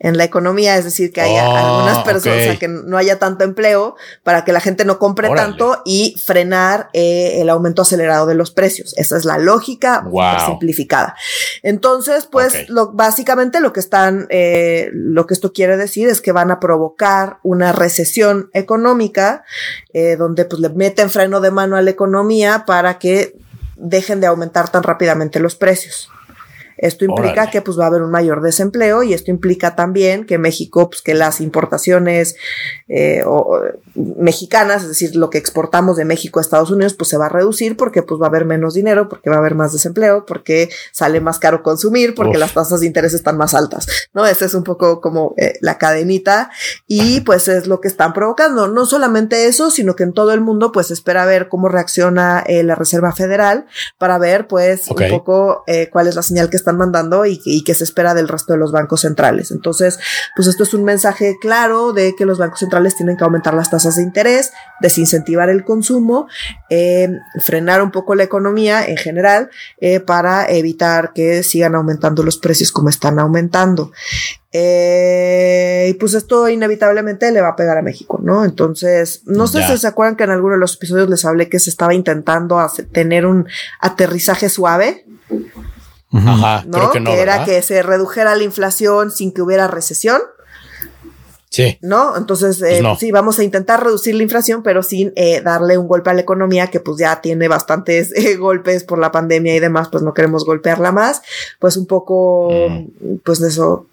en 0.03 0.17
la 0.17 0.23
economía, 0.23 0.77
es 0.77 0.83
decir, 0.83 1.13
que 1.13 1.21
haya 1.21 1.45
algunas 1.45 1.99
personas, 1.99 2.39
o 2.39 2.41
sea, 2.41 2.57
que 2.57 2.67
no 2.67 2.97
haya 2.97 3.19
tanto 3.19 3.43
empleo 3.43 3.95
para 4.23 4.43
que 4.43 4.51
la 4.51 4.59
gente 4.59 4.83
no 4.83 4.97
compre 4.97 5.29
tanto 5.35 5.83
y 5.85 6.15
frenar 6.25 6.89
eh, 6.93 7.39
el 7.39 7.49
aumento 7.49 7.83
acelerado 7.83 8.25
de 8.25 8.33
los 8.33 8.49
precios. 8.49 8.95
Esa 8.97 9.15
es 9.15 9.25
la 9.25 9.37
lógica 9.37 10.03
simplificada. 10.47 11.15
Entonces, 11.61 12.27
pues, 12.31 12.67
lo, 12.67 12.93
básicamente 12.93 13.59
lo 13.59 13.73
que 13.73 13.79
están, 13.79 14.25
eh, 14.31 14.89
lo 14.91 15.27
que 15.27 15.35
esto 15.35 15.53
quiere 15.53 15.77
decir 15.77 16.09
es 16.09 16.19
que 16.19 16.31
van 16.31 16.49
a 16.49 16.59
provocar 16.59 17.37
una 17.43 17.71
recesión 17.71 18.49
económica, 18.53 19.43
eh, 19.93 20.15
donde 20.15 20.45
pues 20.45 20.59
le 20.59 20.69
meten 20.69 21.11
freno 21.11 21.41
de 21.41 21.51
mano 21.51 21.77
a 21.77 21.81
la 21.83 21.91
economía 21.91 22.63
para 22.65 22.97
que 22.97 23.35
dejen 23.75 24.19
de 24.19 24.25
aumentar 24.25 24.69
tan 24.69 24.81
rápidamente 24.81 25.39
los 25.39 25.55
precios. 25.55 26.09
Esto 26.77 27.05
implica 27.05 27.49
que 27.49 27.61
pues 27.61 27.79
va 27.79 27.85
a 27.85 27.87
haber 27.87 28.01
un 28.01 28.11
mayor 28.11 28.41
desempleo 28.41 29.03
y 29.03 29.13
esto 29.13 29.31
implica 29.31 29.75
también 29.75 30.25
que 30.25 30.37
México, 30.37 30.89
pues 30.89 31.01
que 31.01 31.13
las 31.13 31.41
importaciones 31.41 32.35
eh, 32.87 33.23
mexicanas, 33.95 34.83
es 34.83 34.89
decir, 34.89 35.15
lo 35.15 35.29
que 35.29 35.37
exportamos 35.37 35.97
de 35.97 36.05
México 36.05 36.39
a 36.39 36.41
Estados 36.41 36.71
Unidos, 36.71 36.93
pues 36.93 37.09
se 37.09 37.17
va 37.17 37.27
a 37.27 37.29
reducir 37.29 37.77
porque 37.77 38.03
pues 38.03 38.21
va 38.21 38.25
a 38.25 38.29
haber 38.29 38.45
menos 38.45 38.73
dinero, 38.73 39.09
porque 39.09 39.29
va 39.29 39.37
a 39.37 39.39
haber 39.39 39.55
más 39.55 39.73
desempleo, 39.73 40.25
porque 40.25 40.69
sale 40.91 41.21
más 41.21 41.39
caro 41.39 41.63
consumir, 41.63 42.15
porque 42.15 42.37
las 42.37 42.53
tasas 42.53 42.81
de 42.81 42.87
interés 42.87 43.13
están 43.13 43.37
más 43.37 43.53
altas, 43.53 43.87
¿no? 44.13 44.25
Esa 44.25 44.45
es 44.45 44.53
un 44.53 44.63
poco 44.63 45.01
como 45.01 45.33
eh, 45.37 45.53
la 45.61 45.77
cadenita 45.77 46.51
y 46.87 47.21
pues 47.21 47.47
es 47.47 47.67
lo 47.67 47.81
que 47.81 47.87
están 47.87 48.13
provocando. 48.13 48.67
No 48.67 48.85
solamente 48.85 49.47
eso, 49.47 49.71
sino 49.71 49.95
que 49.95 50.03
en 50.03 50.13
todo 50.13 50.33
el 50.33 50.41
mundo 50.41 50.71
pues 50.71 50.91
espera 50.91 51.25
ver 51.25 51.49
cómo 51.49 51.69
reacciona 51.69 52.43
eh, 52.47 52.63
la 52.63 52.75
Reserva 52.75 53.11
Federal 53.11 53.65
para 53.97 54.17
ver 54.17 54.47
pues 54.47 54.87
un 54.87 55.09
poco 55.09 55.63
cuál 55.91 56.07
es 56.07 56.15
la 56.15 56.21
señal 56.21 56.49
que 56.49 56.57
están 56.61 56.77
mandando 56.77 57.25
y, 57.25 57.41
y 57.45 57.63
que 57.63 57.73
se 57.73 57.83
espera 57.83 58.13
del 58.13 58.27
resto 58.27 58.53
de 58.53 58.59
los 58.59 58.71
bancos 58.71 59.01
centrales. 59.01 59.51
Entonces, 59.51 59.99
pues 60.35 60.47
esto 60.47 60.63
es 60.63 60.73
un 60.73 60.83
mensaje 60.83 61.35
claro 61.41 61.91
de 61.93 62.15
que 62.15 62.25
los 62.25 62.37
bancos 62.37 62.59
centrales 62.59 62.95
tienen 62.95 63.17
que 63.17 63.23
aumentar 63.23 63.53
las 63.53 63.69
tasas 63.69 63.95
de 63.97 64.03
interés, 64.03 64.51
desincentivar 64.79 65.49
el 65.49 65.63
consumo, 65.65 66.27
eh, 66.69 67.09
frenar 67.43 67.81
un 67.81 67.91
poco 67.91 68.15
la 68.15 68.23
economía 68.23 68.85
en 68.85 68.97
general 68.97 69.49
eh, 69.79 69.99
para 69.99 70.49
evitar 70.49 71.11
que 71.13 71.43
sigan 71.43 71.75
aumentando 71.75 72.23
los 72.23 72.37
precios 72.37 72.71
como 72.71 72.89
están 72.89 73.19
aumentando. 73.19 73.91
Eh, 74.53 75.87
y 75.89 75.93
pues 75.95 76.13
esto 76.13 76.49
inevitablemente 76.49 77.31
le 77.31 77.41
va 77.41 77.49
a 77.49 77.55
pegar 77.55 77.77
a 77.77 77.81
México, 77.81 78.19
¿no? 78.21 78.43
Entonces, 78.43 79.21
no 79.25 79.47
sé 79.47 79.59
Ya. 79.59 79.67
si 79.69 79.77
se 79.77 79.87
acuerdan 79.87 80.15
que 80.17 80.23
en 80.25 80.29
alguno 80.31 80.55
de 80.55 80.59
los 80.59 80.75
episodios 80.75 81.09
les 81.09 81.23
hablé 81.25 81.47
que 81.49 81.59
se 81.59 81.69
estaba 81.69 81.93
intentando 81.93 82.59
tener 82.91 83.25
un 83.25 83.47
aterrizaje 83.79 84.49
suave, 84.49 85.05
Ajá, 86.13 86.63
¿no? 86.65 86.71
creo 86.77 86.91
que 86.91 86.99
no. 86.99 87.11
era 87.11 87.39
¿verdad? 87.39 87.45
que 87.45 87.61
se 87.61 87.81
redujera 87.83 88.35
la 88.35 88.43
inflación 88.43 89.11
sin 89.11 89.31
que 89.33 89.41
hubiera 89.41 89.67
recesión. 89.67 90.21
Sí. 91.49 91.77
¿no? 91.81 92.15
Entonces, 92.15 92.61
eh, 92.61 92.65
Pues 92.69 92.81
no. 92.81 92.95
sí, 92.95 93.11
vamos 93.11 93.37
a 93.39 93.43
intentar 93.43 93.83
reducir 93.83 94.15
la 94.15 94.23
inflación, 94.23 94.63
pero 94.63 94.83
sin 94.83 95.11
eh, 95.17 95.41
darle 95.41 95.77
un 95.77 95.85
golpe 95.85 96.09
a 96.09 96.13
la 96.13 96.21
economía 96.21 96.67
que 96.67 96.79
pues 96.79 96.97
ya 96.97 97.19
tiene 97.19 97.49
bastantes 97.49 98.11
eh, 98.15 98.37
golpes 98.37 98.85
por 98.85 98.99
la 98.99 99.11
pandemia 99.11 99.53
y 99.55 99.59
demás, 99.59 99.89
pues 99.91 100.01
no 100.01 100.13
queremos 100.13 100.45
golpearla 100.45 100.93
más. 100.93 101.21
Pues 101.59 101.75
un 101.75 101.87
poco, 101.87 102.49
Mm. 102.69 103.17
pues 103.25 103.41
eso, 103.41 103.85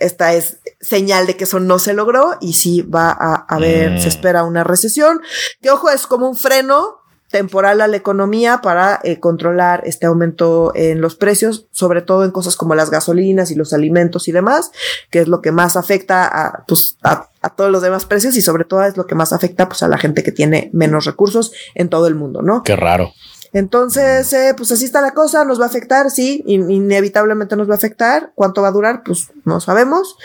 esta 0.00 0.34
es 0.34 0.58
señal 0.80 1.26
de 1.26 1.36
que 1.36 1.44
eso 1.44 1.60
no 1.60 1.78
se 1.78 1.92
logró 1.94 2.36
y 2.40 2.54
sí 2.54 2.82
va 2.82 3.10
a 3.12 3.46
haber, 3.48 3.92
Mm. 3.92 3.98
se 4.00 4.08
espera 4.08 4.42
una 4.42 4.64
recesión, 4.64 5.20
que 5.62 5.70
ojo, 5.70 5.90
es 5.90 6.08
como 6.08 6.28
un 6.28 6.36
freno 6.36 6.96
temporal 7.38 7.80
a 7.80 7.88
la 7.88 7.96
economía 7.96 8.60
para 8.62 9.00
eh, 9.02 9.18
controlar 9.18 9.82
este 9.86 10.06
aumento 10.06 10.70
en 10.76 11.00
los 11.00 11.16
precios, 11.16 11.66
sobre 11.72 12.00
todo 12.00 12.24
en 12.24 12.30
cosas 12.30 12.54
como 12.54 12.76
las 12.76 12.90
gasolinas 12.90 13.50
y 13.50 13.56
los 13.56 13.72
alimentos 13.72 14.28
y 14.28 14.32
demás, 14.32 14.70
que 15.10 15.18
es 15.18 15.26
lo 15.26 15.42
que 15.42 15.50
más 15.50 15.76
afecta 15.76 16.24
a, 16.28 16.64
pues, 16.68 16.96
a, 17.02 17.28
a 17.42 17.50
todos 17.50 17.72
los 17.72 17.82
demás 17.82 18.04
precios 18.04 18.36
y 18.36 18.40
sobre 18.42 18.64
todo 18.64 18.84
es 18.84 18.96
lo 18.96 19.08
que 19.08 19.16
más 19.16 19.32
afecta 19.32 19.66
pues, 19.68 19.82
a 19.82 19.88
la 19.88 19.98
gente 19.98 20.22
que 20.22 20.30
tiene 20.30 20.70
menos 20.72 21.06
recursos 21.06 21.50
en 21.74 21.88
todo 21.88 22.06
el 22.06 22.14
mundo, 22.14 22.40
¿no? 22.40 22.62
Qué 22.62 22.76
raro. 22.76 23.12
Entonces, 23.52 24.32
eh, 24.32 24.54
pues 24.56 24.70
así 24.70 24.84
está 24.84 25.00
la 25.00 25.12
cosa, 25.12 25.44
nos 25.44 25.58
va 25.60 25.64
a 25.64 25.68
afectar, 25.68 26.10
sí, 26.10 26.42
in- 26.46 26.70
inevitablemente 26.70 27.56
nos 27.56 27.68
va 27.68 27.74
a 27.74 27.76
afectar. 27.76 28.30
¿Cuánto 28.36 28.62
va 28.62 28.68
a 28.68 28.72
durar? 28.72 29.02
Pues 29.04 29.28
no 29.44 29.58
sabemos, 29.60 30.16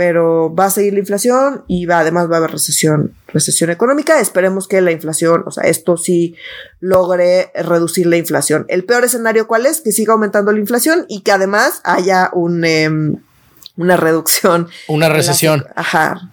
pero 0.00 0.54
va 0.54 0.64
a 0.64 0.70
seguir 0.70 0.94
la 0.94 1.00
inflación 1.00 1.62
y 1.68 1.84
va, 1.84 1.98
además 1.98 2.30
va 2.30 2.36
a 2.36 2.38
haber 2.38 2.52
recesión, 2.52 3.12
recesión 3.28 3.68
económica. 3.68 4.18
Esperemos 4.18 4.66
que 4.66 4.80
la 4.80 4.92
inflación, 4.92 5.42
o 5.44 5.50
sea, 5.50 5.64
esto 5.64 5.98
sí 5.98 6.36
logre 6.80 7.50
reducir 7.54 8.06
la 8.06 8.16
inflación. 8.16 8.64
El 8.68 8.84
peor 8.86 9.04
escenario, 9.04 9.46
¿cuál 9.46 9.66
es? 9.66 9.82
Que 9.82 9.92
siga 9.92 10.14
aumentando 10.14 10.52
la 10.52 10.58
inflación 10.58 11.04
y 11.06 11.20
que 11.20 11.32
además 11.32 11.82
haya 11.84 12.30
un, 12.32 12.64
em, 12.64 13.16
una 13.76 13.98
reducción. 13.98 14.68
Una 14.88 15.10
la- 15.10 15.14
recesión. 15.16 15.66
Ajá. 15.76 16.30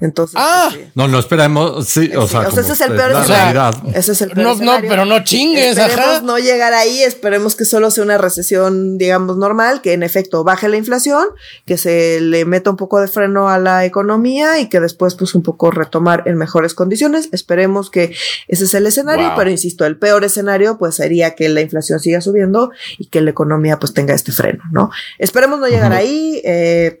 Entonces, 0.00 0.36
Ah, 0.38 0.68
pues, 0.72 0.84
sí. 0.86 0.90
No, 0.94 1.08
no 1.08 1.18
esperemos. 1.18 1.86
Sí, 1.86 2.10
o 2.16 2.26
sea, 2.26 2.40
o 2.40 2.50
sea, 2.50 2.60
ese 2.62 2.72
es 2.72 2.80
el 2.80 2.92
peor 2.94 3.12
la 3.12 3.20
escenario. 3.22 3.60
realidad. 3.60 3.82
Ese 3.96 4.12
es 4.12 4.22
el 4.22 4.30
peor 4.30 4.38
No, 4.38 4.48
no, 4.50 4.54
escenario. 4.54 4.90
pero 4.90 5.04
no 5.04 5.24
chingues, 5.24 5.76
Esperemos 5.78 6.06
ajá. 6.16 6.20
no 6.22 6.38
llegar 6.38 6.72
ahí, 6.74 7.02
esperemos 7.02 7.56
que 7.56 7.64
solo 7.64 7.90
sea 7.90 8.04
una 8.04 8.18
recesión, 8.18 8.98
digamos, 8.98 9.36
normal, 9.36 9.80
que 9.82 9.92
en 9.92 10.02
efecto 10.02 10.44
baje 10.44 10.68
la 10.68 10.76
inflación, 10.76 11.26
que 11.66 11.76
se 11.78 12.20
le 12.20 12.44
meta 12.44 12.70
un 12.70 12.76
poco 12.76 13.00
de 13.00 13.08
freno 13.08 13.48
a 13.48 13.58
la 13.58 13.84
economía 13.84 14.58
y 14.60 14.68
que 14.68 14.80
después 14.80 15.14
pues 15.14 15.34
un 15.34 15.42
poco 15.42 15.70
retomar 15.70 16.22
en 16.26 16.36
mejores 16.36 16.74
condiciones. 16.74 17.28
Esperemos 17.32 17.90
que 17.90 18.14
ese 18.48 18.64
es 18.64 18.74
el 18.74 18.86
escenario, 18.86 19.28
Wow. 19.28 19.36
pero 19.36 19.50
insisto, 19.50 19.84
el 19.84 19.96
peor 19.96 20.24
escenario 20.24 20.78
pues 20.78 20.94
sería 20.96 21.34
que 21.34 21.48
la 21.48 21.60
inflación 21.60 22.00
siga 22.00 22.20
subiendo 22.20 22.70
y 22.98 23.06
que 23.06 23.20
la 23.20 23.30
economía 23.30 23.78
pues 23.78 23.94
tenga 23.94 24.14
este 24.14 24.32
freno, 24.32 24.62
¿no? 24.72 24.90
Esperemos 25.18 25.58
no 25.60 25.66
llegar 25.68 25.92
ahí, 25.92 26.40
eh, 26.44 27.00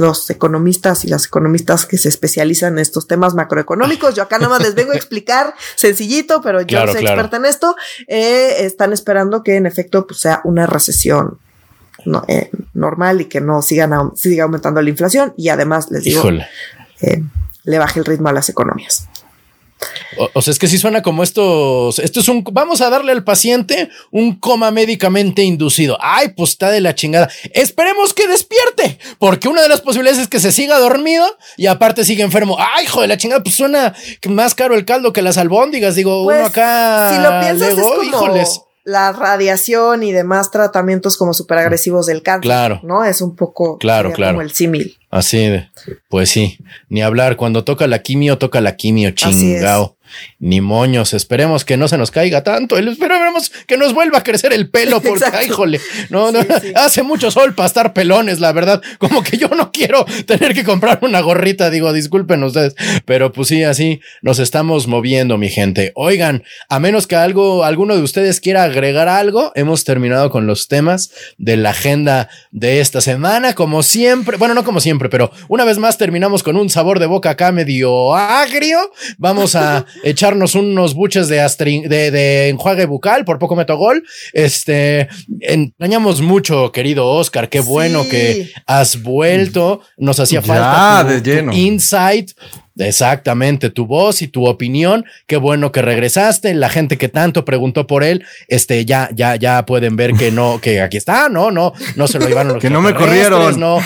los 0.00 0.28
economistas 0.30 1.04
y 1.04 1.08
las 1.08 1.26
economistas 1.26 1.86
que 1.86 1.98
se 1.98 2.08
especializan 2.08 2.72
en 2.72 2.78
estos 2.80 3.06
temas 3.06 3.34
macroeconómicos. 3.34 4.14
Yo 4.14 4.22
acá 4.22 4.38
nada 4.38 4.48
más 4.48 4.62
les 4.62 4.74
vengo 4.74 4.92
a 4.92 4.96
explicar 4.96 5.54
sencillito, 5.76 6.40
pero 6.40 6.62
yo 6.62 6.66
Claro, 6.66 6.92
soy 6.92 7.02
claro. 7.02 7.20
experta 7.20 7.36
en 7.36 7.44
esto. 7.44 7.76
Eh, 8.08 8.64
están 8.64 8.92
esperando 8.92 9.42
que 9.42 9.56
en 9.56 9.66
efecto 9.66 10.06
pues, 10.06 10.20
sea 10.20 10.40
una 10.44 10.66
recesión 10.66 11.38
no, 12.06 12.24
eh, 12.28 12.50
normal 12.72 13.20
y 13.20 13.26
que 13.26 13.42
no 13.42 13.60
sigan 13.60 14.16
siga 14.16 14.44
aumentando 14.44 14.80
la 14.80 14.88
inflación 14.88 15.34
y 15.36 15.50
además 15.50 15.90
les 15.90 16.02
digo 16.02 16.22
eh, 17.02 17.22
le 17.64 17.78
baje 17.78 18.00
el 18.00 18.06
ritmo 18.06 18.30
a 18.30 18.32
las 18.32 18.48
economías. 18.48 19.06
O, 20.18 20.28
o 20.34 20.42
sea, 20.42 20.52
es 20.52 20.58
que 20.58 20.66
sí 20.68 20.76
suena 20.78 21.02
como 21.02 21.22
estos. 21.22 21.98
Esto 21.98 22.20
es 22.20 22.28
un. 22.28 22.44
Vamos 22.52 22.80
a 22.80 22.90
darle 22.90 23.12
al 23.12 23.24
paciente 23.24 23.88
un 24.10 24.38
coma 24.38 24.70
médicamente 24.70 25.42
inducido. 25.42 25.96
Ay, 26.00 26.28
pues 26.36 26.50
está 26.50 26.70
de 26.70 26.80
la 26.80 26.94
chingada. 26.94 27.30
Esperemos 27.54 28.12
que 28.12 28.26
despierte, 28.28 28.98
porque 29.18 29.48
una 29.48 29.62
de 29.62 29.68
las 29.68 29.80
posibilidades 29.80 30.20
es 30.22 30.28
que 30.28 30.40
se 30.40 30.52
siga 30.52 30.78
dormido 30.78 31.24
y 31.56 31.66
aparte 31.66 32.04
sigue 32.04 32.22
enfermo. 32.22 32.56
Ay, 32.58 32.84
hijo 32.84 33.00
de 33.00 33.08
la 33.08 33.16
chingada, 33.16 33.42
pues 33.42 33.54
suena 33.54 33.94
más 34.28 34.54
caro 34.54 34.74
el 34.74 34.84
caldo 34.84 35.12
que 35.12 35.22
las 35.22 35.38
albóndigas. 35.38 35.94
Digo, 35.94 36.24
Pues, 36.24 36.36
uno 36.38 36.46
acá. 36.46 37.10
si 37.14 37.22
lo 37.22 37.40
piensas 37.40 37.74
luego, 37.78 38.02
es 38.02 38.08
como 38.10 38.26
híjoles. 38.26 38.60
la 38.84 39.12
radiación 39.12 40.02
y 40.02 40.12
demás 40.12 40.50
tratamientos 40.50 41.16
como 41.16 41.32
súper 41.34 41.58
agresivos 41.58 42.06
del 42.06 42.22
cáncer. 42.22 42.42
Claro. 42.42 42.80
¿No? 42.82 43.04
Es 43.04 43.20
un 43.22 43.36
poco 43.36 43.78
Claro, 43.78 44.12
claro. 44.12 44.32
como 44.34 44.42
el 44.42 44.52
símil. 44.52 44.96
Así. 45.10 45.60
Pues 46.08 46.30
sí, 46.30 46.58
ni 46.88 47.02
hablar. 47.02 47.36
Cuando 47.36 47.64
toca 47.64 47.86
la 47.86 48.00
quimio, 48.00 48.38
toca 48.38 48.60
la 48.60 48.76
quimio, 48.76 49.10
chingao. 49.10 49.96
Ni 50.38 50.60
moños. 50.60 51.14
Esperemos 51.14 51.64
que 51.64 51.76
no 51.76 51.88
se 51.88 51.98
nos 51.98 52.10
caiga 52.10 52.42
tanto. 52.42 52.78
Esperemos 52.78 53.50
que 53.66 53.76
nos 53.76 53.94
vuelva 53.94 54.18
a 54.18 54.22
crecer 54.22 54.52
el 54.52 54.68
pelo, 54.68 55.00
porque, 55.02 55.24
Exacto. 55.24 55.46
híjole, 55.46 55.80
no, 56.08 56.32
no, 56.32 56.40
Sí, 56.42 56.48
sí. 56.62 56.72
hace 56.74 57.02
mucho 57.02 57.30
sol 57.30 57.54
para 57.54 57.66
estar 57.66 57.92
pelones, 57.92 58.40
la 58.40 58.52
verdad. 58.52 58.82
Como 58.98 59.22
que 59.22 59.36
yo 59.36 59.48
no 59.48 59.70
quiero 59.72 60.04
tener 60.26 60.54
que 60.54 60.64
comprar 60.64 61.00
una 61.02 61.20
gorrita. 61.20 61.70
Digo, 61.70 61.92
disculpen 61.92 62.42
ustedes, 62.42 62.74
pero 63.04 63.32
pues 63.32 63.48
sí, 63.48 63.62
así 63.64 64.00
nos 64.22 64.38
estamos 64.38 64.86
moviendo, 64.86 65.38
mi 65.38 65.48
gente. 65.48 65.92
Oigan, 65.94 66.44
a 66.68 66.78
menos 66.80 67.06
que 67.06 67.16
algo, 67.16 67.64
alguno 67.64 67.96
de 67.96 68.02
ustedes 68.02 68.40
quiera 68.40 68.64
agregar 68.64 69.08
algo, 69.08 69.52
hemos 69.54 69.84
terminado 69.84 70.30
con 70.30 70.46
los 70.46 70.68
temas 70.68 71.10
de 71.38 71.56
la 71.56 71.70
agenda 71.70 72.28
de 72.50 72.80
esta 72.80 73.00
semana. 73.00 73.54
Como 73.54 73.82
siempre, 73.82 74.36
bueno, 74.36 74.54
no 74.54 74.64
como 74.64 74.80
siempre, 74.80 75.08
pero 75.08 75.30
una 75.48 75.64
vez 75.64 75.78
más 75.78 75.98
terminamos 75.98 76.42
con 76.42 76.56
un 76.56 76.70
sabor 76.70 76.98
de 76.98 77.06
boca 77.06 77.30
acá 77.30 77.52
medio 77.52 78.14
agrio. 78.14 78.78
Vamos 79.18 79.54
a 79.54 79.86
echarnos 80.04 80.54
unos 80.54 80.94
buches 80.94 81.28
de, 81.28 81.40
astrin- 81.40 81.88
de, 81.88 82.10
de 82.10 82.48
enjuague 82.48 82.86
bucal, 82.86 83.24
por 83.24 83.38
poco 83.38 83.56
meto 83.56 83.76
gol. 83.76 84.02
Este, 84.32 85.08
entrañamos 85.40 86.20
mucho, 86.20 86.72
querido 86.72 87.06
Oscar. 87.06 87.48
Qué 87.48 87.60
bueno 87.60 88.02
Sí. 88.04 88.10
que 88.10 88.50
has 88.66 89.02
vuelto. 89.02 89.80
Nos 89.96 90.20
hacía 90.20 90.40
Ya, 90.40 90.46
falta 90.46 91.02
tu, 91.02 91.08
de 91.14 91.22
lleno. 91.36 91.52
tu 91.52 91.58
insight. 91.58 92.30
Exactamente, 92.78 93.68
tu 93.68 93.84
voz 93.86 94.22
y 94.22 94.28
tu 94.28 94.46
opinión. 94.46 95.04
Qué 95.26 95.36
bueno 95.36 95.70
que 95.70 95.82
regresaste. 95.82 96.54
La 96.54 96.70
gente 96.70 96.96
que 96.96 97.08
tanto 97.08 97.44
preguntó 97.44 97.86
por 97.86 98.02
él, 98.02 98.24
este, 98.48 98.86
ya, 98.86 99.10
ya, 99.14 99.36
ya 99.36 99.66
pueden 99.66 99.96
ver 99.96 100.14
que 100.14 100.30
no, 100.32 100.60
que 100.62 100.80
aquí 100.80 100.96
está, 100.96 101.28
no, 101.28 101.50
no, 101.50 101.74
no 101.96 102.08
se 102.08 102.18
lo 102.18 102.26
llevaron 102.26 102.54
los 102.54 102.62
Que 102.62 102.70
no 102.70 102.80
me 102.80 102.94
corrieron. 102.94 103.60
No, 103.60 103.78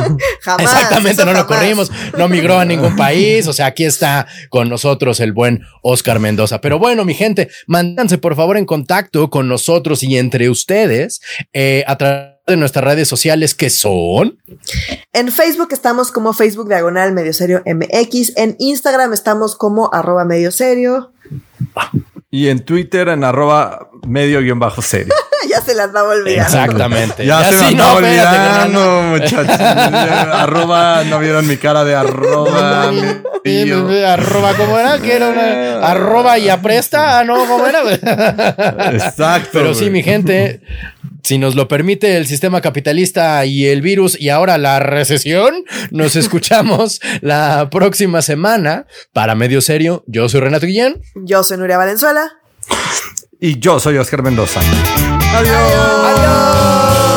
Jamás. 0.40 0.72
Exactamente, 0.72 1.24
no 1.24 1.32
lo 1.32 1.44
jamás. 1.44 1.58
corrimos, 1.58 1.92
no 2.16 2.28
migró 2.28 2.58
a 2.58 2.64
ningún 2.64 2.96
país, 2.96 3.46
o 3.46 3.52
sea, 3.52 3.66
aquí 3.66 3.84
está 3.84 4.26
con 4.48 4.68
nosotros 4.68 5.20
el 5.20 5.32
buen 5.32 5.62
Oscar 5.82 6.18
Mendoza. 6.18 6.60
Pero 6.60 6.78
bueno, 6.78 7.04
mi 7.04 7.14
gente, 7.14 7.48
manténganse 7.66 8.18
por 8.18 8.36
favor 8.36 8.56
en 8.56 8.66
contacto 8.66 9.30
con 9.30 9.48
nosotros 9.48 10.02
y 10.02 10.16
entre 10.18 10.50
ustedes 10.50 11.20
eh, 11.52 11.84
a 11.86 11.96
través 11.96 12.40
de 12.46 12.56
nuestras 12.56 12.84
redes 12.84 13.08
sociales 13.08 13.54
que 13.54 13.70
son 13.70 14.38
En 15.12 15.30
Facebook 15.30 15.68
estamos 15.72 16.10
como 16.10 16.32
Facebook 16.32 16.68
Diagonal 16.68 17.12
Medio 17.12 17.32
Serio 17.32 17.62
MX. 17.64 18.36
En 18.36 18.56
Instagram 18.58 19.12
estamos 19.12 19.56
como 19.56 19.92
arroba 19.92 20.24
medio 20.24 20.50
serio. 20.50 21.12
Y 22.30 22.48
en 22.48 22.64
Twitter 22.64 23.08
en 23.08 23.24
arroba 23.24 23.90
medio 24.06 24.40
guion 24.40 24.58
bajo 24.58 24.82
serio. 24.82 25.14
ya 25.48 25.60
se 25.60 25.74
las 25.74 25.92
daba 25.92 26.10
olvidando. 26.10 26.42
exactamente. 26.42 27.26
Ya, 27.26 27.44
se 27.44 27.58
sí, 27.58 27.60
me 27.60 27.66
andaba 27.68 28.00
no, 28.00 28.06
espérate, 28.06 28.36
olvidando, 28.36 29.02
muchachos. 29.02 29.60
arroba, 29.60 31.04
no 31.04 31.18
vieron 31.18 31.46
mi 31.46 31.56
cara 31.56 31.84
de 31.84 31.94
arroba. 31.94 32.90
Arroba, 34.06 34.54
¿cómo 34.54 34.78
era? 34.78 34.98
Que 34.98 35.14
era 35.14 35.28
una 35.28 35.86
arroba 35.86 36.38
y 36.38 36.48
apresta. 36.48 37.18
Ah, 37.18 37.24
no, 37.24 37.46
¿cómo 37.46 37.66
era? 37.66 37.82
Exacto. 38.92 39.50
Pero 39.52 39.74
sí, 39.74 39.90
mi 39.90 40.02
gente, 40.02 40.60
si 41.22 41.38
nos 41.38 41.54
lo 41.54 41.68
permite 41.68 42.16
el 42.16 42.26
sistema 42.26 42.60
capitalista 42.60 43.44
y 43.46 43.66
el 43.66 43.82
virus 43.82 44.20
y 44.20 44.28
ahora 44.28 44.58
la 44.58 44.78
recesión, 44.80 45.64
nos 45.90 46.16
escuchamos 46.16 47.00
la 47.20 47.68
próxima 47.70 48.22
semana 48.22 48.86
para 49.12 49.34
Medio 49.34 49.60
Serio. 49.60 50.04
Yo 50.06 50.28
soy 50.28 50.40
Renato 50.40 50.66
Guillén. 50.66 51.02
Yo 51.14 51.42
soy 51.42 51.56
Nuria 51.56 51.78
Valenzuela. 51.78 52.32
Y 53.42 53.58
yo 53.58 53.80
soy 53.80 53.96
Oscar 53.96 54.22
Mendoza. 54.22 54.60
Adiós. 55.34 55.56
Adiós. 56.04 57.09